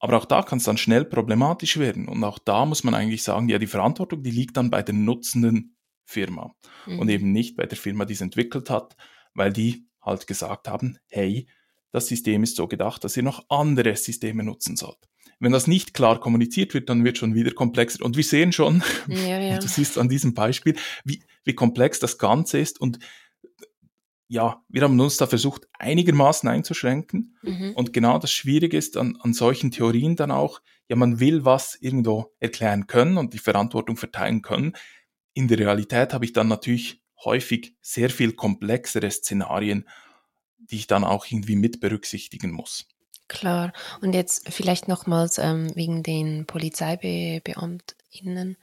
Aber 0.00 0.16
auch 0.16 0.24
da 0.24 0.42
kann 0.42 0.58
es 0.58 0.64
dann 0.64 0.78
schnell 0.78 1.04
problematisch 1.04 1.76
werden. 1.78 2.08
Und 2.08 2.22
auch 2.22 2.38
da 2.38 2.64
muss 2.64 2.84
man 2.84 2.94
eigentlich 2.94 3.22
sagen, 3.22 3.48
ja, 3.48 3.58
die 3.58 3.66
Verantwortung, 3.66 4.22
die 4.22 4.30
liegt 4.30 4.56
dann 4.56 4.70
bei 4.70 4.82
der 4.82 4.94
nutzenden 4.94 5.76
Firma 6.04 6.54
mhm. 6.86 6.98
und 7.00 7.08
eben 7.08 7.32
nicht 7.32 7.56
bei 7.56 7.66
der 7.66 7.78
Firma, 7.78 8.04
die 8.04 8.14
es 8.14 8.20
entwickelt 8.20 8.70
hat, 8.70 8.96
weil 9.34 9.52
die 9.52 9.88
halt 10.00 10.26
gesagt 10.26 10.68
haben, 10.68 10.98
hey, 11.08 11.48
das 11.92 12.06
System 12.06 12.42
ist 12.42 12.56
so 12.56 12.68
gedacht, 12.68 13.04
dass 13.04 13.16
ihr 13.16 13.22
noch 13.22 13.44
andere 13.48 13.96
Systeme 13.96 14.42
nutzen 14.42 14.76
sollt. 14.76 14.98
Wenn 15.40 15.52
das 15.52 15.66
nicht 15.66 15.94
klar 15.94 16.18
kommuniziert 16.18 16.74
wird, 16.74 16.88
dann 16.88 17.04
wird 17.04 17.18
schon 17.18 17.34
wieder 17.34 17.52
komplexer. 17.52 18.04
Und 18.04 18.16
wir 18.16 18.24
sehen 18.24 18.52
schon, 18.52 18.82
ja, 19.06 19.38
ja. 19.38 19.58
du 19.60 19.68
siehst 19.68 19.96
an 19.96 20.08
diesem 20.08 20.34
Beispiel, 20.34 20.76
wie, 21.04 21.22
wie 21.44 21.54
komplex 21.54 22.00
das 22.00 22.18
Ganze 22.18 22.58
ist. 22.58 22.80
Und 22.80 22.98
ja, 24.26 24.62
wir 24.68 24.82
haben 24.82 24.98
uns 25.00 25.16
da 25.16 25.26
versucht, 25.26 25.66
einigermaßen 25.78 26.48
einzuschränken. 26.48 27.38
Mhm. 27.42 27.72
Und 27.74 27.92
genau 27.92 28.18
das 28.18 28.32
Schwierige 28.32 28.76
ist 28.76 28.96
an, 28.96 29.16
an 29.20 29.32
solchen 29.32 29.70
Theorien 29.70 30.16
dann 30.16 30.30
auch, 30.30 30.60
ja, 30.88 30.96
man 30.96 31.20
will 31.20 31.44
was 31.44 31.76
irgendwo 31.80 32.34
erklären 32.40 32.86
können 32.86 33.16
und 33.16 33.32
die 33.32 33.38
Verantwortung 33.38 33.96
verteilen 33.96 34.42
können. 34.42 34.72
In 35.34 35.48
der 35.48 35.58
Realität 35.58 36.12
habe 36.12 36.24
ich 36.24 36.32
dann 36.32 36.48
natürlich 36.48 37.02
häufig 37.24 37.76
sehr 37.80 38.10
viel 38.10 38.32
komplexere 38.32 39.10
Szenarien, 39.10 39.88
die 40.58 40.76
ich 40.76 40.86
dann 40.86 41.04
auch 41.04 41.26
irgendwie 41.26 41.56
mit 41.56 41.80
berücksichtigen 41.80 42.50
muss. 42.50 42.86
Klar. 43.28 43.72
Und 44.00 44.14
jetzt 44.14 44.52
vielleicht 44.52 44.88
nochmals 44.88 45.38
ähm, 45.38 45.70
wegen 45.74 46.02
den 46.02 46.46
Polizeibeamtinnen, 46.46 48.56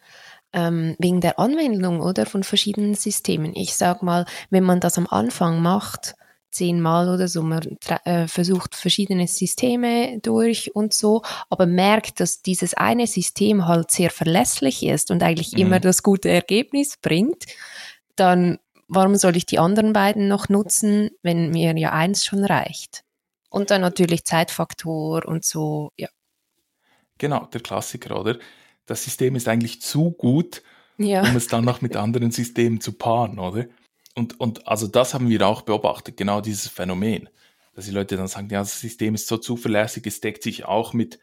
ähm, 0.53 0.95
wegen 0.97 1.21
der 1.21 1.37
Anwendung 1.37 2.01
oder 2.01 2.25
von 2.25 2.43
verschiedenen 2.43 2.95
Systemen. 2.95 3.55
Ich 3.55 3.75
sag 3.75 4.01
mal, 4.01 4.25
wenn 4.49 4.63
man 4.63 4.79
das 4.79 4.97
am 4.97 5.05
Anfang 5.07 5.61
macht, 5.61 6.15
zehnmal 6.49 7.09
oder 7.09 7.27
so, 7.27 7.43
man 7.43 7.77
äh, 8.05 8.27
versucht 8.27 8.75
verschiedene 8.75 9.27
Systeme 9.27 10.19
durch 10.21 10.73
und 10.73 10.93
so, 10.93 11.21
aber 11.49 11.65
merkt, 11.65 12.21
dass 12.21 12.41
dieses 12.41 12.73
eine 12.73 13.07
System 13.07 13.67
halt 13.67 13.91
sehr 13.91 14.09
verlässlich 14.09 14.83
ist 14.83 15.11
und 15.11 15.21
eigentlich 15.21 15.51
mhm. 15.51 15.59
immer 15.59 15.79
das 15.79 16.01
gute 16.01 16.29
Ergebnis 16.29 16.97
bringt, 16.97 17.45
dann 18.15 18.57
warum 18.87 19.15
soll 19.15 19.35
ich 19.35 19.45
die 19.45 19.59
anderen 19.59 19.93
beiden 19.93 20.27
noch 20.27 20.49
nutzen, 20.49 21.09
wenn 21.21 21.51
mir 21.51 21.77
ja 21.77 21.91
eins 21.91 22.25
schon 22.25 22.43
reicht? 22.43 23.03
Und 23.49 23.71
dann 23.71 23.81
natürlich 23.81 24.25
Zeitfaktor 24.25 25.25
und 25.25 25.45
so, 25.45 25.91
ja. 25.97 26.09
Genau, 27.17 27.45
der 27.45 27.61
Klassiker, 27.61 28.19
oder? 28.19 28.37
Das 28.85 29.03
System 29.03 29.35
ist 29.35 29.47
eigentlich 29.47 29.81
zu 29.81 30.11
gut, 30.11 30.61
ja. 30.97 31.21
um 31.21 31.35
es 31.35 31.47
dann 31.47 31.63
noch 31.63 31.81
mit 31.81 31.95
anderen 31.95 32.31
Systemen 32.31 32.81
zu 32.81 32.93
paaren, 32.93 33.39
oder? 33.39 33.65
Und, 34.13 34.39
und 34.39 34.67
also 34.67 34.87
das 34.87 35.13
haben 35.13 35.29
wir 35.29 35.47
auch 35.47 35.61
beobachtet, 35.61 36.17
genau 36.17 36.41
dieses 36.41 36.67
Phänomen. 36.67 37.29
Dass 37.73 37.85
die 37.85 37.91
Leute 37.91 38.15
dann 38.15 38.27
sagen, 38.27 38.49
ja, 38.49 38.59
das 38.59 38.79
System 38.79 39.15
ist 39.15 39.27
so 39.27 39.37
zuverlässig, 39.37 40.05
es 40.07 40.21
deckt 40.21 40.43
sich 40.43 40.65
auch 40.65 40.93
mit 40.93 41.19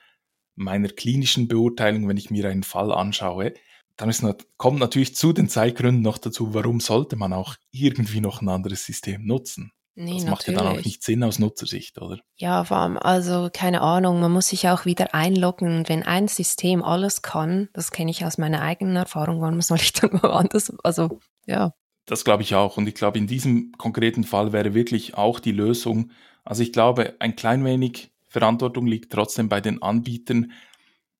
meiner 0.54 0.88
klinischen 0.88 1.48
Beurteilung, 1.48 2.08
wenn 2.08 2.18
ich 2.18 2.30
mir 2.30 2.48
einen 2.48 2.62
Fall 2.62 2.92
anschaue. 2.92 3.54
Dann 3.96 4.08
ist, 4.08 4.24
kommt 4.56 4.78
natürlich 4.78 5.14
zu 5.14 5.32
den 5.32 5.48
Zeitgründen 5.48 6.02
noch 6.02 6.18
dazu, 6.18 6.54
warum 6.54 6.80
sollte 6.80 7.16
man 7.16 7.32
auch 7.32 7.56
irgendwie 7.70 8.20
noch 8.20 8.40
ein 8.40 8.48
anderes 8.48 8.84
System 8.84 9.26
nutzen? 9.26 9.72
Nee, 9.94 10.14
das 10.14 10.24
macht 10.24 10.48
ja 10.48 10.54
dann 10.54 10.68
auch 10.68 10.84
nicht 10.84 11.02
Sinn 11.02 11.22
aus 11.22 11.38
Nutzersicht, 11.38 12.00
oder? 12.00 12.18
Ja, 12.36 12.64
vor 12.64 12.78
allem, 12.78 12.96
also 12.96 13.50
keine 13.52 13.82
Ahnung, 13.82 14.20
man 14.20 14.32
muss 14.32 14.48
sich 14.48 14.68
auch 14.68 14.86
wieder 14.86 15.14
einloggen. 15.14 15.76
Und 15.76 15.88
wenn 15.90 16.02
ein 16.02 16.28
System 16.28 16.82
alles 16.82 17.20
kann, 17.20 17.68
das 17.74 17.90
kenne 17.90 18.10
ich 18.10 18.24
aus 18.24 18.38
meiner 18.38 18.62
eigenen 18.62 18.96
Erfahrung, 18.96 19.42
warum 19.42 19.60
soll 19.60 19.78
ich 19.78 19.92
dann 19.92 20.12
woanders, 20.22 20.72
also 20.82 21.20
ja. 21.46 21.74
Das 22.06 22.24
glaube 22.24 22.42
ich 22.42 22.54
auch. 22.54 22.78
Und 22.78 22.88
ich 22.88 22.94
glaube, 22.94 23.18
in 23.18 23.26
diesem 23.26 23.72
konkreten 23.76 24.24
Fall 24.24 24.52
wäre 24.52 24.74
wirklich 24.74 25.14
auch 25.14 25.38
die 25.40 25.52
Lösung, 25.52 26.10
also 26.42 26.62
ich 26.62 26.72
glaube, 26.72 27.14
ein 27.20 27.36
klein 27.36 27.64
wenig 27.64 28.10
Verantwortung 28.28 28.86
liegt 28.86 29.12
trotzdem 29.12 29.48
bei 29.48 29.60
den 29.60 29.82
Anbietern, 29.82 30.52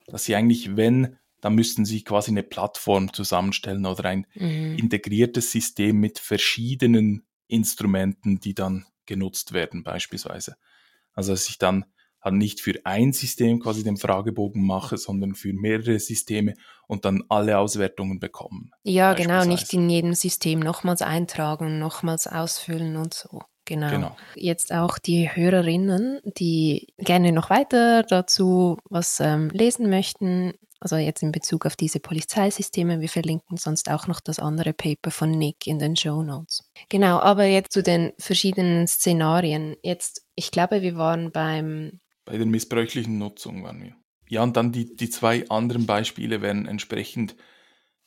dass 0.06 0.24
sie 0.24 0.35
eigentlich, 0.35 0.76
wenn, 0.76 1.18
dann 1.42 1.55
müssten 1.55 1.85
sie 1.85 2.02
quasi 2.02 2.31
eine 2.31 2.44
Plattform 2.44 3.12
zusammenstellen 3.12 3.85
oder 3.85 4.07
ein 4.07 4.26
mhm. 4.35 4.78
integriertes 4.78 5.50
System 5.50 5.98
mit 5.98 6.18
verschiedenen 6.18 7.26
Instrumenten, 7.48 8.40
die 8.40 8.55
dann 8.55 8.87
genutzt 9.05 9.52
werden 9.52 9.83
beispielsweise. 9.83 10.57
Also 11.12 11.33
dass 11.33 11.48
ich 11.48 11.59
dann 11.59 11.85
halt 12.22 12.37
nicht 12.37 12.61
für 12.61 12.74
ein 12.85 13.12
System 13.12 13.59
quasi 13.59 13.83
den 13.83 13.96
Fragebogen 13.96 14.64
mache, 14.64 14.96
sondern 14.96 15.35
für 15.35 15.52
mehrere 15.52 15.98
Systeme 15.98 16.55
und 16.87 17.05
dann 17.05 17.24
alle 17.28 17.59
Auswertungen 17.59 18.20
bekommen. 18.20 18.70
Ja, 18.85 19.12
genau, 19.14 19.44
nicht 19.44 19.72
in 19.72 19.90
jedem 19.90 20.14
System 20.14 20.61
nochmals 20.61 21.02
eintragen, 21.02 21.81
nochmals 21.81 22.28
ausfüllen 22.28 22.96
und 22.96 23.12
so. 23.12 23.42
Genau. 23.64 23.90
genau. 23.90 24.16
Jetzt 24.35 24.72
auch 24.72 24.98
die 24.98 25.29
Hörerinnen, 25.35 26.20
die 26.25 26.88
gerne 26.98 27.33
noch 27.33 27.48
weiter 27.51 28.03
dazu 28.03 28.79
was 28.90 29.20
ähm, 29.20 29.51
lesen 29.51 29.88
möchten, 29.88 30.55
also 30.83 30.96
jetzt 30.96 31.22
in 31.22 31.31
Bezug 31.31 31.64
auf 31.64 31.77
diese 31.77 32.01
Polizeisysteme. 32.01 33.01
Wir 33.01 33.09
verlinken 33.09 33.57
sonst 33.57 33.88
auch 33.88 34.09
noch 34.09 34.20
das 34.20 34.40
andere 34.40 34.72
Paper 34.72 35.12
von 35.12 35.31
Nick 35.31 35.68
in 35.68 35.79
den 35.79 35.94
Show 35.94 36.25
Notes. 36.25 36.68
Genau, 36.88 37.20
aber 37.20 37.44
jetzt 37.44 37.72
zu 37.72 37.85
den 37.85 38.12
verschiedenen 38.18 38.88
Szenarien. 38.88 39.77
Jetzt, 39.85 40.27
ich 40.35 40.51
glaube, 40.51 40.83
wir 40.83 40.96
waren 40.96 41.31
beim... 41.31 42.01
Bei 42.25 42.37
der 42.37 42.46
missbräuchlichen 42.46 43.16
Nutzung 43.16 43.62
waren 43.62 43.81
wir. 43.81 43.94
Ja, 44.29 44.42
und 44.42 44.57
dann 44.57 44.72
die, 44.72 44.96
die 44.96 45.09
zwei 45.09 45.48
anderen 45.51 45.87
Beispiele 45.87 46.42
wären 46.42 46.66
entsprechend, 46.66 47.37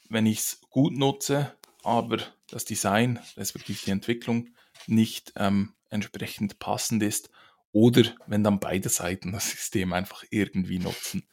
wenn 0.10 0.26
ich 0.26 0.40
es 0.40 0.62
gut 0.70 0.98
nutze, 0.98 1.54
aber 1.84 2.18
das 2.50 2.66
Design, 2.66 3.20
respektive 3.38 3.80
die 3.86 3.92
Entwicklung, 3.92 4.50
nicht 4.88 5.34
ähm, 5.36 5.74
entsprechend 5.90 6.60
passend 6.60 7.04
ist. 7.04 7.30
Oder 7.72 8.04
wenn 8.28 8.44
dann 8.44 8.60
beide 8.60 8.90
Seiten 8.90 9.32
das 9.32 9.52
System 9.52 9.94
einfach 9.94 10.24
irgendwie 10.30 10.80
nutzen. 10.80 11.28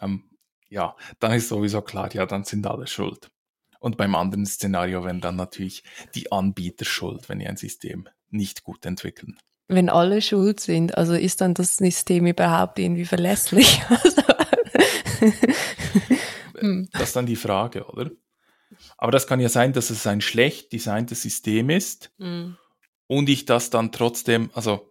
Ähm, 0.00 0.30
ja, 0.68 0.96
dann 1.18 1.32
ist 1.32 1.48
sowieso 1.48 1.82
klar, 1.82 2.14
ja, 2.14 2.24
dann 2.24 2.44
sind 2.44 2.66
alle 2.66 2.86
schuld. 2.86 3.30
Und 3.78 3.96
beim 3.96 4.14
anderen 4.14 4.46
Szenario 4.46 5.04
wären 5.04 5.20
dann 5.20 5.36
natürlich 5.36 5.82
die 6.14 6.30
Anbieter 6.30 6.84
schuld, 6.84 7.28
wenn 7.28 7.40
die 7.40 7.48
ein 7.48 7.56
System 7.56 8.08
nicht 8.30 8.62
gut 8.62 8.86
entwickeln. 8.86 9.36
Wenn 9.68 9.88
alle 9.88 10.22
schuld 10.22 10.60
sind, 10.60 10.96
also 10.96 11.14
ist 11.14 11.40
dann 11.40 11.54
das 11.54 11.76
System 11.76 12.26
überhaupt 12.26 12.78
irgendwie 12.78 13.04
verlässlich? 13.04 13.82
das 16.92 17.02
ist 17.02 17.16
dann 17.16 17.26
die 17.26 17.36
Frage, 17.36 17.86
oder? 17.86 18.10
Aber 18.98 19.12
das 19.12 19.26
kann 19.26 19.40
ja 19.40 19.48
sein, 19.48 19.72
dass 19.72 19.90
es 19.90 20.06
ein 20.06 20.20
schlecht 20.20 20.72
designtes 20.72 21.22
System 21.22 21.70
ist 21.70 22.12
mhm. 22.18 22.56
Und 23.12 23.28
ich 23.28 23.44
das 23.44 23.68
dann 23.68 23.92
trotzdem, 23.92 24.48
also 24.54 24.88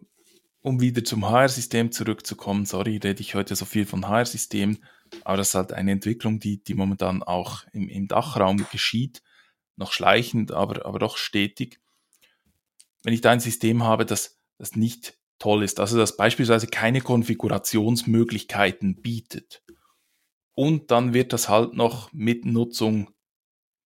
um 0.60 0.80
wieder 0.80 1.02
zum 1.02 1.28
HR-System 1.28 1.90
zurückzukommen, 1.90 2.66
sorry, 2.66 3.00
rede 3.02 3.20
ich 3.20 3.34
heute 3.34 3.56
so 3.56 3.64
viel 3.64 3.84
von 3.84 4.06
HR-Systemen, 4.06 4.78
aber 5.24 5.38
das 5.38 5.48
ist 5.48 5.54
halt 5.56 5.72
eine 5.72 5.90
Entwicklung, 5.90 6.38
die, 6.38 6.62
die 6.62 6.74
momentan 6.74 7.24
auch 7.24 7.64
im, 7.72 7.88
im 7.88 8.06
Dachraum 8.06 8.64
geschieht, 8.70 9.24
noch 9.74 9.90
schleichend, 9.90 10.52
aber, 10.52 10.86
aber 10.86 11.00
doch 11.00 11.16
stetig. 11.16 11.80
Wenn 13.02 13.12
ich 13.12 13.22
da 13.22 13.32
ein 13.32 13.40
System 13.40 13.82
habe, 13.82 14.06
das, 14.06 14.38
das 14.56 14.76
nicht 14.76 15.18
toll 15.40 15.64
ist. 15.64 15.80
Also 15.80 15.98
dass 15.98 16.16
beispielsweise 16.16 16.68
keine 16.68 17.00
Konfigurationsmöglichkeiten 17.00 19.02
bietet. 19.02 19.64
Und 20.54 20.92
dann 20.92 21.12
wird 21.12 21.32
das 21.32 21.48
halt 21.48 21.74
noch 21.74 22.12
mit 22.12 22.44
Nutzung 22.44 23.10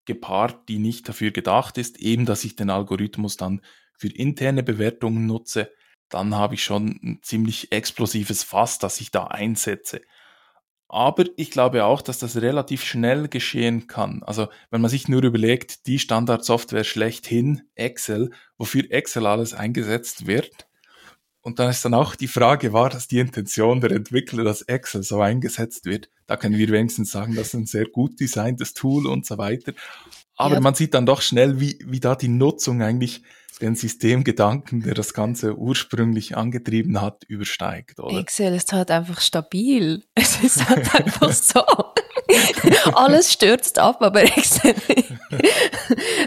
gepaart, 0.04 0.68
die 0.68 0.78
nicht 0.78 1.08
dafür 1.08 1.30
gedacht 1.30 1.78
ist, 1.78 1.98
eben 2.00 2.26
dass 2.26 2.44
ich 2.44 2.54
den 2.54 2.68
Algorithmus 2.68 3.38
dann 3.38 3.62
für 3.98 4.08
interne 4.08 4.62
Bewertungen 4.62 5.26
nutze, 5.26 5.70
dann 6.08 6.34
habe 6.34 6.54
ich 6.54 6.64
schon 6.64 7.00
ein 7.02 7.18
ziemlich 7.22 7.72
explosives 7.72 8.42
Fass, 8.42 8.78
das 8.78 9.00
ich 9.00 9.10
da 9.10 9.24
einsetze. 9.24 10.00
Aber 10.88 11.24
ich 11.36 11.50
glaube 11.50 11.84
auch, 11.84 12.00
dass 12.00 12.20
das 12.20 12.36
relativ 12.36 12.84
schnell 12.84 13.26
geschehen 13.28 13.88
kann. 13.88 14.22
Also 14.22 14.48
wenn 14.70 14.80
man 14.80 14.90
sich 14.90 15.08
nur 15.08 15.24
überlegt, 15.24 15.86
die 15.86 15.98
Standardsoftware 15.98 16.84
schlechthin, 16.84 17.62
Excel, 17.74 18.30
wofür 18.56 18.84
Excel 18.90 19.26
alles 19.26 19.52
eingesetzt 19.52 20.26
wird, 20.26 20.68
und 21.46 21.60
dann 21.60 21.70
ist 21.70 21.84
dann 21.84 21.94
auch 21.94 22.16
die 22.16 22.26
Frage, 22.26 22.72
war 22.72 22.90
das 22.90 23.06
die 23.06 23.20
Intention 23.20 23.80
der 23.80 23.92
Entwickler, 23.92 24.42
dass 24.42 24.62
Excel 24.62 25.04
so 25.04 25.20
eingesetzt 25.20 25.84
wird? 25.84 26.10
Da 26.26 26.36
können 26.36 26.58
wir 26.58 26.68
wenigstens 26.70 27.12
sagen, 27.12 27.36
das 27.36 27.48
ist 27.48 27.54
ein 27.54 27.66
sehr 27.66 27.86
gut 27.86 28.18
designtes 28.18 28.74
Tool 28.74 29.06
und 29.06 29.26
so 29.26 29.38
weiter. 29.38 29.72
Aber 30.36 30.54
ja. 30.54 30.60
man 30.60 30.74
sieht 30.74 30.92
dann 30.92 31.06
doch 31.06 31.22
schnell, 31.22 31.60
wie, 31.60 31.78
wie 31.86 32.00
da 32.00 32.16
die 32.16 32.26
Nutzung 32.26 32.82
eigentlich 32.82 33.22
den 33.60 33.74
Systemgedanken, 33.74 34.82
der 34.82 34.94
das 34.94 35.14
Ganze 35.14 35.56
ursprünglich 35.56 36.36
angetrieben 36.36 37.00
hat, 37.00 37.24
übersteigt, 37.24 37.98
oder? 37.98 38.18
Excel 38.18 38.54
ist 38.54 38.72
halt 38.72 38.90
einfach 38.90 39.20
stabil. 39.20 40.04
Es 40.14 40.42
ist 40.42 40.68
halt 40.68 40.94
einfach 40.94 41.32
so. 41.32 41.62
Alles 42.94 43.32
stürzt 43.32 43.78
ab, 43.78 44.02
aber 44.02 44.24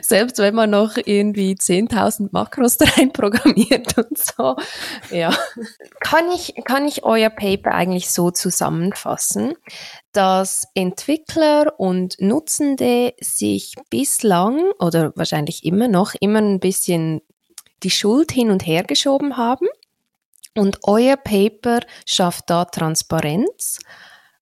selbst 0.02 0.38
wenn 0.38 0.56
man 0.56 0.70
noch 0.70 0.98
irgendwie 0.98 1.54
10.000 1.54 2.30
Makros 2.32 2.78
rein 2.80 3.12
programmiert 3.12 3.98
und 3.98 4.18
so, 4.18 4.56
ja. 5.12 5.36
Kann 6.00 6.30
ich, 6.32 6.56
kann 6.66 6.88
ich 6.88 7.04
euer 7.04 7.30
Paper 7.30 7.74
eigentlich 7.74 8.10
so 8.10 8.32
zusammenfassen, 8.32 9.54
dass 10.12 10.66
Entwickler 10.74 11.80
und 11.80 12.16
Nutzende 12.20 13.14
sich 13.20 13.76
bislang 13.90 14.72
oder 14.80 15.12
wahrscheinlich 15.16 15.66
immer 15.66 15.88
noch 15.88 16.14
immer 16.20 16.40
ein 16.40 16.60
bisschen 16.60 17.22
die 17.84 17.92
Schuld 17.92 18.32
hin 18.32 18.52
und 18.52 18.66
her 18.66 18.84
geschoben 18.84 19.38
haben? 19.38 19.68
Und 20.56 20.80
euer 20.84 21.16
Paper 21.16 21.80
schafft 22.06 22.50
da 22.50 22.66
Transparenz 22.66 23.80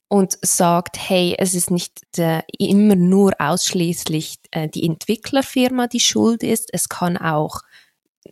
und 0.09 0.37
sagt, 0.41 0.97
hey, 0.97 1.35
es 1.37 1.53
ist 1.53 1.71
nicht 1.71 1.99
äh, 2.17 2.41
immer 2.57 2.95
nur 2.95 3.33
ausschließlich 3.39 4.37
äh, 4.51 4.69
die 4.69 4.85
Entwicklerfirma, 4.85 5.87
die 5.87 5.99
schuld 5.99 6.43
ist, 6.43 6.69
es 6.71 6.87
kann 6.87 7.17
auch 7.17 7.61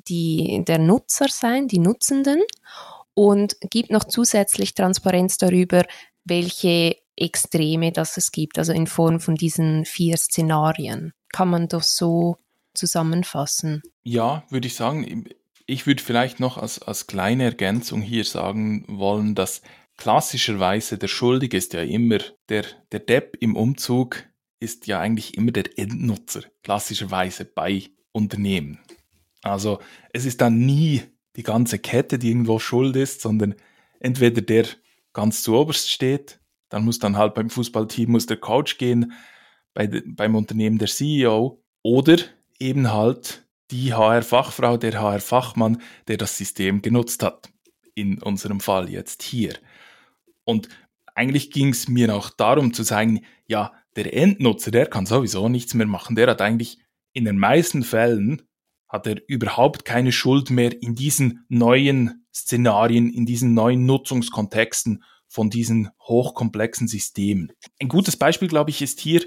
die, 0.08 0.64
der 0.66 0.80
Nutzer 0.80 1.28
sein, 1.30 1.68
die 1.68 1.80
Nutzenden 1.80 2.42
und 3.14 3.58
gibt 3.70 3.92
noch 3.92 4.04
zusätzlich 4.04 4.74
Transparenz 4.74 5.38
darüber, 5.38 5.84
welche 6.24 6.98
Extreme 7.18 7.92
das 7.92 8.18
es 8.18 8.32
gibt, 8.32 8.58
also 8.58 8.74
in 8.74 8.88
Form 8.88 9.20
von 9.20 9.36
diesen 9.36 9.86
vier 9.86 10.18
Szenarien. 10.18 11.14
Kann 11.32 11.50
man 11.50 11.68
das 11.68 11.96
so 11.96 12.38
zusammenfassen? 12.74 13.82
Ja, 14.04 14.44
würde 14.50 14.68
ich 14.68 14.76
sagen. 14.76 15.26
Ich 15.66 15.88
würde 15.88 16.04
vielleicht 16.04 16.40
noch 16.40 16.58
als, 16.58 16.82
als 16.82 17.08
kleine 17.08 17.46
Ergänzung 17.46 18.02
hier 18.02 18.26
sagen 18.26 18.86
wollen, 18.88 19.34
dass 19.34 19.62
klassischerweise 19.98 20.98
der 20.98 21.08
Schuldige 21.08 21.58
ist 21.58 21.74
ja 21.74 21.82
immer 21.82 22.20
der, 22.50 22.66
der 22.92 23.00
Depp 23.00 23.38
im 23.40 23.56
Umzug 23.56 24.24
ist 24.60 24.88
ja 24.88 25.00
eigentlich 25.00 25.38
immer 25.38 25.52
der 25.52 25.78
Endnutzer, 25.78 26.42
klassischerweise 26.64 27.46
bei 27.46 27.84
Unternehmen. 28.12 28.80
Also 29.42 29.80
es 30.14 30.26
ist 30.26 30.42
dann 30.42 30.60
nie 30.60 31.04
die 31.36 31.44
ganze 31.44 31.80
Kette, 31.80 32.18
die 32.18 32.30
irgendwo 32.30 32.60
schuld 32.60 32.96
ist, 32.96 33.22
sondern 33.22 33.56
entweder 34.00 34.42
der 34.42 34.66
ganz 35.14 35.44
zu 35.44 35.56
oberst 35.56 35.90
steht, 35.90 36.40
dann 36.70 36.86
muss 36.86 37.00
dann 37.00 37.18
halt 37.18 37.36
beim 37.36 37.50
Fußballteam 37.50 38.12
muss 38.12 38.26
der 38.26 38.38
Coach 38.38 38.78
gehen, 38.78 39.14
bei 39.74 39.88
beim 39.88 40.36
Unternehmen 40.36 40.78
der 40.78 40.88
CEO 40.88 41.64
oder 41.84 42.18
eben 42.60 42.92
halt 42.92 43.46
die 43.72 43.94
HR-Fachfrau, 43.94 44.78
der 44.78 45.00
HR-Fachmann, 45.00 45.82
der 46.08 46.18
das 46.18 46.38
System 46.38 46.82
genutzt 46.82 47.24
hat. 47.24 47.50
In 47.94 48.22
unserem 48.22 48.60
Fall 48.60 48.90
jetzt 48.90 49.24
hier. 49.24 49.56
Und 50.46 50.70
eigentlich 51.14 51.52
ging 51.52 51.70
es 51.70 51.88
mir 51.88 52.16
auch 52.16 52.30
darum 52.30 52.74
zu 52.74 52.84
sagen, 52.84 53.26
ja, 53.48 53.74
der 53.96 54.14
Endnutzer, 54.14 54.72
der 54.72 54.88
kann 54.88 55.06
sowieso 55.06 55.50
nichts 55.50 55.74
mehr 55.74 55.88
machen. 55.88 56.16
Der 56.16 56.28
hat 56.28 56.42
eigentlich 56.42 56.80
in 57.14 57.26
den 57.26 57.38
meisten 57.38 57.84
Fällen 57.84 58.42
hat 58.88 59.08
er 59.08 59.18
überhaupt 59.28 59.86
keine 59.86 60.12
Schuld 60.12 60.50
mehr 60.50 60.82
in 60.82 60.96
diesen 60.96 61.46
neuen 61.50 62.26
Szenarien, 62.34 63.12
in 63.12 63.26
diesen 63.26 63.54
neuen 63.54 63.86
Nutzungskontexten 63.86 65.04
von 65.28 65.50
diesen 65.50 65.90
hochkomplexen 66.02 66.88
Systemen. 66.88 67.52
Ein 67.82 67.88
gutes 67.88 68.18
Beispiel, 68.18 68.48
glaube 68.48 68.70
ich, 68.70 68.82
ist 68.82 69.00
hier, 69.00 69.24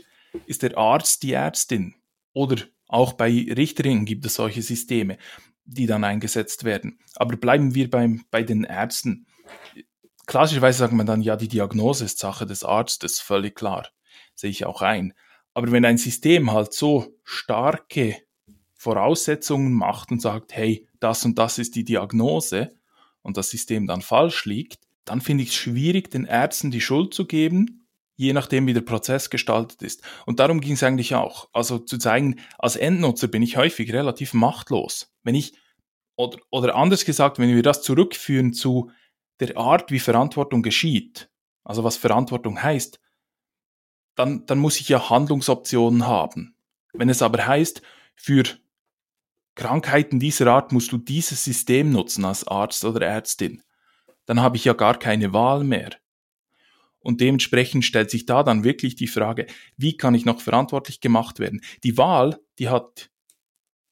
ist 0.47 0.63
der 0.63 0.77
Arzt, 0.79 1.23
die 1.23 1.33
Ärztin. 1.33 1.95
Oder 2.33 2.57
auch 2.87 3.15
bei 3.15 3.29
Richterinnen 3.29 4.05
gibt 4.05 4.25
es 4.27 4.35
solche 4.35 4.63
Systeme, 4.63 5.19
die 5.65 5.87
dann 5.87 6.05
eingesetzt 6.05 6.65
werden. 6.65 6.99
Aber 7.17 7.37
bleiben 7.37 7.75
wir 7.75 7.91
beim, 7.91 8.25
bei 8.31 8.43
den 8.43 8.65
Ärzten. 8.65 9.27
Klassischerweise 10.29 10.81
sagt 10.81 10.93
man 10.93 11.07
dann, 11.07 11.23
ja, 11.23 11.37
die 11.37 11.49
Diagnose 11.49 12.05
ist 12.05 12.19
Sache 12.19 12.45
des 12.45 12.63
Arztes, 12.63 13.19
völlig 13.19 13.55
klar. 13.55 13.89
Sehe 14.35 14.51
ich 14.51 14.67
auch 14.67 14.83
ein. 14.83 15.15
Aber 15.55 15.73
wenn 15.73 15.87
ein 15.87 15.97
System 15.97 16.53
halt 16.53 16.75
so 16.75 17.17
starke 17.25 18.15
Voraussetzungen 18.75 19.73
macht 19.73 20.11
und 20.11 20.21
sagt, 20.21 20.55
hey, 20.55 20.87
das 21.01 21.25
und 21.25 21.39
das 21.39 21.57
ist 21.57 21.77
die 21.77 21.85
Diagnose 21.85 22.69
und 23.23 23.39
das 23.39 23.49
System 23.49 23.87
dann 23.87 24.03
falsch 24.03 24.45
liegt, 24.45 24.81
dann 25.07 25.23
finde 25.23 25.45
ich 25.45 25.49
es 25.49 25.55
schwierig, 25.55 26.11
den 26.11 26.27
Ärzten 26.27 26.71
die 26.71 26.83
Schuld 26.83 27.15
zu 27.15 27.25
geben, 27.25 27.89
je 28.17 28.35
nachdem, 28.35 28.67
wie 28.67 28.75
der 28.75 28.83
Prozess 28.83 29.31
gestaltet 29.31 29.81
ist. 29.81 30.03
Und 30.27 30.41
darum 30.41 30.61
ging 30.61 30.75
es 30.75 30.83
eigentlich 30.83 31.15
auch. 31.15 31.49
Also 31.55 31.79
zu 31.79 31.97
zeigen, 31.97 32.37
als 32.59 32.77
Endnutzer 32.77 33.29
bin 33.29 33.41
ich 33.41 33.57
häufig 33.57 33.95
relativ 33.95 34.35
machtlos. 34.35 35.11
Wenn 35.23 35.35
ich, 35.35 35.55
oder, 36.17 36.37
oder 36.51 36.75
anders 36.75 37.07
gesagt, 37.07 37.39
wenn 37.39 37.49
wir 37.49 37.63
das 37.63 37.81
zurückführen 37.81 38.53
zu 38.53 38.91
der 39.41 39.57
Art, 39.57 39.91
wie 39.91 39.99
Verantwortung 39.99 40.63
geschieht, 40.63 41.31
also 41.65 41.85
was 41.85 41.97
Verantwortung 41.97 42.63
heißt, 42.63 43.01
dann, 44.15 44.47
dann 44.47 44.59
muss 44.59 44.81
ich 44.81 44.89
ja 44.89 45.11
Handlungsoptionen 45.11 46.07
haben. 46.07 46.57
Wenn 46.93 47.09
es 47.09 47.23
aber 47.23 47.47
heißt, 47.47 47.83
für 48.17 48.43
Krankheiten 49.55 50.19
dieser 50.19 50.49
Art 50.49 50.73
musst 50.73 50.93
du 50.93 50.99
dieses 50.99 51.45
System 51.45 51.91
nutzen 51.91 52.25
als 52.25 52.47
Arzt 52.47 52.85
oder 52.85 53.07
Ärztin, 53.07 53.63
dann 54.27 54.41
habe 54.41 54.57
ich 54.57 54.65
ja 54.65 54.73
gar 54.73 54.99
keine 54.99 55.33
Wahl 55.33 55.65
mehr. 55.65 55.91
Und 57.01 57.21
dementsprechend 57.21 57.85
stellt 57.85 58.11
sich 58.11 58.27
da 58.27 58.43
dann 58.43 58.65
wirklich 58.65 58.97
die 58.97 59.07
Frage, 59.07 59.47
wie 59.77 59.97
kann 59.97 60.15
ich 60.15 60.25
noch 60.25 60.41
verantwortlich 60.41 61.01
gemacht 61.01 61.39
werden? 61.39 61.63
Die 61.85 61.97
Wahl, 61.97 62.39
die 62.59 62.69
hat 62.69 63.11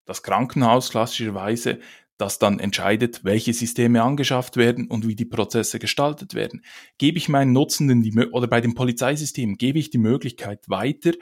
das 0.05 0.23
Krankenhaus 0.23 0.91
klassischerweise, 0.91 1.81
das 2.19 2.39
dann 2.39 2.59
entscheidet, 2.59 3.25
welche 3.25 3.53
Systeme 3.53 4.03
angeschafft 4.03 4.57
werden 4.57 4.89
und 4.89 5.07
wie 5.07 5.17
die 5.17 5.25
Prozesse 5.25 5.79
gestaltet 5.79 6.35
werden. 6.35 6.65
Gebe 6.99 7.19
ich 7.19 7.29
meinen 7.29 7.53
Nutzenden 7.53 8.03
die, 8.03 8.13
oder 8.31 8.47
bei 8.47 8.61
dem 8.61 8.75
Polizeisystem 8.75 9.59
gebe 9.59 9.79
ich 9.79 9.91
die 9.91 9.99
Möglichkeit 9.99 10.69
weiter, 10.69 11.13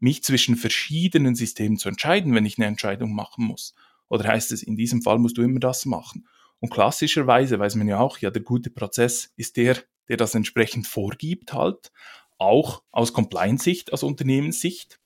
mich 0.00 0.24
zwischen 0.24 0.56
verschiedenen 0.56 1.34
Systemen 1.34 1.76
zu 1.76 1.88
entscheiden, 1.88 2.34
wenn 2.34 2.46
ich 2.46 2.58
eine 2.58 2.66
Entscheidung 2.66 3.14
machen 3.14 3.44
muss. 3.44 3.74
Oder 4.08 4.28
heißt 4.28 4.50
es, 4.52 4.62
in 4.62 4.76
diesem 4.76 5.02
Fall 5.02 5.18
musst 5.18 5.38
du 5.38 5.42
immer 5.42 5.60
das 5.60 5.86
machen? 5.86 6.26
Und 6.58 6.70
klassischerweise 6.70 7.58
weiß 7.58 7.76
man 7.76 7.88
ja 7.88 8.00
auch, 8.00 8.18
ja, 8.18 8.30
der 8.30 8.42
gute 8.42 8.70
Prozess 8.70 9.32
ist 9.36 9.56
der, 9.56 9.76
der 10.08 10.16
das 10.16 10.34
entsprechend 10.34 10.86
vorgibt 10.86 11.52
halt, 11.52 11.92
auch 12.38 12.82
aus 12.90 13.12
Compliance-Sicht, 13.12 13.92
aus 13.92 14.02
Unternehmenssicht. 14.02 14.99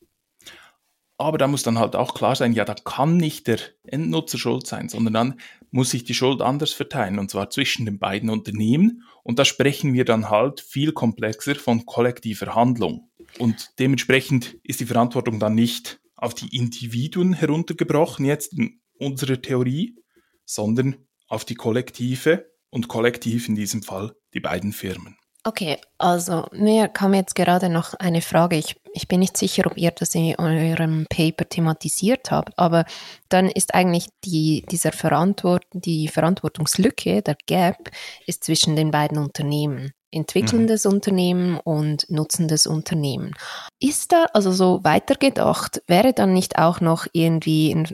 Aber 1.17 1.39
da 1.39 1.47
muss 1.47 1.63
dann 1.63 1.79
halt 1.79 1.95
auch 1.95 2.15
klar 2.15 2.35
sein, 2.35 2.53
ja, 2.53 2.65
da 2.65 2.75
kann 2.75 3.17
nicht 3.17 3.47
der 3.47 3.59
Endnutzer 3.85 4.37
schuld 4.37 4.67
sein, 4.67 4.89
sondern 4.89 5.15
dann 5.15 5.41
muss 5.71 5.91
sich 5.91 6.05
die 6.05 6.15
Schuld 6.15 6.43
anders 6.43 6.73
verteilen, 6.73 7.19
und 7.19 7.31
zwar 7.31 7.51
zwischen 7.51 7.85
den 7.85 7.99
beiden 7.99 8.31
Unternehmen. 8.31 9.03
Und 9.23 9.39
da 9.39 9.45
sprechen 9.45 9.93
wir 9.93 10.05
dann 10.05 10.29
halt 10.29 10.61
viel 10.61 10.93
komplexer 10.93 11.55
von 11.55 11.87
kollektiver 11.87 12.55
Handlung. 12.55 13.11
Und 13.39 13.71
dementsprechend 13.79 14.57
ist 14.65 14.81
die 14.81 14.87
Verantwortung 14.87 15.39
dann 15.39 15.55
nicht 15.55 16.01
auf 16.17 16.35
die 16.35 16.57
Individuen 16.57 17.33
heruntergebrochen, 17.33 18.25
jetzt 18.25 18.53
in 18.53 18.81
unserer 18.99 19.41
Theorie, 19.41 19.97
sondern 20.45 20.97
auf 21.29 21.45
die 21.45 21.55
Kollektive 21.55 22.51
und 22.71 22.89
kollektiv 22.89 23.49
in 23.49 23.55
diesem 23.55 23.83
Fall 23.83 24.15
die 24.35 24.41
beiden 24.41 24.73
Firmen. 24.73 25.17
Okay, 25.47 25.79
also 25.99 26.47
mir 26.53 26.89
kam 26.89 27.13
jetzt 27.13 27.35
gerade 27.35 27.69
noch 27.69 27.93
eine 27.93 28.23
Frage. 28.23 28.57
Ich, 28.57 28.81
ich 28.95 29.09
bin 29.09 29.21
nicht 29.21 29.37
sicher, 29.37 29.67
ob 29.67 29.77
ihr 29.77 29.91
das 29.91 30.15
in 30.15 30.35
eurem 30.39 31.05
Paper 31.11 31.47
thematisiert 31.47 32.31
habt, 32.31 32.59
aber 32.59 32.87
dann 33.29 33.51
ist 33.51 33.75
eigentlich 33.75 34.09
die, 34.25 34.65
dieser 34.71 34.91
Verantwort, 34.91 35.67
die 35.75 36.09
Verantwortungslücke, 36.09 37.21
der 37.21 37.37
Gap, 37.47 37.91
ist 38.27 38.45
zwischen 38.45 38.75
den 38.75 38.91
beiden 38.91 39.19
Unternehmen. 39.19 39.93
Entwickelndes 40.11 40.87
mhm. 40.87 40.93
Unternehmen 40.93 41.59
und 41.59 42.09
nutzendes 42.09 42.67
Unternehmen. 42.67 43.35
Ist 43.81 44.13
da 44.13 44.25
also 44.33 44.51
so 44.51 44.83
weitergedacht, 44.83 45.83
wäre 45.87 46.15
dann 46.15 46.33
nicht 46.33 46.57
auch 46.59 46.81
noch 46.81 47.07
irgendwie 47.13 47.71
ein 47.71 47.89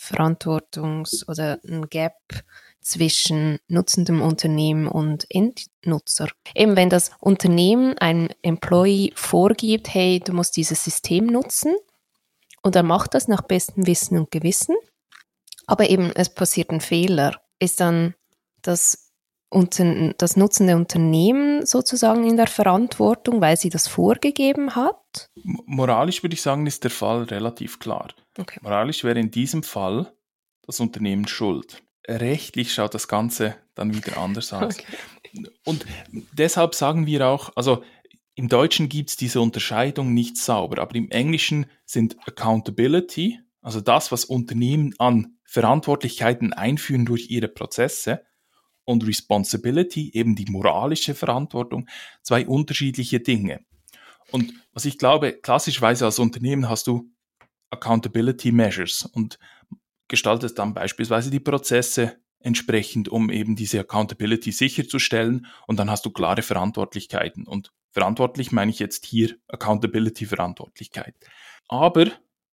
Verantwortungs- 0.00 1.28
oder 1.28 1.60
ein 1.64 1.88
Gap 1.88 2.16
zwischen 2.88 3.58
nutzendem 3.68 4.22
Unternehmen 4.22 4.88
und 4.88 5.26
Endnutzer. 5.28 6.28
Eben 6.54 6.76
wenn 6.76 6.90
das 6.90 7.10
Unternehmen 7.20 7.96
einem 7.98 8.28
Employee 8.42 9.12
vorgibt, 9.14 9.92
hey, 9.92 10.20
du 10.20 10.32
musst 10.32 10.56
dieses 10.56 10.82
System 10.82 11.26
nutzen 11.26 11.74
und 12.62 12.74
er 12.74 12.82
macht 12.82 13.14
das 13.14 13.28
nach 13.28 13.42
bestem 13.42 13.86
Wissen 13.86 14.18
und 14.18 14.30
Gewissen, 14.30 14.76
aber 15.66 15.90
eben 15.90 16.10
es 16.14 16.30
passiert 16.30 16.70
ein 16.70 16.80
Fehler, 16.80 17.40
ist 17.58 17.80
dann 17.80 18.14
das 18.62 19.04
das 19.50 20.36
nutzende 20.36 20.76
Unternehmen 20.76 21.64
sozusagen 21.64 22.28
in 22.28 22.36
der 22.36 22.48
Verantwortung, 22.48 23.40
weil 23.40 23.56
sie 23.56 23.70
das 23.70 23.88
vorgegeben 23.88 24.76
hat? 24.76 25.30
Moralisch 25.64 26.22
würde 26.22 26.34
ich 26.34 26.42
sagen, 26.42 26.66
ist 26.66 26.84
der 26.84 26.90
Fall 26.90 27.22
relativ 27.22 27.78
klar. 27.78 28.08
Okay. 28.36 28.60
Moralisch 28.62 29.04
wäre 29.04 29.18
in 29.18 29.30
diesem 29.30 29.62
Fall 29.62 30.12
das 30.66 30.80
Unternehmen 30.80 31.26
schuld. 31.26 31.82
Rechtlich 32.08 32.72
schaut 32.72 32.94
das 32.94 33.06
Ganze 33.06 33.56
dann 33.74 33.94
wieder 33.94 34.16
anders 34.16 34.52
aus. 34.52 34.78
Okay. 34.78 35.46
Und 35.64 35.84
deshalb 36.32 36.74
sagen 36.74 37.06
wir 37.06 37.26
auch, 37.28 37.52
also 37.54 37.84
im 38.34 38.48
Deutschen 38.48 38.88
gibt 38.88 39.10
es 39.10 39.16
diese 39.16 39.40
Unterscheidung 39.40 40.14
nicht 40.14 40.36
sauber, 40.38 40.80
aber 40.80 40.94
im 40.94 41.10
Englischen 41.10 41.66
sind 41.84 42.16
Accountability, 42.26 43.40
also 43.60 43.80
das, 43.80 44.10
was 44.10 44.24
Unternehmen 44.24 44.94
an 44.98 45.36
Verantwortlichkeiten 45.44 46.52
einführen 46.52 47.04
durch 47.04 47.30
ihre 47.30 47.48
Prozesse, 47.48 48.22
und 48.88 49.06
Responsibility, 49.06 50.10
eben 50.14 50.34
die 50.34 50.46
moralische 50.46 51.14
Verantwortung, 51.14 51.86
zwei 52.22 52.46
unterschiedliche 52.46 53.20
Dinge. 53.20 53.60
Und 54.30 54.54
was 54.72 54.86
ich 54.86 54.96
glaube, 54.96 55.34
klassischerweise 55.34 56.06
als 56.06 56.18
Unternehmen 56.18 56.70
hast 56.70 56.86
du 56.86 57.10
Accountability 57.68 58.50
Measures 58.50 59.02
und 59.12 59.38
gestaltest 60.08 60.58
dann 60.58 60.74
beispielsweise 60.74 61.30
die 61.30 61.40
Prozesse 61.40 62.16
entsprechend, 62.40 63.08
um 63.08 63.30
eben 63.30 63.56
diese 63.56 63.80
Accountability 63.80 64.52
sicherzustellen 64.52 65.46
und 65.66 65.78
dann 65.78 65.90
hast 65.90 66.06
du 66.06 66.10
klare 66.10 66.42
Verantwortlichkeiten 66.42 67.46
und 67.46 67.72
verantwortlich 67.90 68.52
meine 68.52 68.70
ich 68.70 68.78
jetzt 68.78 69.06
hier 69.06 69.34
Accountability 69.48 70.26
Verantwortlichkeit. 70.26 71.14
Aber 71.68 72.06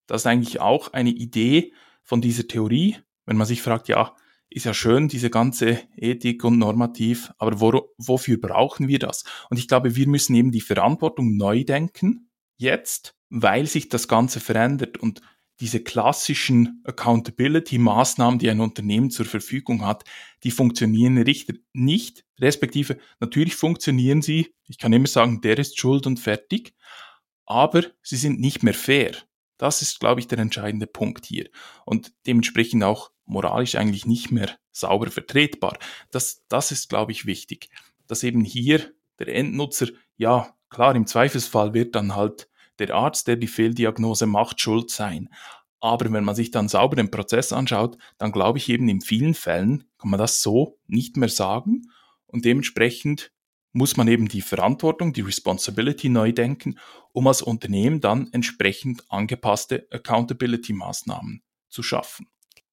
das 0.07 0.21
ist 0.21 0.27
eigentlich 0.27 0.59
auch 0.59 0.93
eine 0.93 1.11
Idee 1.11 1.73
von 2.03 2.21
dieser 2.21 2.47
Theorie, 2.47 2.97
wenn 3.25 3.37
man 3.37 3.47
sich 3.47 3.61
fragt, 3.61 3.87
ja, 3.87 4.15
ist 4.49 4.65
ja 4.65 4.73
schön, 4.73 5.07
diese 5.07 5.29
ganze 5.29 5.79
Ethik 5.97 6.43
und 6.43 6.59
Normativ, 6.59 7.33
aber 7.37 7.59
wo, 7.59 7.93
wofür 7.97 8.39
brauchen 8.39 8.87
wir 8.87 8.99
das? 8.99 9.23
Und 9.49 9.57
ich 9.57 9.67
glaube, 9.67 9.95
wir 9.95 10.07
müssen 10.07 10.35
eben 10.35 10.51
die 10.51 10.61
Verantwortung 10.61 11.35
neu 11.35 11.63
denken, 11.63 12.29
jetzt, 12.57 13.15
weil 13.29 13.65
sich 13.65 13.89
das 13.89 14.07
Ganze 14.07 14.39
verändert 14.39 14.97
und 14.97 15.21
diese 15.59 15.81
klassischen 15.81 16.83
Accountability-Maßnahmen, 16.85 18.39
die 18.39 18.49
ein 18.49 18.59
Unternehmen 18.59 19.09
zur 19.09 19.25
Verfügung 19.25 19.85
hat, 19.85 20.03
die 20.43 20.51
funktionieren 20.51 21.23
nicht, 21.73 22.25
respektive 22.39 22.97
natürlich 23.19 23.55
funktionieren 23.55 24.21
sie, 24.21 24.53
ich 24.67 24.77
kann 24.77 24.93
immer 24.93 25.07
sagen, 25.07 25.41
der 25.41 25.57
ist 25.57 25.79
schuld 25.79 26.07
und 26.07 26.19
fertig, 26.19 26.73
aber 27.45 27.83
sie 28.01 28.17
sind 28.17 28.39
nicht 28.39 28.63
mehr 28.63 28.73
fair. 28.73 29.15
Das 29.57 29.81
ist, 29.81 29.99
glaube 29.99 30.19
ich, 30.19 30.27
der 30.27 30.39
entscheidende 30.39 30.87
Punkt 30.87 31.25
hier. 31.25 31.49
Und 31.85 32.11
dementsprechend 32.27 32.83
auch 32.83 33.11
moralisch 33.25 33.75
eigentlich 33.75 34.05
nicht 34.05 34.31
mehr 34.31 34.49
sauber 34.71 35.09
vertretbar. 35.09 35.77
Das, 36.11 36.43
das 36.49 36.71
ist, 36.71 36.89
glaube 36.89 37.13
ich, 37.13 37.25
wichtig. 37.25 37.69
Dass 38.07 38.23
eben 38.23 38.43
hier 38.43 38.91
der 39.19 39.33
Endnutzer, 39.33 39.87
ja, 40.17 40.53
klar, 40.69 40.95
im 40.95 41.07
Zweifelsfall 41.07 41.73
wird 41.73 41.95
dann 41.95 42.15
halt 42.15 42.49
der 42.79 42.93
Arzt, 42.93 43.27
der 43.27 43.35
die 43.35 43.47
Fehldiagnose 43.47 44.25
macht, 44.25 44.61
schuld 44.61 44.89
sein. 44.91 45.29
Aber 45.79 46.11
wenn 46.11 46.23
man 46.23 46.35
sich 46.35 46.51
dann 46.51 46.67
sauber 46.67 46.95
den 46.95 47.11
Prozess 47.11 47.53
anschaut, 47.53 47.97
dann 48.17 48.31
glaube 48.31 48.57
ich 48.57 48.69
eben 48.69 48.89
in 48.89 49.01
vielen 49.01 49.33
Fällen 49.33 49.85
kann 49.97 50.09
man 50.09 50.19
das 50.19 50.41
so 50.41 50.79
nicht 50.87 51.17
mehr 51.17 51.29
sagen 51.29 51.83
und 52.27 52.45
dementsprechend 52.45 53.31
muss 53.71 53.97
man 53.97 54.07
eben 54.07 54.29
die 54.29 54.41
Verantwortung, 54.41 55.11
die 55.11 55.21
Responsibility 55.21 56.07
neu 56.07 56.31
denken, 56.31 56.79
um 57.11 57.27
als 57.27 57.41
Unternehmen 57.41 57.99
dann 57.99 58.29
entsprechend 58.31 59.03
angepasste 59.09 59.87
Accountability-Maßnahmen 59.91 61.41
zu 61.69 61.83
schaffen. 61.83 62.27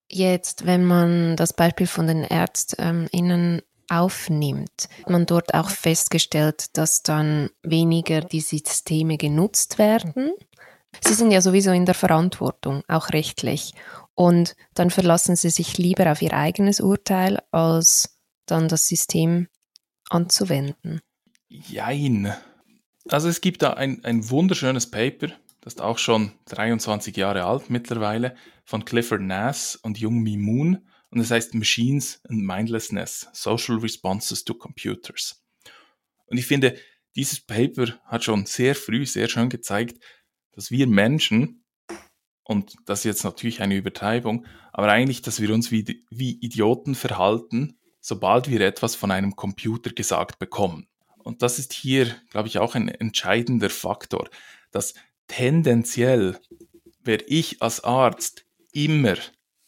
Jetzt, 0.09 0.65
wenn 0.65 0.85
man 0.85 1.37
das 1.37 1.55
Beispiel 1.55 1.89
von 1.89 2.07
den 2.07 2.23
ÄrztInnen 2.23 3.63
aufnimmt, 3.93 4.89
man 5.07 5.27
dort 5.27 5.55
auch 5.55 5.71
festgestellt, 5.71 6.77
dass 6.77 7.03
dann 7.03 7.51
weniger 7.63 8.23
die 8.23 8.41
Systeme 8.41 9.19
genutzt 9.19 9.79
werden. 9.79 10.33
Sie 11.01 11.15
sind 11.15 11.31
ja 11.31 11.41
sowieso 11.41 11.71
in 11.73 11.87
der 11.87 11.95
Verantwortung, 11.95 12.83
auch 12.89 13.11
rechtlich. 13.11 13.75
Und 14.15 14.57
dann 14.75 14.91
verlassen 14.91 15.37
sie 15.37 15.51
sich 15.51 15.79
lieber 15.79 16.11
auf 16.11 16.21
ihr 16.23 16.33
eigenes 16.33 16.81
Urteil, 16.81 17.39
als 17.51 18.19
dann 18.47 18.69
das 18.69 18.87
System 18.87 19.49
anzuwenden? 20.11 21.01
Jein. 21.49 22.33
Also 23.09 23.29
es 23.29 23.41
gibt 23.41 23.63
da 23.63 23.75
ein, 23.75 24.05
ein 24.05 24.29
wunderschönes 24.31 24.91
Paper, 24.91 25.29
das 25.61 25.75
ist 25.75 25.81
auch 25.81 25.99
schon 25.99 26.33
23 26.47 27.17
Jahre 27.17 27.45
alt 27.45 27.71
mittlerweile, 27.71 28.35
von 28.65 28.85
Clifford 28.85 29.23
Nass 29.23 29.77
und 29.77 29.99
Jung 29.99 30.21
Mi 30.21 30.37
Moon. 30.37 30.87
Und 31.13 31.21
es 31.21 31.31
heißt 31.31 31.55
Machines 31.55 32.21
and 32.25 32.43
Mindlessness, 32.43 33.29
Social 33.35 33.77
Responses 33.77 34.45
to 34.45 34.55
Computers. 34.55 35.45
Und 36.25 36.39
ich 36.39 36.47
finde, 36.47 36.75
dieses 37.15 37.41
Paper 37.41 38.01
hat 38.07 38.25
schon 38.25 38.47
sehr 38.47 38.75
früh 38.75 39.05
sehr 39.05 39.29
schön 39.29 39.51
gezeigt, 39.51 40.03
dass 40.53 40.71
wir 40.71 40.87
Menschen, 40.87 41.65
und 42.45 42.77
das 42.87 43.01
ist 43.01 43.05
jetzt 43.05 43.25
natürlich 43.25 43.61
eine 43.61 43.77
Übertreibung, 43.77 44.47
aber 44.73 44.91
eigentlich, 44.91 45.21
dass 45.21 45.39
wir 45.39 45.53
uns 45.53 45.71
wie, 45.71 46.03
wie 46.09 46.39
Idioten 46.41 46.95
verhalten, 46.95 47.79
sobald 48.01 48.49
wir 48.49 48.63
etwas 48.63 48.95
von 48.95 49.11
einem 49.11 49.37
Computer 49.37 49.91
gesagt 49.91 50.39
bekommen. 50.39 50.89
Und 51.19 51.43
das 51.43 51.59
ist 51.59 51.75
hier, 51.75 52.17
glaube 52.31 52.49
ich, 52.49 52.59
auch 52.59 52.75
ein 52.75 52.89
entscheidender 52.89 53.69
Faktor, 53.69 54.31
dass 54.71 54.95
tendenziell 55.27 56.41
werde 57.05 57.25
ich 57.27 57.61
als 57.61 57.85
Arzt 57.85 58.47
immer 58.73 59.17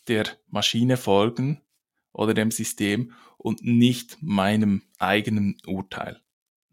der 0.09 0.27
Maschine 0.49 0.97
folgen 0.97 1.61
oder 2.13 2.35
dem 2.35 2.51
System 2.51 3.13
und 3.39 3.63
nicht 3.63 4.19
meinem 4.21 4.83
eigenen 4.99 5.57
Urteil. 5.67 6.21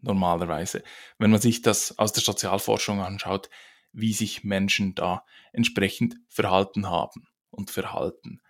Normalerweise. 0.00 0.82
Wenn 1.18 1.30
man 1.30 1.40
sich 1.40 1.62
das 1.62 1.98
aus 1.98 2.12
der 2.12 2.22
Sozialforschung 2.22 3.00
anschaut, 3.00 3.48
wie 3.92 4.12
sich 4.12 4.42
Menschen 4.42 4.94
da 4.94 5.24
entsprechend 5.52 6.16
verhalten 6.28 6.88
haben 6.88 7.28
und 7.50 7.70
verhalten. 7.70 8.40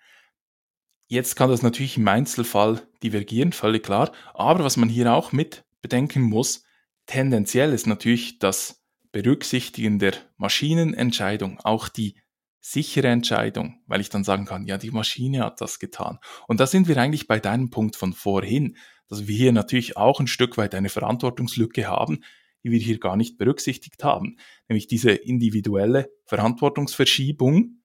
Jetzt 1.08 1.34
kann 1.34 1.50
das 1.50 1.62
natürlich 1.62 1.98
im 1.98 2.08
Einzelfall 2.08 2.86
divergieren, 3.02 3.52
völlig 3.52 3.82
klar. 3.82 4.12
Aber 4.34 4.64
was 4.64 4.76
man 4.76 4.88
hier 4.88 5.12
auch 5.12 5.32
mit 5.32 5.64
bedenken 5.82 6.22
muss, 6.22 6.64
tendenziell 7.06 7.72
ist 7.72 7.86
natürlich 7.86 8.38
das 8.38 8.82
Berücksichtigen 9.10 9.98
der 9.98 10.14
Maschinenentscheidung 10.38 11.60
auch 11.60 11.88
die 11.88 12.16
sichere 12.62 13.08
Entscheidung, 13.08 13.82
weil 13.86 14.00
ich 14.00 14.08
dann 14.08 14.22
sagen 14.22 14.46
kann, 14.46 14.66
ja, 14.66 14.78
die 14.78 14.92
Maschine 14.92 15.44
hat 15.44 15.60
das 15.60 15.80
getan. 15.80 16.18
Und 16.46 16.60
da 16.60 16.66
sind 16.66 16.86
wir 16.86 16.96
eigentlich 16.96 17.26
bei 17.26 17.40
deinem 17.40 17.70
Punkt 17.70 17.96
von 17.96 18.12
vorhin, 18.12 18.76
dass 19.08 19.26
wir 19.26 19.36
hier 19.36 19.52
natürlich 19.52 19.96
auch 19.96 20.20
ein 20.20 20.28
Stück 20.28 20.56
weit 20.56 20.74
eine 20.74 20.88
Verantwortungslücke 20.88 21.88
haben, 21.88 22.22
die 22.62 22.70
wir 22.70 22.78
hier 22.78 23.00
gar 23.00 23.16
nicht 23.16 23.36
berücksichtigt 23.36 24.04
haben, 24.04 24.38
nämlich 24.68 24.86
diese 24.86 25.10
individuelle 25.10 26.10
Verantwortungsverschiebung. 26.24 27.82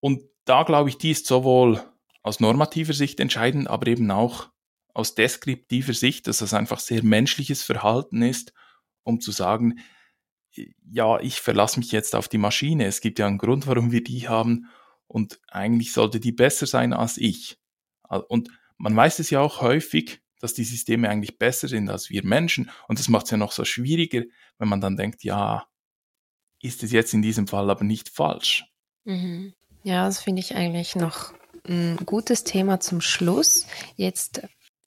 Und 0.00 0.22
da 0.44 0.64
glaube 0.64 0.88
ich, 0.88 0.98
die 0.98 1.12
ist 1.12 1.26
sowohl 1.26 1.80
aus 2.22 2.40
normativer 2.40 2.92
Sicht 2.92 3.20
entscheiden, 3.20 3.68
aber 3.68 3.86
eben 3.86 4.10
auch 4.10 4.50
aus 4.92 5.14
deskriptiver 5.14 5.94
Sicht, 5.94 6.26
dass 6.26 6.38
das 6.38 6.52
einfach 6.52 6.80
sehr 6.80 7.04
menschliches 7.04 7.62
Verhalten 7.62 8.22
ist, 8.22 8.52
um 9.04 9.20
zu 9.20 9.30
sagen, 9.30 9.78
ja, 10.90 11.20
ich 11.20 11.40
verlasse 11.40 11.78
mich 11.78 11.92
jetzt 11.92 12.14
auf 12.14 12.28
die 12.28 12.38
Maschine. 12.38 12.86
Es 12.86 13.00
gibt 13.00 13.18
ja 13.18 13.26
einen 13.26 13.38
Grund, 13.38 13.66
warum 13.66 13.92
wir 13.92 14.02
die 14.02 14.28
haben 14.28 14.66
und 15.06 15.40
eigentlich 15.48 15.92
sollte 15.92 16.20
die 16.20 16.32
besser 16.32 16.66
sein 16.66 16.92
als 16.92 17.18
ich. 17.18 17.58
Und 18.28 18.50
man 18.76 18.96
weiß 18.96 19.18
es 19.18 19.30
ja 19.30 19.40
auch 19.40 19.60
häufig, 19.60 20.20
dass 20.40 20.54
die 20.54 20.64
Systeme 20.64 21.08
eigentlich 21.08 21.38
besser 21.38 21.68
sind 21.68 21.90
als 21.90 22.10
wir 22.10 22.24
Menschen 22.24 22.70
und 22.88 22.98
das 22.98 23.08
macht 23.08 23.26
es 23.26 23.30
ja 23.30 23.36
noch 23.36 23.52
so 23.52 23.64
schwieriger, 23.64 24.22
wenn 24.58 24.68
man 24.68 24.80
dann 24.80 24.96
denkt, 24.96 25.22
ja, 25.22 25.66
ist 26.60 26.82
es 26.82 26.92
jetzt 26.92 27.14
in 27.14 27.22
diesem 27.22 27.46
Fall 27.46 27.70
aber 27.70 27.84
nicht 27.84 28.08
falsch. 28.08 28.64
Mhm. 29.04 29.54
Ja, 29.82 30.06
das 30.06 30.22
finde 30.22 30.40
ich 30.40 30.54
eigentlich 30.54 30.96
noch 30.96 31.32
ein 31.66 31.96
gutes 32.04 32.44
Thema 32.44 32.80
zum 32.80 33.00
Schluss. 33.00 33.66
Jetzt 33.96 34.42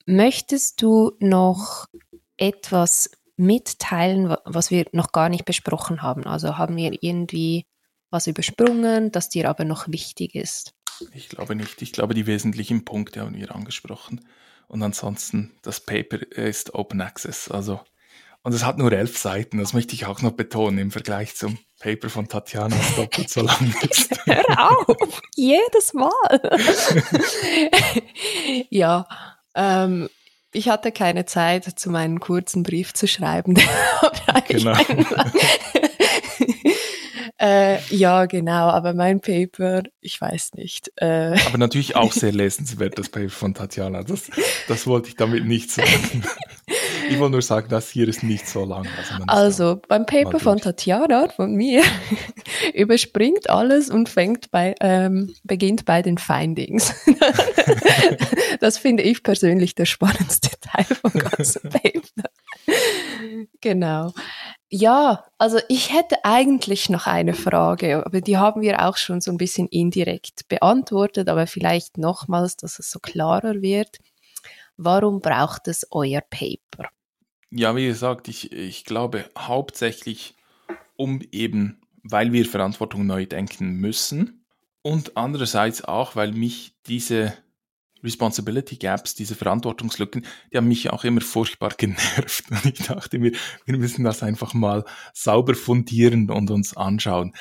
möchtest 0.06 0.82
du 0.82 1.14
noch 1.20 1.88
etwas 2.38 3.12
mitteilen, 3.46 4.36
was 4.46 4.72
wir 4.72 4.86
noch 4.92 5.12
gar 5.12 5.30
nicht 5.30 5.46
besprochen 5.46 6.02
haben? 6.02 6.26
Also 6.26 6.58
haben 6.58 6.76
wir 6.76 6.98
irgendwie 7.02 7.66
was 8.10 8.28
übersprungen, 8.28 9.12
das 9.12 9.30
dir 9.30 9.50
aber 9.50 9.66
noch 9.66 9.88
wichtig 9.88 10.36
ist? 10.36 10.74
Ich 11.14 11.30
glaube 11.30 11.56
nicht. 11.56 11.82
Ich 11.82 11.92
glaube, 11.92 12.14
die 12.14 12.28
wesentlichen 12.28 12.86
Punkte 12.86 13.22
haben 13.22 13.36
wir 13.36 13.54
angesprochen. 13.54 14.28
Und 14.68 14.82
ansonsten, 14.84 15.52
das 15.62 15.80
Paper 15.80 16.22
ist 16.32 16.74
Open 16.74 17.02
Access. 17.02 17.50
Also 17.50 17.80
Und 18.44 18.54
es 18.54 18.66
hat 18.66 18.78
nur 18.78 18.92
elf 18.92 19.18
Seiten, 19.18 19.58
das 19.58 19.74
möchte 19.74 19.96
ich 19.96 20.06
auch 20.06 20.22
noch 20.22 20.34
betonen 20.34 20.78
im 20.78 20.92
Vergleich 20.92 21.36
zum 21.36 21.58
Paper 21.80 22.10
von 22.10 22.28
Tatjana, 22.28 22.76
das 22.76 22.96
doppelt 22.96 23.30
so 23.30 23.42
lang 23.42 23.74
ist. 23.90 24.12
Hör 24.26 24.72
auf, 24.72 25.22
jedes 25.36 25.94
Mal. 25.94 26.52
ja, 28.70 29.08
ähm, 29.56 30.10
ich 30.54 30.70
hatte 30.70 30.92
keine 30.92 31.26
Zeit, 31.26 31.66
zu 31.66 31.90
meinen 31.90 32.20
kurzen 32.20 32.64
Brief 32.64 32.94
zu 32.94 33.08
schreiben. 33.08 33.56
genau. 34.48 34.78
äh, 37.40 37.80
ja, 37.90 38.26
genau, 38.26 38.70
aber 38.70 38.94
mein 38.94 39.20
Paper, 39.20 39.84
ich 40.00 40.22
weiß 40.22 40.54
nicht. 40.54 40.92
Äh, 40.98 41.38
aber 41.46 41.58
natürlich 41.58 41.96
auch 41.96 42.14
sehr 42.14 42.32
lesenswert, 42.34 42.98
das 42.98 43.10
Paper 43.10 43.30
von 43.30 43.54
Tatjana. 43.54 44.04
Das, 44.04 44.30
das 44.68 44.88
wollte 44.88 45.10
ich 45.10 45.16
damit 45.16 45.46
nicht 45.46 45.72
sagen. 45.72 46.24
Ich 47.10 47.20
wollte 47.20 47.32
nur 47.32 47.42
sagen, 47.42 47.68
das 47.70 47.90
hier 47.90 48.08
ist 48.08 48.24
nicht 48.24 48.48
so 48.48 48.66
lang. 48.66 48.88
Also, 49.28 49.64
also 49.64 49.82
beim 49.88 50.06
Paper 50.06 50.40
von 50.40 50.60
Tatjana, 50.60 51.30
von 51.30 51.54
mir, 51.54 51.84
überspringt 52.74 53.50
alles 53.50 53.90
und 53.90 54.10
fängt 54.10 54.52
bei, 54.52 54.76
ähm, 54.82 55.34
beginnt 55.44 55.86
bei 55.86 56.02
den 56.02 56.18
Findings. 56.18 56.94
das 58.60 58.78
finde 58.78 59.04
ich 59.04 59.24
persönlich 59.24 59.76
der 59.76 59.86
spannendste 59.86 60.50
Teil 60.62 60.86
vom 60.86 61.12
ganzen 61.12 61.70
Paper. 61.70 62.30
genau. 63.62 64.14
Ja, 64.70 65.26
also 65.38 65.60
ich 65.70 65.94
hätte 65.94 66.26
eigentlich 66.26 66.90
noch 66.90 67.06
eine 67.06 67.36
Frage, 67.36 68.04
aber 68.04 68.22
die 68.22 68.38
haben 68.38 68.62
wir 68.62 68.88
auch 68.88 68.98
schon 68.98 69.22
so 69.22 69.30
ein 69.30 69.38
bisschen 69.38 69.68
indirekt 69.68 70.48
beantwortet, 70.48 71.30
aber 71.30 71.46
vielleicht 71.46 72.00
nochmals, 72.00 72.58
dass 72.58 72.80
es 72.80 72.90
so 72.90 73.00
klarer 73.00 73.62
wird. 73.62 74.00
Warum 74.78 75.22
braucht 75.22 75.68
es 75.68 75.88
euer 75.92 76.22
Paper? 76.22 76.90
Ja, 77.52 77.76
wie 77.76 77.86
gesagt, 77.86 78.28
ich, 78.28 78.52
ich 78.52 78.86
glaube 78.86 79.30
hauptsächlich, 79.38 80.36
um 80.96 81.22
eben, 81.32 81.82
weil 82.04 82.34
wir 82.34 82.46
Verantwortung 82.46 83.06
neu 83.06 83.26
denken 83.26 83.76
müssen 83.76 84.46
und 84.82 85.16
andererseits 85.16 85.84
auch, 85.84 86.16
weil 86.16 86.32
mich 86.32 86.76
diese 86.88 87.34
Responsibility 88.04 88.76
Gaps, 88.76 89.16
diese 89.16 89.36
Verantwortungslücken, 89.36 90.26
die 90.52 90.58
haben 90.58 90.68
mich 90.68 90.90
auch 90.90 91.04
immer 91.04 91.22
furchtbar 91.22 91.70
genervt. 91.78 92.46
Und 92.52 92.66
ich 92.66 92.86
dachte 92.86 93.18
mir, 93.20 93.32
wir 93.66 93.78
müssen 93.78 94.04
das 94.04 94.24
einfach 94.24 94.54
mal 94.54 94.84
sauber 95.14 95.56
fundieren 95.56 96.30
und 96.30 96.52
uns 96.52 96.76
anschauen. 96.76 97.34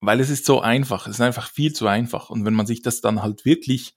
Weil 0.00 0.18
es 0.20 0.30
ist 0.30 0.44
so 0.44 0.60
einfach, 0.60 1.06
es 1.06 1.16
ist 1.16 1.20
einfach 1.20 1.48
viel 1.48 1.72
zu 1.72 1.86
einfach. 1.86 2.30
Und 2.30 2.44
wenn 2.44 2.54
man 2.54 2.66
sich 2.66 2.82
das 2.82 3.00
dann 3.00 3.22
halt 3.22 3.44
wirklich 3.44 3.94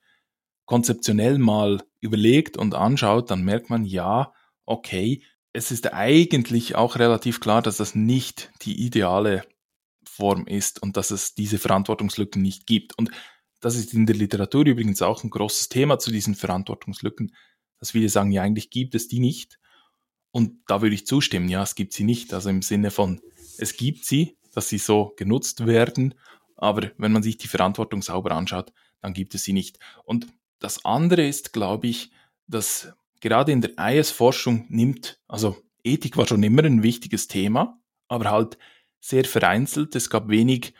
konzeptionell 0.65 1.37
mal 1.37 1.83
überlegt 1.99 2.57
und 2.57 2.73
anschaut, 2.73 3.31
dann 3.31 3.43
merkt 3.43 3.69
man, 3.69 3.85
ja, 3.85 4.33
okay, 4.65 5.21
es 5.53 5.71
ist 5.71 5.93
eigentlich 5.93 6.75
auch 6.75 6.97
relativ 6.97 7.39
klar, 7.39 7.61
dass 7.61 7.77
das 7.77 7.95
nicht 7.95 8.51
die 8.63 8.85
ideale 8.85 9.43
Form 10.03 10.47
ist 10.47 10.81
und 10.81 10.97
dass 10.97 11.11
es 11.11 11.35
diese 11.35 11.59
Verantwortungslücken 11.59 12.41
nicht 12.41 12.67
gibt. 12.67 12.97
Und 12.97 13.11
das 13.61 13.75
ist 13.75 13.93
in 13.93 14.05
der 14.05 14.15
Literatur 14.15 14.65
übrigens 14.65 15.01
auch 15.01 15.23
ein 15.23 15.29
großes 15.29 15.69
Thema 15.69 15.99
zu 15.99 16.11
diesen 16.11 16.35
Verantwortungslücken, 16.35 17.35
dass 17.79 17.91
viele 17.91 18.09
sagen, 18.09 18.31
ja, 18.31 18.41
eigentlich 18.41 18.69
gibt 18.69 18.95
es 18.95 19.07
die 19.07 19.19
nicht. 19.19 19.59
Und 20.31 20.59
da 20.67 20.81
würde 20.81 20.95
ich 20.95 21.07
zustimmen, 21.07 21.47
ja, 21.47 21.63
es 21.63 21.75
gibt 21.75 21.93
sie 21.93 22.03
nicht. 22.03 22.33
Also 22.33 22.49
im 22.49 22.61
Sinne 22.61 22.91
von, 22.91 23.21
es 23.57 23.77
gibt 23.77 24.05
sie, 24.05 24.37
dass 24.53 24.67
sie 24.67 24.77
so 24.77 25.13
genutzt 25.15 25.65
werden, 25.65 26.15
aber 26.57 26.91
wenn 26.97 27.11
man 27.11 27.23
sich 27.23 27.37
die 27.37 27.47
Verantwortung 27.47 28.01
sauber 28.01 28.31
anschaut, 28.31 28.73
dann 29.01 29.13
gibt 29.13 29.35
es 29.35 29.43
sie 29.43 29.53
nicht. 29.53 29.79
Und 30.03 30.27
das 30.59 30.83
andere 30.85 31.27
ist, 31.27 31.53
glaube 31.53 31.87
ich, 31.87 32.11
dass 32.47 32.93
gerade 33.19 33.51
in 33.51 33.61
der 33.61 33.77
IS-Forschung 33.77 34.65
nimmt, 34.69 35.19
also 35.27 35.57
Ethik 35.83 36.17
war 36.17 36.27
schon 36.27 36.43
immer 36.43 36.63
ein 36.63 36.83
wichtiges 36.83 37.27
Thema, 37.27 37.79
aber 38.07 38.31
halt 38.31 38.57
sehr 38.99 39.25
vereinzelt. 39.25 39.95
Es 39.95 40.09
gab 40.09 40.29
wenig 40.29 40.73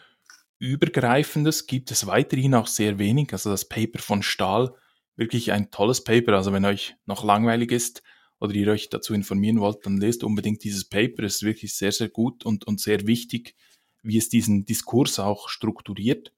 Übergreifendes, 0.60 1.68
gibt 1.68 1.92
es 1.92 2.08
weiterhin 2.08 2.56
auch 2.56 2.68
sehr 2.68 2.98
wenig. 2.98 3.34
Also 3.34 3.52
das 3.52 3.68
Paper 3.68 4.00
von 4.00 4.24
Stahl, 4.24 4.74
wirklich 5.16 5.52
ein 5.52 5.70
tolles 5.72 6.04
Paper. 6.04 6.34
Also 6.34 6.54
wenn 6.54 6.66
euch 6.66 6.96
noch 7.06 7.24
langweilig 7.24 7.72
ist 7.72 8.04
oder 8.40 8.54
ihr 8.54 8.72
euch 8.72 8.90
dazu 8.90 9.14
informieren 9.14 9.60
wollt, 9.60 9.86
dann 9.86 9.98
lest 9.98 10.24
unbedingt 10.24 10.64
dieses 10.64 10.86
Paper. 10.86 11.24
Es 11.24 11.36
ist 11.36 11.44
wirklich 11.44 11.76
sehr, 11.76 11.92
sehr 11.92 12.10
gut 12.10 12.46
und, 12.46 12.66
und 12.66 12.80
sehr 12.80 13.06
wichtig, 13.06 13.56
wie 14.02 14.18
es 14.18 14.30
diesen 14.30 14.66
Diskurs 14.66 15.20
auch 15.20 15.50
strukturiert. 15.50 16.32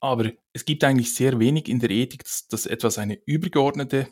Aber 0.00 0.30
es 0.52 0.64
gibt 0.64 0.84
eigentlich 0.84 1.14
sehr 1.14 1.38
wenig 1.38 1.68
in 1.68 1.78
der 1.80 1.90
Ethik, 1.90 2.24
dass, 2.24 2.48
dass 2.48 2.66
etwas 2.66 2.98
eine 2.98 3.18
übergeordnete 3.24 4.08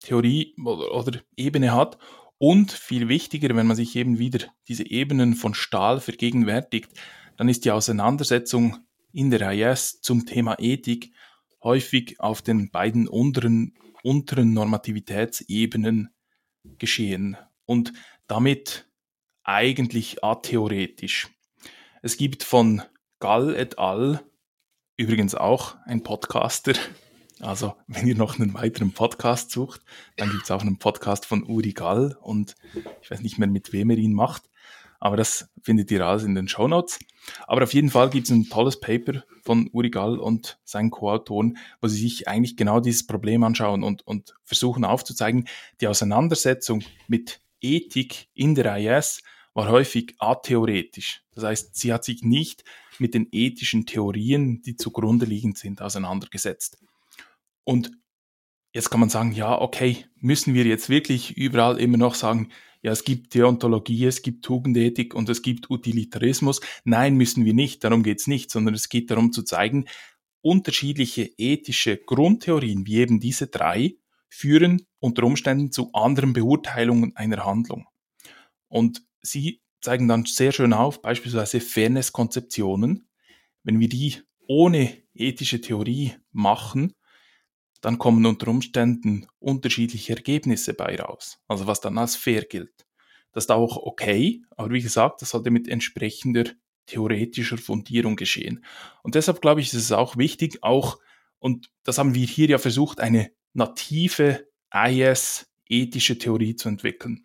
Theorie 0.00 0.54
oder, 0.64 0.92
oder 0.92 1.20
Ebene 1.36 1.72
hat. 1.72 1.98
Und 2.38 2.70
viel 2.70 3.08
wichtiger, 3.08 3.54
wenn 3.56 3.66
man 3.66 3.76
sich 3.76 3.96
eben 3.96 4.18
wieder 4.18 4.46
diese 4.68 4.86
Ebenen 4.86 5.34
von 5.34 5.54
Stahl 5.54 6.00
vergegenwärtigt, 6.00 6.90
dann 7.36 7.48
ist 7.48 7.64
die 7.64 7.72
Auseinandersetzung 7.72 8.78
in 9.12 9.30
der 9.30 9.52
IS 9.52 10.00
zum 10.00 10.26
Thema 10.26 10.56
Ethik 10.58 11.12
häufig 11.62 12.20
auf 12.20 12.42
den 12.42 12.70
beiden 12.70 13.08
unteren, 13.08 13.74
unteren 14.02 14.52
Normativitätsebenen 14.52 16.10
geschehen 16.78 17.36
und 17.64 17.92
damit 18.26 18.88
eigentlich 19.42 20.22
atheoretisch. 20.22 21.28
Es 22.02 22.16
gibt 22.16 22.44
von 22.44 22.82
Gall 23.18 23.54
et 23.56 23.78
al. 23.78 24.20
Übrigens 24.98 25.34
auch 25.34 25.76
ein 25.86 26.02
Podcaster, 26.02 26.74
also, 27.40 27.76
wenn 27.86 28.08
ihr 28.08 28.16
noch 28.16 28.38
einen 28.38 28.52
weiteren 28.54 28.92
Podcast 28.92 29.52
sucht, 29.52 29.82
dann 30.16 30.28
gibt 30.28 30.42
es 30.42 30.50
auch 30.50 30.60
einen 30.60 30.78
Podcast 30.78 31.24
von 31.24 31.44
Uri 31.44 31.72
Gall 31.72 32.18
und 32.20 32.56
ich 33.00 33.10
weiß 33.12 33.20
nicht 33.20 33.38
mehr, 33.38 33.46
mit 33.46 33.72
wem 33.72 33.90
er 33.90 33.96
ihn 33.96 34.12
macht, 34.12 34.50
aber 34.98 35.16
das 35.16 35.48
findet 35.62 35.92
ihr 35.92 36.04
alles 36.04 36.24
in 36.24 36.34
den 36.34 36.48
Show 36.48 36.66
Notes. 36.66 36.98
Aber 37.46 37.62
auf 37.62 37.74
jeden 37.74 37.90
Fall 37.90 38.10
gibt 38.10 38.26
es 38.26 38.32
ein 38.32 38.48
tolles 38.48 38.80
Paper 38.80 39.22
von 39.44 39.70
Uri 39.72 39.90
Gall 39.90 40.18
und 40.18 40.58
seinen 40.64 40.90
Co-Autoren, 40.90 41.58
wo 41.80 41.86
sie 41.86 42.00
sich 42.00 42.26
eigentlich 42.26 42.56
genau 42.56 42.80
dieses 42.80 43.06
Problem 43.06 43.44
anschauen 43.44 43.84
und, 43.84 44.04
und 44.04 44.34
versuchen 44.42 44.84
aufzuzeigen, 44.84 45.46
die 45.80 45.86
Auseinandersetzung 45.86 46.82
mit 47.06 47.40
Ethik 47.60 48.26
in 48.34 48.56
der 48.56 48.76
IS 48.78 49.22
war 49.54 49.68
häufig 49.68 50.14
atheoretisch. 50.18 51.22
Das 51.32 51.44
heißt, 51.44 51.76
sie 51.76 51.92
hat 51.92 52.04
sich 52.04 52.22
nicht 52.22 52.64
mit 52.98 53.14
den 53.14 53.28
ethischen 53.32 53.86
Theorien, 53.86 54.62
die 54.62 54.76
zugrunde 54.76 55.26
liegend 55.26 55.58
sind, 55.58 55.82
auseinandergesetzt. 55.82 56.78
Und 57.64 57.92
jetzt 58.72 58.90
kann 58.90 59.00
man 59.00 59.08
sagen, 59.08 59.32
ja, 59.32 59.60
okay, 59.60 60.06
müssen 60.16 60.54
wir 60.54 60.64
jetzt 60.64 60.88
wirklich 60.88 61.36
überall 61.36 61.78
immer 61.78 61.98
noch 61.98 62.14
sagen, 62.14 62.50
ja, 62.82 62.92
es 62.92 63.04
gibt 63.04 63.34
Deontologie, 63.34 64.04
es 64.06 64.22
gibt 64.22 64.44
Tugendethik 64.44 65.14
und 65.14 65.28
es 65.28 65.42
gibt 65.42 65.68
Utilitarismus. 65.68 66.60
Nein, 66.84 67.16
müssen 67.16 67.44
wir 67.44 67.54
nicht, 67.54 67.82
darum 67.82 68.02
geht's 68.02 68.28
nicht, 68.28 68.50
sondern 68.50 68.74
es 68.74 68.88
geht 68.88 69.10
darum 69.10 69.32
zu 69.32 69.42
zeigen, 69.42 69.86
unterschiedliche 70.42 71.30
ethische 71.36 71.96
Grundtheorien, 71.96 72.86
wie 72.86 72.98
eben 72.98 73.18
diese 73.18 73.48
drei, 73.48 73.96
führen 74.28 74.86
unter 75.00 75.24
Umständen 75.24 75.72
zu 75.72 75.92
anderen 75.92 76.32
Beurteilungen 76.32 77.16
einer 77.16 77.44
Handlung. 77.44 77.86
Und 78.68 79.02
sie 79.22 79.62
zeigen 79.80 80.08
dann 80.08 80.24
sehr 80.24 80.52
schön 80.52 80.72
auf, 80.72 81.02
beispielsweise 81.02 81.60
Fairness-Konzeptionen. 81.60 83.08
Wenn 83.62 83.80
wir 83.80 83.88
die 83.88 84.16
ohne 84.46 84.96
ethische 85.14 85.60
Theorie 85.60 86.14
machen, 86.32 86.94
dann 87.80 87.98
kommen 87.98 88.26
unter 88.26 88.48
Umständen 88.48 89.26
unterschiedliche 89.38 90.16
Ergebnisse 90.16 90.74
bei 90.74 90.98
raus. 90.98 91.40
Also 91.46 91.66
was 91.66 91.80
dann 91.80 91.98
als 91.98 92.16
fair 92.16 92.44
gilt. 92.44 92.86
Das 93.32 93.44
ist 93.44 93.50
auch 93.50 93.76
okay, 93.76 94.42
aber 94.56 94.70
wie 94.72 94.80
gesagt, 94.80 95.22
das 95.22 95.30
sollte 95.30 95.50
mit 95.50 95.68
entsprechender 95.68 96.44
theoretischer 96.86 97.58
Fundierung 97.58 98.16
geschehen. 98.16 98.64
Und 99.02 99.14
deshalb 99.14 99.40
glaube 99.40 99.60
ich, 99.60 99.68
ist 99.68 99.74
es 99.74 99.92
auch 99.92 100.16
wichtig, 100.16 100.62
auch, 100.62 100.98
und 101.38 101.70
das 101.84 101.98
haben 101.98 102.14
wir 102.14 102.26
hier 102.26 102.48
ja 102.48 102.58
versucht, 102.58 103.00
eine 103.00 103.30
native 103.52 104.48
IS-ethische 104.72 106.18
Theorie 106.18 106.56
zu 106.56 106.68
entwickeln. 106.68 107.24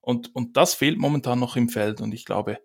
Und, 0.00 0.34
und 0.34 0.56
das 0.56 0.74
fehlt 0.74 0.98
momentan 0.98 1.38
noch 1.38 1.56
im 1.56 1.68
Feld 1.68 2.00
und 2.00 2.12
ich 2.12 2.24
glaube, 2.24 2.58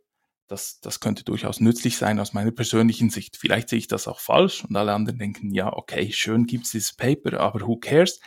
das, 0.48 0.80
das 0.80 1.00
könnte 1.00 1.24
durchaus 1.24 1.60
nützlich 1.60 1.98
sein 1.98 2.20
aus 2.20 2.34
meiner 2.34 2.52
persönlichen 2.52 3.10
Sicht. 3.10 3.38
Vielleicht 3.38 3.70
sehe 3.70 3.80
ich 3.80 3.88
das 3.88 4.08
auch 4.08 4.20
falsch 4.20 4.64
und 4.64 4.76
alle 4.76 4.94
anderen 4.94 5.20
denken, 5.20 5.52
ja, 5.52 5.74
okay, 5.74 6.12
schön 6.12 6.46
gibt 6.46 6.66
es 6.66 6.72
dieses 6.72 6.94
Paper, 6.94 7.40
aber 7.40 7.62
who 7.62 7.78
cares? 7.78 8.20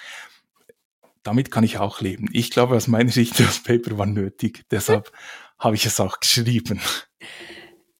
Damit 1.23 1.51
kann 1.51 1.65
ich 1.65 1.79
auch 1.79 2.01
leben. 2.01 2.29
Ich 2.33 2.51
glaube, 2.51 2.77
aus 2.77 2.89
meiner 2.89 3.11
Sicht, 3.11 3.39
das 3.41 3.63
Paper 3.63 3.99
war 3.99 4.07
nötig. 4.07 4.65
Deshalb 4.71 5.13
habe 5.59 5.77
ich 5.77 5.87
es 5.87 6.01
auch 6.01 6.21
geschrieben. 6.21 6.81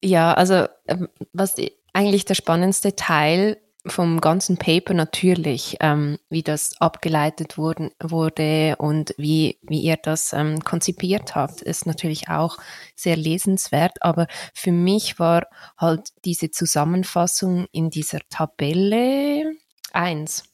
Ja, 0.03 0.35
also 0.35 0.67
ähm, 0.87 1.09
was 1.33 1.57
eigentlich 1.93 2.25
der 2.25 2.35
spannendste 2.35 2.97
Teil 2.97 3.61
vom 3.89 4.21
ganzen 4.21 4.57
Paper 4.57 4.95
natürlich, 4.95 5.77
ähm, 5.81 6.19
wie 6.29 6.43
das 6.43 6.81
abgeleitet 6.81 7.59
wurden, 7.59 7.91
wurde 8.03 8.77
und 8.79 9.15
wie, 9.19 9.59
wie 9.63 9.81
ihr 9.81 9.97
das 9.97 10.33
ähm, 10.33 10.63
konzipiert 10.65 11.35
habt, 11.35 11.61
ist 11.63 11.87
natürlich 11.87 12.29
auch 12.29 12.59
sehr 12.95 13.17
lesenswert. 13.17 14.03
Aber 14.03 14.27
für 14.55 14.73
mich 14.73 15.19
war 15.19 15.47
halt 15.77 16.11
diese 16.25 16.51
Zusammenfassung 16.51 17.67
in 17.73 17.91
dieser 17.91 18.21
Tabelle 18.31 19.53
eins. 19.93 20.45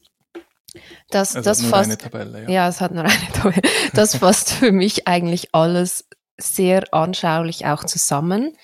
Das, 1.11 1.35
es 1.35 1.45
das 1.45 1.59
hat 1.59 1.62
nur 1.62 1.70
fasst, 1.70 1.91
eine 1.91 1.99
Tabelle, 1.99 2.43
ja. 2.43 2.51
ja, 2.51 2.68
es 2.68 2.80
hat 2.80 2.93
nur 2.93 3.05
eine 3.05 3.32
Tabelle. 3.32 3.62
Das 3.93 4.16
fasst 4.16 4.53
für 4.53 4.72
mich 4.72 5.07
eigentlich 5.07 5.55
alles 5.55 6.07
sehr 6.37 6.93
anschaulich 6.93 7.66
auch 7.66 7.85
zusammen. 7.85 8.57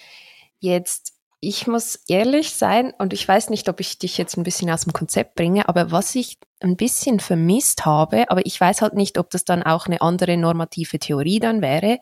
Jetzt, 0.59 1.10
ich 1.41 1.67
muss 1.67 1.99
ehrlich 2.07 2.55
sein, 2.55 2.93
und 2.99 3.15
ich 3.15 3.27
weiß 3.27 3.49
nicht, 3.49 3.69
ob 3.69 3.81
ich 3.81 3.99
dich 3.99 4.19
jetzt 4.19 4.37
ein 4.37 4.43
bisschen 4.43 4.71
aus 4.71 4.83
dem 4.83 4.93
Konzept 4.93 5.37
bringe, 5.37 5.69
aber 5.69 5.91
was 5.91 6.15
ich 6.15 6.39
ein 6.61 6.77
bisschen 6.77 7.19
vermisst 7.19 7.87
habe, 7.87 8.31
aber 8.31 8.45
ich 8.45 8.61
weiß 8.61 8.83
halt 8.83 8.93
nicht, 8.93 9.17
ob 9.17 9.31
das 9.31 9.47
dann 9.47 9.63
auch 9.63 9.87
eine 9.87 10.03
andere 10.03 10.37
normative 10.37 10.99
Theorie 10.99 11.41
dann 11.41 11.63
wäre. 11.63 11.99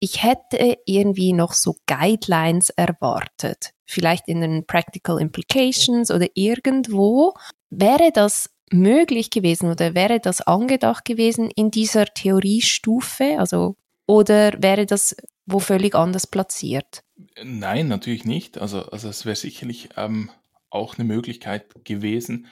Ich 0.00 0.24
hätte 0.24 0.78
irgendwie 0.86 1.32
noch 1.32 1.52
so 1.52 1.76
Guidelines 1.86 2.70
erwartet. 2.70 3.70
Vielleicht 3.86 4.26
in 4.26 4.40
den 4.40 4.66
Practical 4.66 5.20
Implications 5.20 6.10
oder 6.10 6.26
irgendwo. 6.34 7.34
Wäre 7.70 8.10
das 8.12 8.50
möglich 8.72 9.30
gewesen 9.30 9.70
oder 9.70 9.94
wäre 9.94 10.18
das 10.18 10.40
angedacht 10.40 11.04
gewesen 11.04 11.48
in 11.54 11.70
dieser 11.70 12.06
Theoriestufe? 12.06 13.38
Also, 13.38 13.76
oder 14.06 14.52
wäre 14.60 14.86
das 14.86 15.14
wo 15.46 15.60
völlig 15.60 15.94
anders 15.94 16.26
platziert? 16.26 17.03
Nein, 17.42 17.88
natürlich 17.88 18.24
nicht. 18.24 18.58
Also, 18.58 18.86
also 18.86 19.08
es 19.08 19.24
wäre 19.24 19.36
sicherlich 19.36 19.90
ähm, 19.96 20.30
auch 20.70 20.98
eine 20.98 21.04
Möglichkeit 21.04 21.84
gewesen. 21.84 22.46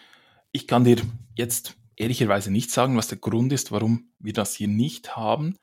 Ich 0.52 0.66
kann 0.66 0.84
dir 0.84 0.96
jetzt 1.34 1.76
ehrlicherweise 1.96 2.50
nicht 2.50 2.70
sagen, 2.70 2.96
was 2.96 3.08
der 3.08 3.18
Grund 3.18 3.52
ist, 3.52 3.72
warum 3.72 4.10
wir 4.18 4.32
das 4.32 4.54
hier 4.54 4.68
nicht 4.68 5.16
haben. 5.16 5.56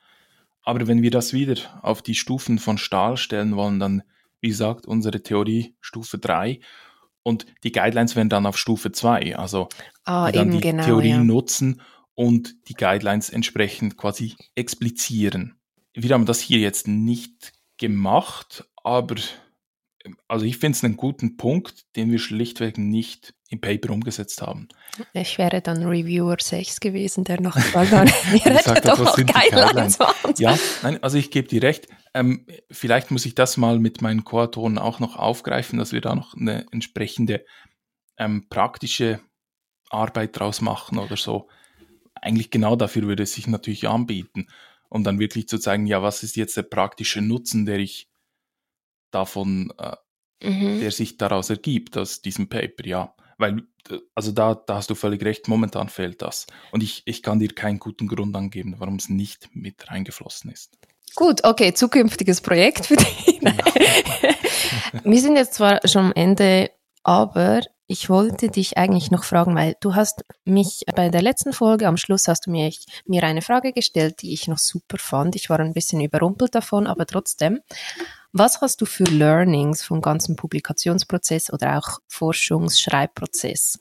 Aber 0.62 0.88
wenn 0.88 1.02
wir 1.02 1.12
das 1.12 1.34
wieder 1.34 1.80
auf 1.82 2.02
die 2.02 2.16
Stufen 2.16 2.60
von 2.60 2.78
Stahl 2.78 3.18
stellen 3.18 3.56
wollen, 3.56 3.80
dann, 3.80 4.04
wie 4.42 4.50
gesagt, 4.50 4.86
unsere 4.86 5.24
Theorie 5.24 5.76
Stufe 5.80 6.18
3 6.18 6.60
und 7.24 7.46
die 7.64 7.72
Guidelines 7.72 8.16
werden 8.16 8.30
dann 8.30 8.46
auf 8.46 8.58
Stufe 8.58 8.92
2, 8.92 9.36
also 9.36 9.70
ah, 10.04 10.32
die 10.32 10.38
dann 10.38 10.52
die 10.52 10.60
genau, 10.60 10.84
Theorie 10.84 11.10
ja. 11.10 11.24
nutzen 11.24 11.82
und 12.16 12.56
die 12.68 12.74
Guidelines 12.74 13.30
entsprechend 13.30 13.98
quasi 13.98 14.36
explizieren. 14.56 15.56
Wir 15.94 16.14
haben 16.14 16.26
das 16.26 16.40
hier 16.40 16.60
jetzt 16.60 16.88
nicht 16.88 17.54
gemacht, 17.80 18.66
aber 18.84 19.16
also 20.28 20.46
ich 20.46 20.58
finde 20.58 20.78
es 20.78 20.84
einen 20.84 20.98
guten 20.98 21.38
Punkt, 21.38 21.96
den 21.96 22.12
wir 22.12 22.20
schlichtweg 22.20 22.78
nicht 22.78 23.34
im 23.50 23.60
Paper 23.60 23.92
umgesetzt 23.92 24.42
haben. 24.42 24.68
Ich 25.14 25.38
wäre 25.38 25.62
dann 25.62 25.84
Reviewer 25.84 26.38
6 26.40 26.80
gewesen, 26.80 27.24
der 27.24 27.42
noch 27.42 27.56
gefragt 27.74 27.92
hat, 27.92 28.88
doch 28.88 29.00
noch 29.00 29.16
Guidelines 29.16 29.98
Ja, 30.38 30.58
nein, 30.84 31.02
also 31.04 31.18
ich 31.18 31.32
gebe 31.32 31.48
dir 31.48 31.64
recht. 31.64 31.88
Ähm, 32.14 32.46
vielleicht 32.72 33.12
muss 33.12 33.26
ich 33.26 33.36
das 33.36 33.58
mal 33.58 33.80
mit 33.80 34.02
meinen 34.02 34.24
Co-Autoren 34.24 34.78
auch 34.78 35.00
noch 35.00 35.16
aufgreifen, 35.16 35.80
dass 35.80 35.92
wir 35.92 36.02
da 36.02 36.16
noch 36.16 36.36
eine 36.36 36.66
entsprechende 36.72 37.46
ähm, 38.18 38.48
praktische 38.50 39.20
Arbeit 39.90 40.40
draus 40.40 40.62
machen 40.62 40.98
oder 40.98 41.18
so. 41.18 41.50
Eigentlich 42.16 42.52
genau 42.52 42.76
dafür 42.76 43.04
würde 43.04 43.24
es 43.24 43.34
sich 43.34 43.48
natürlich 43.48 43.88
anbieten, 43.88 44.48
um 44.90 45.04
dann 45.04 45.20
wirklich 45.20 45.48
zu 45.48 45.60
zeigen, 45.60 45.86
ja, 45.86 46.02
was 46.02 46.24
ist 46.24 46.36
jetzt 46.36 46.58
der 46.58 46.64
praktische 46.64 47.22
Nutzen, 47.22 47.66
der 47.66 47.80
ich 47.80 48.10
davon, 49.12 49.74
äh, 49.78 49.96
mhm. 50.48 50.80
der 50.80 50.92
sich 50.92 51.18
daraus 51.18 51.50
ergibt, 51.50 51.98
aus 51.98 52.22
diesem 52.22 52.50
Paper, 52.50 52.86
ja. 52.86 53.16
Weil, 53.38 53.64
äh, 53.90 54.00
also 54.16 54.32
da, 54.32 54.56
da 54.56 54.76
hast 54.76 54.90
du 54.90 54.96
völlig 54.96 55.24
recht, 55.24 55.48
momentan 55.48 55.90
fehlt 55.90 56.22
das. 56.22 56.48
Und 56.72 56.84
ich, 56.84 57.04
ich 57.06 57.24
kann 57.24 57.40
dir 57.40 57.50
keinen 57.50 57.80
guten 57.80 58.08
Grund 58.08 58.36
angeben, 58.36 58.76
warum 58.80 58.96
es 58.96 59.10
nicht 59.10 59.50
mit 59.54 59.90
reingeflossen 59.90 60.52
ist. 60.52 60.78
Gut, 61.16 61.44
okay, 61.44 61.74
zukünftiges 61.74 62.42
Projekt 62.42 62.86
für 62.86 62.96
dich. 62.96 63.42
Wir 65.04 65.22
sind 65.22 65.36
jetzt 65.36 65.56
zwar 65.56 65.80
schon 65.88 66.06
am 66.08 66.14
Ende, 66.14 66.72
aber 67.04 67.62
ich 67.92 68.08
wollte 68.08 68.50
dich 68.50 68.78
eigentlich 68.78 69.10
noch 69.10 69.24
fragen, 69.24 69.56
weil 69.56 69.76
du 69.82 69.96
hast 69.96 70.24
mich 70.46 70.84
bei 70.96 71.10
der 71.10 71.24
letzten 71.24 71.54
Folge, 71.54 71.88
am 71.88 71.98
Schluss 71.98 72.28
hast 72.28 72.46
du 72.46 72.52
mir, 72.52 72.72
mir 73.08 73.24
eine 73.24 73.42
Frage 73.42 73.74
gestellt, 73.74 74.22
die 74.22 74.32
ich 74.32 74.48
noch 74.48 74.60
super 74.60 75.00
fand. 75.00 75.36
Ich 75.36 75.50
war 75.50 75.60
ein 75.60 75.74
bisschen 75.74 76.00
überrumpelt 76.00 76.54
davon, 76.54 76.86
aber 76.86 77.08
trotzdem. 77.08 77.62
Was 78.32 78.62
hast 78.62 78.82
du 78.82 78.86
für 78.86 79.06
Learnings 79.06 79.82
vom 79.82 80.02
ganzen 80.02 80.36
Publikationsprozess 80.36 81.52
oder 81.52 81.80
auch 81.80 81.98
Forschungsschreibprozess? 82.08 83.80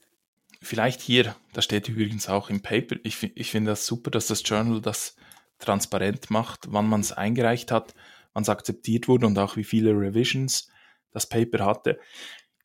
Vielleicht 0.62 1.02
hier, 1.02 1.36
da 1.52 1.60
steht 1.60 1.90
übrigens 1.90 2.30
auch 2.30 2.48
im 2.48 2.62
Paper, 2.62 2.96
ich, 3.04 3.22
ich 3.36 3.50
finde 3.50 3.72
das 3.72 3.84
super, 3.84 4.10
dass 4.10 4.28
das 4.28 4.42
Journal 4.42 4.80
das 4.80 5.16
transparent 5.58 6.30
macht, 6.30 6.72
wann 6.72 6.88
man 6.88 7.02
es 7.02 7.12
eingereicht 7.12 7.70
hat, 7.70 7.94
wann 8.32 8.42
es 8.42 8.48
akzeptiert 8.48 9.06
wurde 9.06 9.26
und 9.26 9.38
auch 9.38 9.56
wie 9.56 9.64
viele 9.64 9.90
Revisions 9.90 10.68
das 11.12 11.28
Paper 11.28 11.66
hatte. 11.66 11.98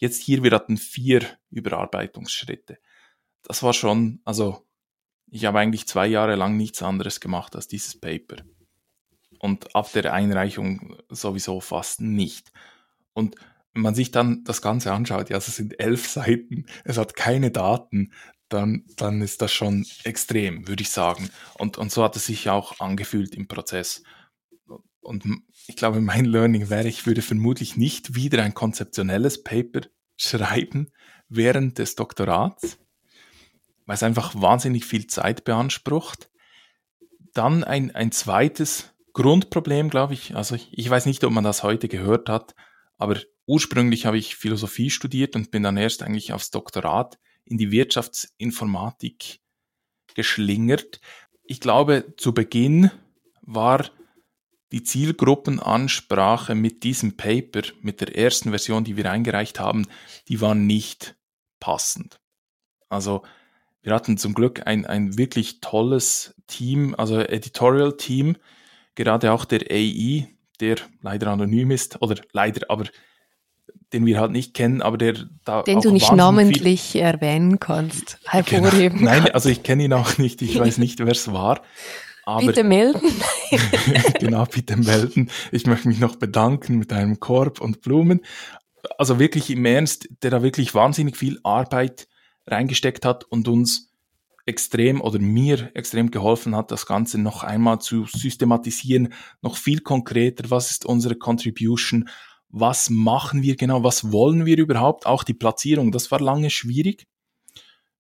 Jetzt 0.04 0.22
hier, 0.22 0.44
wir 0.44 0.52
hatten 0.52 0.76
vier 0.76 1.26
Überarbeitungsschritte. 1.50 2.78
Das 3.42 3.64
war 3.64 3.72
schon, 3.72 4.20
also 4.26 4.68
ich 5.32 5.46
habe 5.46 5.60
eigentlich 5.60 5.88
zwei 5.88 6.08
Jahre 6.08 6.36
lang 6.36 6.58
nichts 6.58 6.84
anderes 6.84 7.22
gemacht 7.22 7.56
als 7.56 7.70
dieses 7.70 8.02
Paper. 8.02 8.44
Und 9.40 9.74
ab 9.78 9.90
der 9.94 10.12
Einreichung 10.12 10.98
sowieso 11.08 11.62
fast 11.62 12.02
nicht. 12.02 12.52
Und 13.14 13.36
wenn 13.72 13.82
man 13.82 13.96
sich 13.96 14.12
dann 14.12 14.44
das 14.44 14.62
Ganze 14.62 14.92
anschaut, 14.92 15.30
ja, 15.30 15.38
es 15.38 15.46
sind 15.46 15.80
elf 15.80 16.06
Seiten, 16.06 16.66
es 16.84 16.98
hat 16.98 17.16
keine 17.16 17.52
Daten, 17.52 18.12
dann, 18.50 18.84
dann 18.98 19.22
ist 19.22 19.42
das 19.42 19.54
schon 19.54 19.86
extrem, 20.04 20.68
würde 20.68 20.82
ich 20.84 20.90
sagen. 20.90 21.30
Und, 21.54 21.78
und 21.78 21.94
so 21.94 22.04
hat 22.04 22.18
es 22.18 22.26
sich 22.26 22.50
auch 22.50 22.82
angefühlt 22.82 23.36
im 23.36 23.48
Prozess. 23.48 24.04
Und 25.04 25.26
ich 25.68 25.76
glaube, 25.76 26.02
mein 26.02 26.26
Learning 26.26 26.70
wäre, 26.70 26.88
ich 26.88 27.06
würde 27.06 27.22
vermutlich 27.22 27.78
nicht 27.78 28.16
wieder 28.16 28.42
ein 28.44 28.54
konzeptionelles 28.54 29.44
Paper 29.44 29.82
schreiben 30.16 30.92
während 31.28 31.78
des 31.78 31.96
Doktorats, 31.96 32.78
weil 33.86 33.96
es 33.96 34.04
einfach 34.04 34.34
wahnsinnig 34.36 34.86
viel 34.86 35.08
Zeit 35.08 35.44
beansprucht. 35.44 36.30
Dann 37.34 37.64
ein, 37.64 37.92
ein 37.92 38.12
zweites 38.12 38.94
Grundproblem, 39.14 39.90
glaube 39.90 40.14
ich. 40.14 40.36
Also 40.36 40.56
ich, 40.56 40.70
ich 40.72 40.90
weiß 40.90 41.06
nicht, 41.06 41.24
ob 41.24 41.34
man 41.34 41.44
das 41.44 41.64
heute 41.64 41.88
gehört 41.88 42.30
hat, 42.30 42.56
aber 42.98 43.20
ursprünglich 43.46 44.06
habe 44.06 44.18
ich 44.18 44.36
Philosophie 44.36 44.90
studiert 44.90 45.36
und 45.36 45.52
bin 45.52 45.64
dann 45.64 45.78
erst 45.78 46.04
eigentlich 46.04 46.34
aufs 46.34 46.52
Doktorat 46.52 47.20
in 47.46 47.58
die 47.58 47.72
Wirtschaftsinformatik 47.72 49.40
geschlingert. 50.16 51.02
Ich 51.44 51.60
glaube, 51.60 52.14
zu 52.18 52.34
Beginn 52.34 52.92
war 53.42 53.90
die 54.74 54.84
Zielgruppenansprache 54.84 56.56
mit 56.56 56.84
diesem 56.84 57.16
Paper, 57.16 57.62
mit 57.82 58.02
der 58.02 58.18
ersten 58.18 58.50
Version, 58.50 58.84
die 58.84 58.98
wir 58.98 59.10
eingereicht 59.10 59.60
haben, 59.60 59.86
die 60.28 60.42
war 60.42 60.56
nicht 60.56 61.16
passend. 61.60 62.20
Also 62.90 63.22
wir 63.84 63.94
hatten 63.94 64.18
zum 64.18 64.34
Glück 64.34 64.66
ein, 64.66 64.86
ein 64.88 65.18
wirklich 65.18 65.62
tolles 65.62 66.36
Team, 66.48 66.96
also 66.98 67.20
Editorial 67.20 67.98
Team, 67.98 68.36
gerade 68.96 69.32
auch 69.32 69.46
der 69.46 69.62
AI, 69.70 70.28
der 70.60 70.78
leider 71.02 71.28
anonym 71.28 71.70
ist, 71.70 72.02
oder 72.02 72.20
leider, 72.32 72.70
aber 72.70 72.86
den 73.94 74.08
wir 74.08 74.20
halt 74.20 74.32
nicht 74.32 74.56
kennen, 74.56 74.82
aber 74.82 74.98
der 74.98 75.14
da. 75.46 75.62
Den 75.62 75.82
du 75.82 75.92
nicht 75.92 76.12
namentlich 76.12 76.96
erwähnen 76.96 77.60
kannst, 77.60 78.18
hervorheben. 78.26 79.00
Genau. 79.00 79.12
Nein, 79.12 79.32
also 79.32 79.50
ich 79.50 79.62
kenne 79.62 79.84
ihn 79.84 79.94
auch 79.94 80.18
nicht, 80.18 80.42
ich 80.42 80.58
weiß 80.60 80.80
nicht, 80.80 80.98
wer 80.98 81.08
es 81.10 81.32
war. 81.32 81.62
Aber, 82.26 82.46
bitte 82.46 82.64
melden. 82.64 83.02
genau, 84.20 84.46
bitte 84.46 84.78
melden. 84.78 85.30
Ich 85.52 85.66
möchte 85.66 85.88
mich 85.88 86.00
noch 86.00 86.16
bedanken 86.16 86.78
mit 86.78 86.94
einem 86.94 87.20
Korb 87.20 87.60
und 87.60 87.82
Blumen. 87.82 88.22
Also 88.98 89.20
wirklich 89.20 89.50
im 89.50 89.66
Ernst, 89.66 90.08
der 90.24 90.32
da 90.32 90.44
wirklich 90.44 90.74
wahnsinnig 90.74 91.18
viel 91.18 91.40
Arbeit 91.44 92.08
reingesteckt 92.48 93.06
hat 93.06 93.26
und 93.26 93.48
uns 93.48 93.94
extrem 94.46 95.02
oder 95.02 95.20
mir 95.20 95.72
extrem 95.74 96.12
geholfen 96.12 96.56
hat, 96.56 96.72
das 96.72 96.86
Ganze 96.86 97.18
noch 97.18 97.44
einmal 97.44 97.80
zu 97.80 98.06
systematisieren, 98.06 99.14
noch 99.42 99.56
viel 99.56 99.80
konkreter, 99.80 100.50
was 100.50 100.72
ist 100.72 100.86
unsere 100.86 101.16
Contribution, 101.16 102.10
was 102.50 102.90
machen 102.90 103.42
wir 103.42 103.56
genau, 103.56 103.84
was 103.84 104.12
wollen 104.12 104.46
wir 104.46 104.58
überhaupt, 104.58 105.06
auch 105.06 105.24
die 105.24 105.34
Platzierung, 105.34 105.92
das 105.92 106.12
war 106.12 106.20
lange 106.20 106.50
schwierig. 106.50 107.08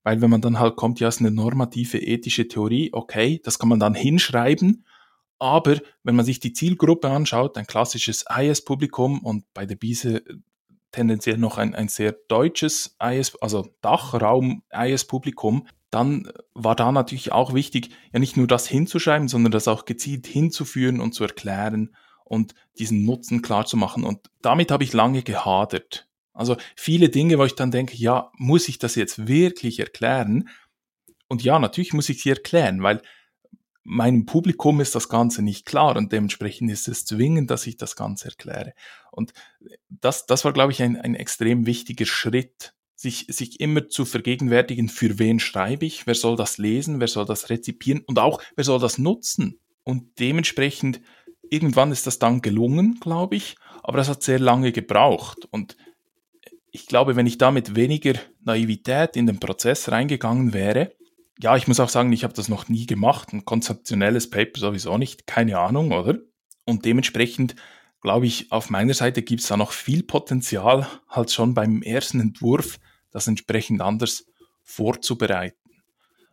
Weil 0.03 0.21
wenn 0.21 0.29
man 0.29 0.41
dann 0.41 0.59
halt 0.59 0.75
kommt, 0.75 0.99
ja, 0.99 1.07
ist 1.07 1.21
eine 1.21 1.31
normative 1.31 1.97
ethische 1.97 2.47
Theorie, 2.47 2.89
okay, 2.91 3.41
das 3.43 3.57
kann 3.57 3.69
man 3.69 3.79
dann 3.79 3.95
hinschreiben. 3.95 4.85
Aber 5.39 5.77
wenn 6.03 6.15
man 6.15 6.25
sich 6.25 6.39
die 6.39 6.53
Zielgruppe 6.53 7.09
anschaut, 7.09 7.57
ein 7.57 7.67
klassisches 7.67 8.25
IS-Publikum 8.29 9.19
und 9.19 9.45
bei 9.53 9.65
der 9.65 9.75
Biese 9.75 10.17
äh, 10.17 10.35
tendenziell 10.91 11.37
noch 11.37 11.57
ein, 11.57 11.73
ein 11.75 11.87
sehr 11.87 12.15
deutsches 12.27 12.95
IS, 13.01 13.35
also 13.41 13.67
Dachraum-IS-Publikum, 13.81 15.67
dann 15.89 16.31
war 16.53 16.75
da 16.75 16.91
natürlich 16.91 17.31
auch 17.31 17.53
wichtig, 17.53 17.89
ja 18.11 18.19
nicht 18.19 18.37
nur 18.37 18.47
das 18.47 18.67
hinzuschreiben, 18.67 19.27
sondern 19.27 19.51
das 19.51 19.67
auch 19.67 19.85
gezielt 19.85 20.27
hinzuführen 20.27 20.99
und 20.99 21.13
zu 21.13 21.23
erklären 21.23 21.95
und 22.23 22.55
diesen 22.79 23.05
Nutzen 23.05 23.41
klar 23.41 23.65
zu 23.65 23.77
machen. 23.77 24.03
Und 24.03 24.29
damit 24.41 24.71
habe 24.71 24.83
ich 24.83 24.93
lange 24.93 25.23
gehadert. 25.23 26.07
Also 26.33 26.57
viele 26.75 27.09
Dinge, 27.09 27.37
wo 27.37 27.45
ich 27.45 27.55
dann 27.55 27.71
denke, 27.71 27.95
ja, 27.95 28.31
muss 28.37 28.67
ich 28.67 28.79
das 28.79 28.95
jetzt 28.95 29.27
wirklich 29.27 29.79
erklären? 29.79 30.49
Und 31.27 31.43
ja, 31.43 31.59
natürlich 31.59 31.93
muss 31.93 32.09
ich 32.09 32.21
sie 32.21 32.29
erklären, 32.29 32.81
weil 32.81 33.01
meinem 33.83 34.25
Publikum 34.25 34.79
ist 34.79 34.95
das 34.95 35.09
Ganze 35.09 35.41
nicht 35.41 35.65
klar 35.65 35.95
und 35.97 36.11
dementsprechend 36.11 36.71
ist 36.71 36.87
es 36.87 37.05
zwingend, 37.05 37.51
dass 37.51 37.67
ich 37.67 37.77
das 37.77 37.95
Ganze 37.95 38.29
erkläre. 38.29 38.73
Und 39.11 39.33
das, 39.89 40.25
das 40.25 40.45
war, 40.45 40.53
glaube 40.53 40.71
ich, 40.71 40.81
ein, 40.81 40.95
ein 40.95 41.15
extrem 41.15 41.65
wichtiger 41.65 42.05
Schritt, 42.05 42.73
sich, 42.95 43.25
sich 43.29 43.59
immer 43.59 43.89
zu 43.89 44.05
vergegenwärtigen, 44.05 44.87
für 44.87 45.19
wen 45.19 45.39
schreibe 45.39 45.85
ich, 45.85 46.07
wer 46.07 46.15
soll 46.15 46.37
das 46.37 46.57
lesen, 46.57 46.99
wer 46.99 47.07
soll 47.07 47.25
das 47.25 47.49
rezipieren 47.49 48.01
und 48.05 48.19
auch, 48.19 48.41
wer 48.55 48.63
soll 48.63 48.79
das 48.79 48.97
nutzen. 48.97 49.59
Und 49.83 50.19
dementsprechend, 50.19 51.01
irgendwann 51.49 51.91
ist 51.91 52.07
das 52.07 52.19
dann 52.19 52.41
gelungen, 52.41 52.99
glaube 53.01 53.35
ich, 53.35 53.57
aber 53.83 53.97
das 53.97 54.07
hat 54.07 54.23
sehr 54.23 54.39
lange 54.39 54.71
gebraucht. 54.71 55.45
Und 55.51 55.75
ich 56.73 56.87
glaube, 56.87 57.15
wenn 57.15 57.27
ich 57.27 57.37
da 57.37 57.51
mit 57.51 57.75
weniger 57.75 58.15
Naivität 58.41 59.15
in 59.15 59.27
den 59.27 59.39
Prozess 59.39 59.91
reingegangen 59.91 60.53
wäre, 60.53 60.91
ja, 61.39 61.55
ich 61.55 61.67
muss 61.67 61.79
auch 61.79 61.89
sagen, 61.89 62.11
ich 62.11 62.23
habe 62.23 62.33
das 62.33 62.49
noch 62.49 62.67
nie 62.67 62.85
gemacht, 62.85 63.31
ein 63.31 63.45
konzeptionelles 63.45 64.29
Paper 64.29 64.59
sowieso 64.59 64.97
nicht, 64.97 65.25
keine 65.25 65.59
Ahnung, 65.59 65.91
oder? 65.91 66.17
Und 66.65 66.85
dementsprechend 66.85 67.55
glaube 68.03 68.25
ich, 68.25 68.51
auf 68.51 68.69
meiner 68.69 68.93
Seite 68.93 69.21
gibt 69.21 69.41
es 69.41 69.47
da 69.47 69.55
noch 69.55 69.71
viel 69.71 70.03
Potenzial, 70.03 70.87
halt 71.07 71.31
schon 71.31 71.53
beim 71.53 71.81
ersten 71.81 72.19
Entwurf 72.19 72.79
das 73.11 73.27
entsprechend 73.27 73.81
anders 73.81 74.25
vorzubereiten. 74.61 75.57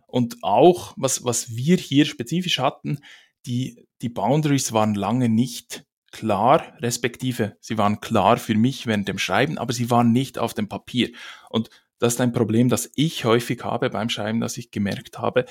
Und 0.07 0.38
auch, 0.43 0.95
was, 0.97 1.24
was 1.24 1.55
wir 1.55 1.76
hier 1.76 2.07
spezifisch 2.07 2.59
hatten, 2.59 2.99
die, 3.47 3.86
die 4.03 4.09
Boundaries 4.09 4.72
waren 4.72 4.95
lange 4.95 5.28
nicht 5.28 5.84
klar, 6.11 6.74
respektive 6.80 7.56
sie 7.61 7.78
waren 7.78 8.00
klar 8.00 8.36
für 8.36 8.54
mich 8.54 8.86
während 8.86 9.08
dem 9.08 9.18
Schreiben, 9.18 9.58
aber 9.58 9.72
sie 9.72 9.90
waren 9.90 10.12
nicht 10.12 10.38
auf 10.38 10.54
dem 10.54 10.68
Papier. 10.68 11.11
Und 11.48 11.70
das 11.98 12.14
ist 12.14 12.20
ein 12.20 12.32
Problem, 12.32 12.68
das 12.68 12.90
ich 12.94 13.24
häufig 13.24 13.62
habe 13.64 13.90
beim 13.90 14.08
Schreiben, 14.08 14.40
dass 14.40 14.56
ich 14.56 14.70
gemerkt 14.70 15.18
habe, 15.18 15.44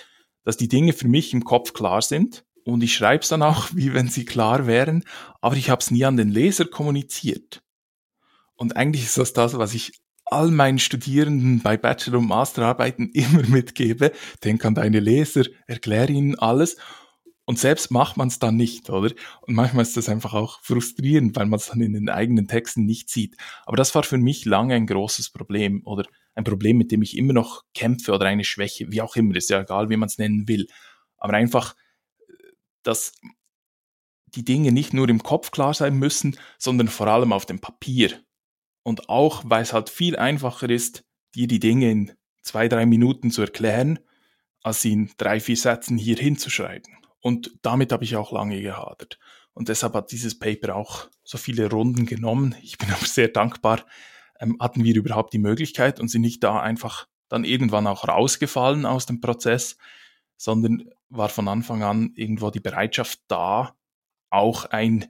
dass 0.43 0.57
die 0.57 0.67
Dinge 0.67 0.93
für 0.93 1.07
mich 1.07 1.33
im 1.33 1.43
Kopf 1.43 1.73
klar 1.73 2.01
sind 2.01 2.43
und 2.63 2.83
ich 2.83 2.93
schreibe 2.93 3.23
es 3.23 3.29
dann 3.29 3.41
auch, 3.41 3.69
wie 3.73 3.93
wenn 3.93 4.07
sie 4.07 4.25
klar 4.25 4.67
wären, 4.67 5.03
aber 5.41 5.55
ich 5.55 5.69
habe 5.69 5.81
es 5.81 5.91
nie 5.91 6.05
an 6.05 6.17
den 6.17 6.29
Leser 6.29 6.65
kommuniziert. 6.65 7.61
Und 8.55 8.75
eigentlich 8.75 9.05
ist 9.05 9.17
das 9.17 9.33
das, 9.33 9.57
was 9.57 9.73
ich 9.73 9.93
all 10.25 10.51
meinen 10.51 10.79
Studierenden 10.79 11.61
bei 11.61 11.77
Bachelor- 11.77 12.19
und 12.19 12.27
Masterarbeiten 12.27 13.09
immer 13.13 13.47
mitgebe. 13.47 14.11
Denk 14.43 14.65
an 14.65 14.75
deine 14.75 14.99
Leser, 14.99 15.43
erkläre 15.67 16.11
ihnen 16.11 16.37
alles. 16.37 16.77
Und 17.49 17.57
selbst 17.57 17.89
macht 17.89 18.15
man 18.15 18.27
es 18.27 18.37
dann 18.37 18.57
nicht, 18.57 18.91
oder? 18.91 19.11
Und 19.41 19.55
manchmal 19.55 19.81
ist 19.81 19.97
das 19.97 20.07
einfach 20.07 20.35
auch 20.35 20.59
frustrierend, 20.61 21.35
weil 21.35 21.47
man 21.47 21.57
es 21.57 21.65
dann 21.65 21.81
in 21.81 21.93
den 21.93 22.07
eigenen 22.07 22.47
Texten 22.47 22.85
nicht 22.85 23.09
sieht. 23.09 23.37
Aber 23.65 23.75
das 23.75 23.95
war 23.95 24.03
für 24.03 24.19
mich 24.19 24.45
lange 24.45 24.75
ein 24.75 24.85
großes 24.85 25.31
Problem 25.31 25.81
oder 25.83 26.07
ein 26.35 26.43
Problem, 26.43 26.77
mit 26.77 26.91
dem 26.91 27.01
ich 27.01 27.17
immer 27.17 27.33
noch 27.33 27.63
kämpfe 27.73 28.13
oder 28.13 28.27
eine 28.27 28.43
Schwäche, 28.43 28.91
wie 28.91 29.01
auch 29.01 29.15
immer, 29.15 29.35
ist 29.35 29.49
ja 29.49 29.61
egal, 29.61 29.89
wie 29.89 29.97
man 29.97 30.05
es 30.05 30.19
nennen 30.19 30.47
will. 30.47 30.67
Aber 31.17 31.33
einfach, 31.33 31.75
dass 32.83 33.13
die 34.27 34.45
Dinge 34.45 34.71
nicht 34.71 34.93
nur 34.93 35.09
im 35.09 35.23
Kopf 35.23 35.49
klar 35.49 35.73
sein 35.73 35.95
müssen, 35.95 36.37
sondern 36.59 36.87
vor 36.87 37.07
allem 37.07 37.33
auf 37.33 37.47
dem 37.47 37.57
Papier. 37.57 38.11
Und 38.83 39.09
auch, 39.09 39.41
weil 39.43 39.63
es 39.63 39.73
halt 39.73 39.89
viel 39.89 40.17
einfacher 40.17 40.69
ist, 40.69 41.03
dir 41.33 41.47
die 41.47 41.59
Dinge 41.59 41.89
in 41.89 42.11
zwei, 42.43 42.67
drei 42.67 42.85
Minuten 42.85 43.31
zu 43.31 43.41
erklären, 43.41 43.97
als 44.61 44.83
sie 44.83 44.91
in 44.91 45.11
drei, 45.17 45.39
vier 45.39 45.57
Sätzen 45.57 45.97
hier 45.97 46.17
hinzuschreiben. 46.17 46.99
Und 47.21 47.51
damit 47.61 47.91
habe 47.91 48.03
ich 48.03 48.15
auch 48.15 48.31
lange 48.31 48.61
gehadert. 48.61 49.19
Und 49.53 49.69
deshalb 49.69 49.93
hat 49.93 50.11
dieses 50.11 50.39
Paper 50.39 50.75
auch 50.75 51.09
so 51.23 51.37
viele 51.37 51.69
Runden 51.69 52.05
genommen. 52.05 52.55
Ich 52.61 52.77
bin 52.77 52.89
aber 52.93 53.05
sehr 53.05 53.27
dankbar, 53.27 53.85
ähm, 54.39 54.57
hatten 54.59 54.83
wir 54.83 54.95
überhaupt 54.95 55.33
die 55.33 55.39
Möglichkeit 55.39 55.99
und 55.99 56.07
sind 56.07 56.21
nicht 56.21 56.43
da 56.43 56.59
einfach 56.59 57.07
dann 57.27 57.43
irgendwann 57.43 57.87
auch 57.87 58.07
rausgefallen 58.07 58.85
aus 58.85 59.05
dem 59.05 59.21
Prozess, 59.21 59.77
sondern 60.37 60.89
war 61.09 61.29
von 61.29 61.47
Anfang 61.47 61.83
an 61.83 62.13
irgendwo 62.15 62.49
die 62.49 62.59
Bereitschaft 62.59 63.19
da, 63.27 63.75
auch 64.29 64.65
ein 64.65 65.05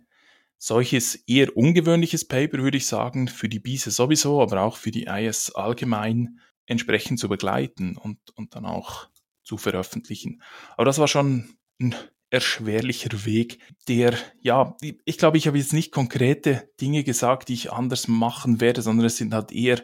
solches 0.57 1.15
eher 1.15 1.55
ungewöhnliches 1.55 2.27
Paper, 2.27 2.59
würde 2.59 2.77
ich 2.77 2.87
sagen, 2.87 3.27
für 3.27 3.47
die 3.47 3.59
BISE 3.59 3.91
sowieso, 3.91 4.41
aber 4.41 4.61
auch 4.61 4.77
für 4.77 4.91
die 4.91 5.05
IS 5.05 5.51
allgemein 5.51 6.39
entsprechend 6.65 7.19
zu 7.19 7.29
begleiten 7.29 7.97
und, 7.97 8.19
und 8.35 8.55
dann 8.55 8.65
auch 8.65 9.07
zu 9.43 9.57
veröffentlichen. 9.57 10.41
Aber 10.75 10.85
das 10.85 10.99
war 10.99 11.07
schon 11.07 11.55
ein 11.79 11.95
erschwerlicher 12.29 13.25
Weg, 13.25 13.59
der, 13.87 14.13
ja, 14.41 14.75
ich 15.05 15.17
glaube, 15.17 15.37
ich 15.37 15.47
habe 15.47 15.57
jetzt 15.57 15.73
nicht 15.73 15.91
konkrete 15.91 16.69
Dinge 16.79 17.03
gesagt, 17.03 17.49
die 17.49 17.55
ich 17.55 17.71
anders 17.71 18.07
machen 18.07 18.61
werde, 18.61 18.81
sondern 18.81 19.07
es 19.07 19.17
sind 19.17 19.33
halt 19.33 19.51
eher 19.51 19.81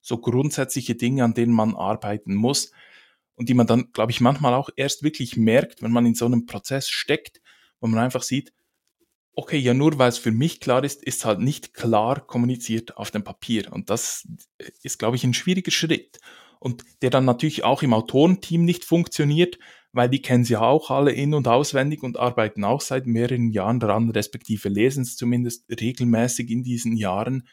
so 0.00 0.18
grundsätzliche 0.18 0.94
Dinge, 0.94 1.24
an 1.24 1.34
denen 1.34 1.52
man 1.52 1.74
arbeiten 1.74 2.34
muss 2.34 2.72
und 3.34 3.48
die 3.48 3.54
man 3.54 3.66
dann, 3.66 3.92
glaube 3.92 4.12
ich, 4.12 4.20
manchmal 4.20 4.54
auch 4.54 4.70
erst 4.76 5.02
wirklich 5.02 5.36
merkt, 5.36 5.82
wenn 5.82 5.92
man 5.92 6.06
in 6.06 6.14
so 6.14 6.26
einem 6.26 6.46
Prozess 6.46 6.88
steckt, 6.88 7.40
wo 7.80 7.88
man 7.88 7.98
einfach 7.98 8.22
sieht, 8.22 8.52
okay, 9.34 9.58
ja, 9.58 9.74
nur 9.74 9.98
weil 9.98 10.08
es 10.10 10.18
für 10.18 10.32
mich 10.32 10.60
klar 10.60 10.84
ist, 10.84 11.02
ist 11.02 11.24
halt 11.24 11.40
nicht 11.40 11.74
klar 11.74 12.20
kommuniziert 12.26 12.96
auf 12.96 13.10
dem 13.10 13.24
Papier. 13.24 13.72
Und 13.72 13.88
das 13.90 14.28
ist, 14.82 14.98
glaube 14.98 15.16
ich, 15.16 15.24
ein 15.24 15.34
schwieriger 15.34 15.70
Schritt. 15.70 16.20
Und 16.58 16.84
der 17.00 17.10
dann 17.10 17.24
natürlich 17.24 17.64
auch 17.64 17.82
im 17.82 17.94
Autorenteam 17.94 18.64
nicht 18.64 18.84
funktioniert, 18.84 19.58
weil 19.92 20.08
die 20.08 20.22
kennen 20.22 20.44
sie 20.44 20.56
auch 20.56 20.90
alle 20.90 21.12
in- 21.12 21.34
und 21.34 21.48
auswendig 21.48 22.02
und 22.02 22.18
arbeiten 22.18 22.64
auch 22.64 22.80
seit 22.80 23.06
mehreren 23.06 23.50
Jahren 23.50 23.80
daran, 23.80 24.10
respektive 24.10 24.68
lesen 24.68 25.02
es 25.02 25.16
zumindest 25.16 25.64
regelmäßig 25.68 26.50
in 26.50 26.62
diesen 26.62 26.96
Jahren. 26.96 27.48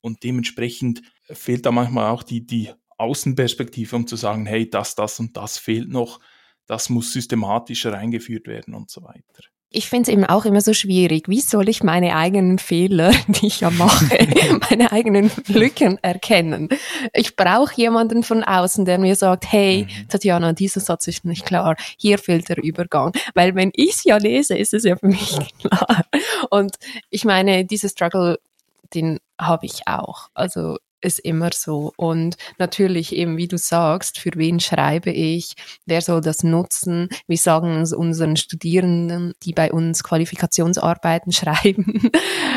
Und 0.00 0.22
dementsprechend 0.22 1.02
fehlt 1.24 1.66
da 1.66 1.72
manchmal 1.72 2.10
auch 2.10 2.22
die, 2.22 2.46
die 2.46 2.70
Außenperspektive, 2.98 3.94
um 3.94 4.06
zu 4.06 4.16
sagen, 4.16 4.46
hey, 4.46 4.70
das, 4.70 4.94
das 4.94 5.20
und 5.20 5.36
das 5.36 5.58
fehlt 5.58 5.88
noch, 5.88 6.20
das 6.66 6.88
muss 6.88 7.12
systematischer 7.12 7.92
eingeführt 7.92 8.46
werden 8.46 8.74
und 8.74 8.90
so 8.90 9.02
weiter. 9.02 9.42
Ich 9.76 9.90
finde 9.90 10.10
es 10.10 10.16
eben 10.16 10.24
auch 10.24 10.46
immer 10.46 10.62
so 10.62 10.72
schwierig. 10.72 11.28
Wie 11.28 11.42
soll 11.42 11.68
ich 11.68 11.82
meine 11.82 12.16
eigenen 12.16 12.58
Fehler, 12.58 13.12
die 13.28 13.48
ich 13.48 13.60
ja 13.60 13.68
mache, 13.68 14.06
meine 14.70 14.90
eigenen 14.90 15.30
Lücken 15.48 15.98
erkennen? 16.02 16.70
Ich 17.12 17.36
brauche 17.36 17.74
jemanden 17.76 18.22
von 18.22 18.42
außen, 18.42 18.86
der 18.86 18.98
mir 18.98 19.16
sagt, 19.16 19.52
hey, 19.52 19.86
mhm. 19.86 20.08
Tatjana, 20.08 20.54
dieser 20.54 20.80
Satz 20.80 21.08
ist 21.08 21.26
nicht 21.26 21.44
klar. 21.44 21.76
Hier 21.98 22.16
fehlt 22.16 22.48
der 22.48 22.56
Übergang. 22.56 23.12
Weil 23.34 23.54
wenn 23.54 23.70
ich 23.74 23.96
es 23.96 24.04
ja 24.04 24.16
lese, 24.16 24.56
ist 24.56 24.72
es 24.72 24.84
ja 24.84 24.96
für 24.96 25.08
mich 25.08 25.36
klar. 25.58 26.06
Und 26.48 26.76
ich 27.10 27.26
meine, 27.26 27.66
dieser 27.66 27.90
Struggle, 27.90 28.38
den 28.94 29.18
habe 29.38 29.66
ich 29.66 29.86
auch. 29.86 30.30
Also 30.32 30.78
ist 31.00 31.18
immer 31.20 31.50
so. 31.52 31.92
Und 31.96 32.36
natürlich 32.58 33.14
eben, 33.14 33.36
wie 33.36 33.48
du 33.48 33.58
sagst, 33.58 34.18
für 34.18 34.30
wen 34.34 34.60
schreibe 34.60 35.10
ich? 35.10 35.54
Wer 35.84 36.00
soll 36.00 36.20
das 36.20 36.42
nutzen? 36.42 37.08
Wir 37.26 37.38
sagen 37.38 37.80
es 37.80 37.92
unseren 37.92 38.36
Studierenden, 38.36 39.34
die 39.42 39.52
bei 39.52 39.72
uns 39.72 40.02
Qualifikationsarbeiten 40.02 41.32
schreiben. 41.32 42.10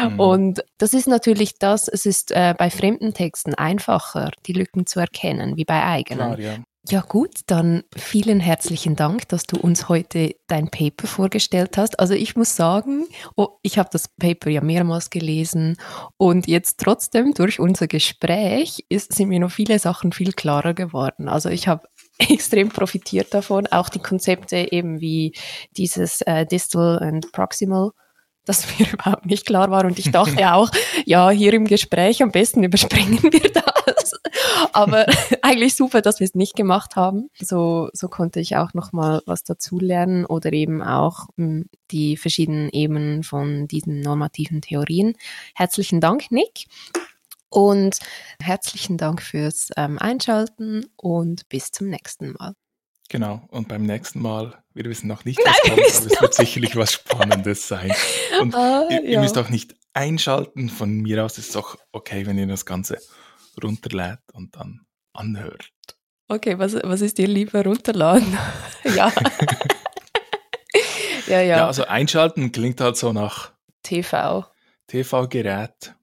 Mhm. 0.09 0.19
Und 0.19 0.63
das 0.77 0.93
ist 0.93 1.07
natürlich 1.07 1.59
das, 1.59 1.87
es 1.87 2.05
ist 2.05 2.31
äh, 2.31 2.53
bei 2.57 2.69
fremden 2.69 3.13
Texten 3.13 3.53
einfacher, 3.55 4.31
die 4.45 4.53
Lücken 4.53 4.85
zu 4.85 4.99
erkennen, 4.99 5.57
wie 5.57 5.65
bei 5.65 5.83
eigenen. 5.83 6.35
Klar, 6.35 6.39
ja. 6.39 6.57
Ja 6.87 7.01
gut, 7.01 7.41
dann 7.47 7.83
vielen 7.95 8.39
herzlichen 8.39 8.95
Dank, 8.95 9.27
dass 9.27 9.43
du 9.43 9.57
uns 9.57 9.89
heute 9.89 10.35
dein 10.47 10.69
Paper 10.69 11.07
vorgestellt 11.07 11.77
hast. 11.77 11.99
Also 11.99 12.13
ich 12.13 12.37
muss 12.37 12.55
sagen, 12.55 13.05
oh, 13.35 13.59
ich 13.61 13.77
habe 13.77 13.89
das 13.91 14.07
Paper 14.07 14.49
ja 14.49 14.61
mehrmals 14.61 15.09
gelesen 15.09 15.77
und 16.17 16.47
jetzt 16.47 16.79
trotzdem 16.79 17.33
durch 17.33 17.59
unser 17.59 17.87
Gespräch 17.87 18.85
ist, 18.87 19.13
sind 19.13 19.27
mir 19.27 19.41
noch 19.41 19.51
viele 19.51 19.77
Sachen 19.77 20.13
viel 20.13 20.31
klarer 20.31 20.73
geworden. 20.73 21.27
Also 21.27 21.49
ich 21.49 21.67
habe 21.67 21.87
extrem 22.17 22.69
profitiert 22.69 23.33
davon, 23.33 23.67
auch 23.67 23.89
die 23.89 23.99
Konzepte 23.99 24.71
eben 24.71 25.01
wie 25.01 25.35
dieses 25.75 26.21
äh, 26.21 26.45
Distal 26.45 26.97
und 26.99 27.31
Proximal 27.33 27.91
das 28.49 28.67
mir 28.79 28.91
überhaupt 28.91 29.25
nicht 29.25 29.45
klar 29.45 29.71
war. 29.71 29.85
Und 29.85 29.99
ich 29.99 30.11
dachte 30.11 30.53
auch, 30.53 30.71
ja, 31.05 31.29
hier 31.29 31.53
im 31.53 31.65
Gespräch 31.65 32.21
am 32.21 32.31
besten 32.31 32.63
überspringen 32.63 33.21
wir 33.23 33.51
das. 33.51 33.88
Aber 34.73 35.05
eigentlich 35.41 35.75
super, 35.75 36.01
dass 36.01 36.19
wir 36.19 36.25
es 36.25 36.35
nicht 36.35 36.55
gemacht 36.55 36.95
haben. 36.95 37.29
So, 37.39 37.89
so 37.93 38.07
konnte 38.07 38.39
ich 38.39 38.55
auch 38.55 38.73
nochmal 38.73 39.21
was 39.25 39.43
dazulernen 39.43 40.25
oder 40.25 40.53
eben 40.53 40.81
auch 40.81 41.27
mh, 41.35 41.45
hm, 41.45 41.65
die 41.91 42.17
verschiedenen 42.17 42.69
Ebenen 42.69 43.23
von 43.23 43.67
diesen 43.67 44.01
normativen 44.01 44.61
Theorien. 44.61 45.15
Herzlichen 45.55 46.01
Dank, 46.01 46.31
Nick. 46.31 46.65
Und 47.49 47.97
herzlichen 48.41 48.97
Dank 48.97 49.23
fürs 49.23 49.69
ähm, 49.75 49.97
Einschalten 49.97 50.85
und 50.95 51.49
bis 51.49 51.71
zum 51.71 51.89
nächsten 51.89 52.33
Mal. 52.33 52.53
Genau, 53.09 53.41
und 53.49 53.67
beim 53.67 53.81
nächsten 53.81 54.21
Mal, 54.21 54.53
wir 54.75 54.85
wissen 54.85 55.07
noch 55.07 55.25
nicht, 55.25 55.39
was 55.39 55.45
Nein, 55.45 55.75
kommt, 55.75 55.79
aber 55.79 55.87
es 55.87 56.21
wird 56.21 56.33
sicherlich 56.35 56.75
was 56.75 56.93
Spannendes 56.93 57.67
sein. 57.67 57.91
Und 58.39 58.53
ah, 58.53 58.85
ihr, 58.91 59.03
ihr 59.03 59.19
müsst 59.19 59.35
auch 59.39 59.49
nicht 59.49 59.73
einschalten. 59.93 60.69
Von 60.69 61.01
mir 61.01 61.25
aus 61.25 61.39
ist 61.39 61.49
es 61.49 61.55
auch 61.55 61.75
okay, 61.91 62.27
wenn 62.27 62.37
ihr 62.37 62.45
das 62.45 62.67
Ganze 62.67 62.99
runterlädt 63.61 64.19
und 64.33 64.55
dann 64.55 64.81
anhört. 65.13 65.71
Okay, 66.27 66.59
was, 66.59 66.75
was 66.75 67.01
ist 67.01 67.17
dir 67.17 67.27
lieber 67.27 67.63
runterladen? 67.63 68.37
ja. 68.95 69.11
ja, 71.27 71.41
ja. 71.41 71.57
Ja, 71.57 71.67
also 71.67 71.85
einschalten 71.85 72.51
klingt 72.51 72.81
halt 72.81 72.97
so 72.97 73.13
nach 73.13 73.51
TV. 73.83 74.45
TV-Gerät. 74.87 75.95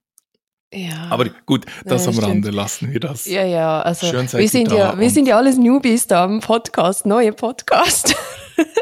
Ja. 0.75 1.09
Aber 1.11 1.27
gut, 1.47 1.65
das 1.85 2.03
ja, 2.03 2.09
am 2.09 2.15
stimmt. 2.15 2.29
Rande 2.29 2.51
lassen 2.51 2.93
wir 2.93 3.01
das. 3.01 3.27
Ja, 3.27 3.45
ja, 3.45 3.83
also 3.83 4.09
Schön, 4.09 4.31
wir 4.33 4.49
sind 4.49 4.73
ja, 4.73 4.99
wir 4.99 5.11
sind 5.11 5.27
ja 5.27 5.37
alles 5.37 5.57
Newbies 5.57 6.07
da 6.07 6.25
am 6.25 6.41
Podcast, 6.41 7.07
neue 7.07 7.33
Podcast. 7.33 8.15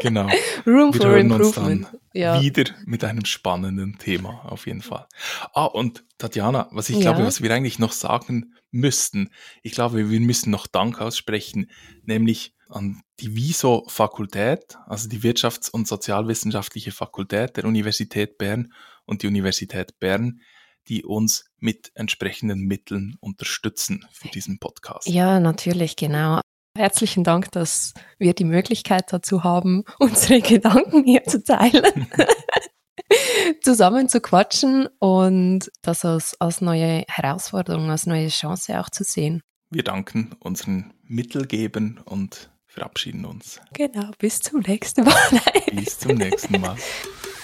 Genau. 0.01 0.27
Room 0.65 0.93
wir 0.93 1.01
for 1.01 1.15
Improvement. 1.15 1.87
Ja. 2.15 2.41
Wieder 2.41 2.63
mit 2.85 3.03
einem 3.03 3.25
spannenden 3.25 3.97
Thema, 3.97 4.45
auf 4.45 4.67
jeden 4.67 4.81
Fall. 4.81 5.05
Ah, 5.53 5.65
und 5.65 6.05
Tatjana, 6.17 6.69
was 6.71 6.89
ich 6.89 6.95
Ja. 6.95 7.01
glaube, 7.11 7.25
was 7.25 7.41
wir 7.41 7.51
eigentlich 7.53 7.77
noch 7.77 7.91
sagen 7.91 8.53
müssten, 8.71 9.29
ich 9.63 9.73
glaube, 9.73 10.09
wir 10.09 10.19
müssen 10.21 10.49
noch 10.49 10.65
Dank 10.67 11.01
aussprechen, 11.01 11.69
nämlich 12.03 12.53
an 12.69 13.01
die 13.19 13.35
WISO-Fakultät, 13.35 14.77
also 14.87 15.07
die 15.09 15.19
Wirtschafts- 15.21 15.69
und 15.69 15.87
Sozialwissenschaftliche 15.87 16.91
Fakultät 16.91 17.57
der 17.57 17.65
Universität 17.65 18.37
Bern 18.37 18.73
und 19.05 19.21
die 19.21 19.27
Universität 19.27 19.99
Bern, 19.99 20.41
die 20.87 21.03
uns 21.03 21.45
mit 21.59 21.91
entsprechenden 21.95 22.61
Mitteln 22.61 23.15
unterstützen 23.19 24.05
für 24.11 24.27
diesen 24.29 24.59
Podcast. 24.59 25.07
Ja, 25.07 25.39
natürlich, 25.39 25.95
genau. 25.95 26.41
Herzlichen 26.77 27.23
Dank, 27.23 27.51
dass 27.51 27.93
wir 28.19 28.33
die 28.33 28.43
Möglichkeit 28.43 29.11
dazu 29.13 29.43
haben, 29.43 29.83
unsere 29.99 30.41
Gedanken 30.41 31.05
hier 31.05 31.23
zu 31.23 31.41
teilen, 31.41 32.07
zusammen 33.61 34.09
zu 34.09 34.19
quatschen 34.19 34.87
und 34.99 35.71
das 35.81 36.03
als, 36.03 36.39
als 36.41 36.59
neue 36.59 37.05
Herausforderung, 37.07 37.89
als 37.89 38.07
neue 38.07 38.27
Chance 38.27 38.77
auch 38.79 38.89
zu 38.89 39.05
sehen. 39.05 39.41
Wir 39.69 39.83
danken 39.83 40.35
unseren 40.39 40.93
Mittelgebern 41.03 42.01
und 42.03 42.51
verabschieden 42.65 43.25
uns. 43.25 43.61
Genau, 43.73 44.11
bis 44.19 44.41
zum 44.41 44.59
nächsten 44.59 45.05
Mal. 45.05 45.41
Bis 45.71 45.97
zum 45.99 46.15
nächsten 46.15 46.59
Mal. 46.59 46.75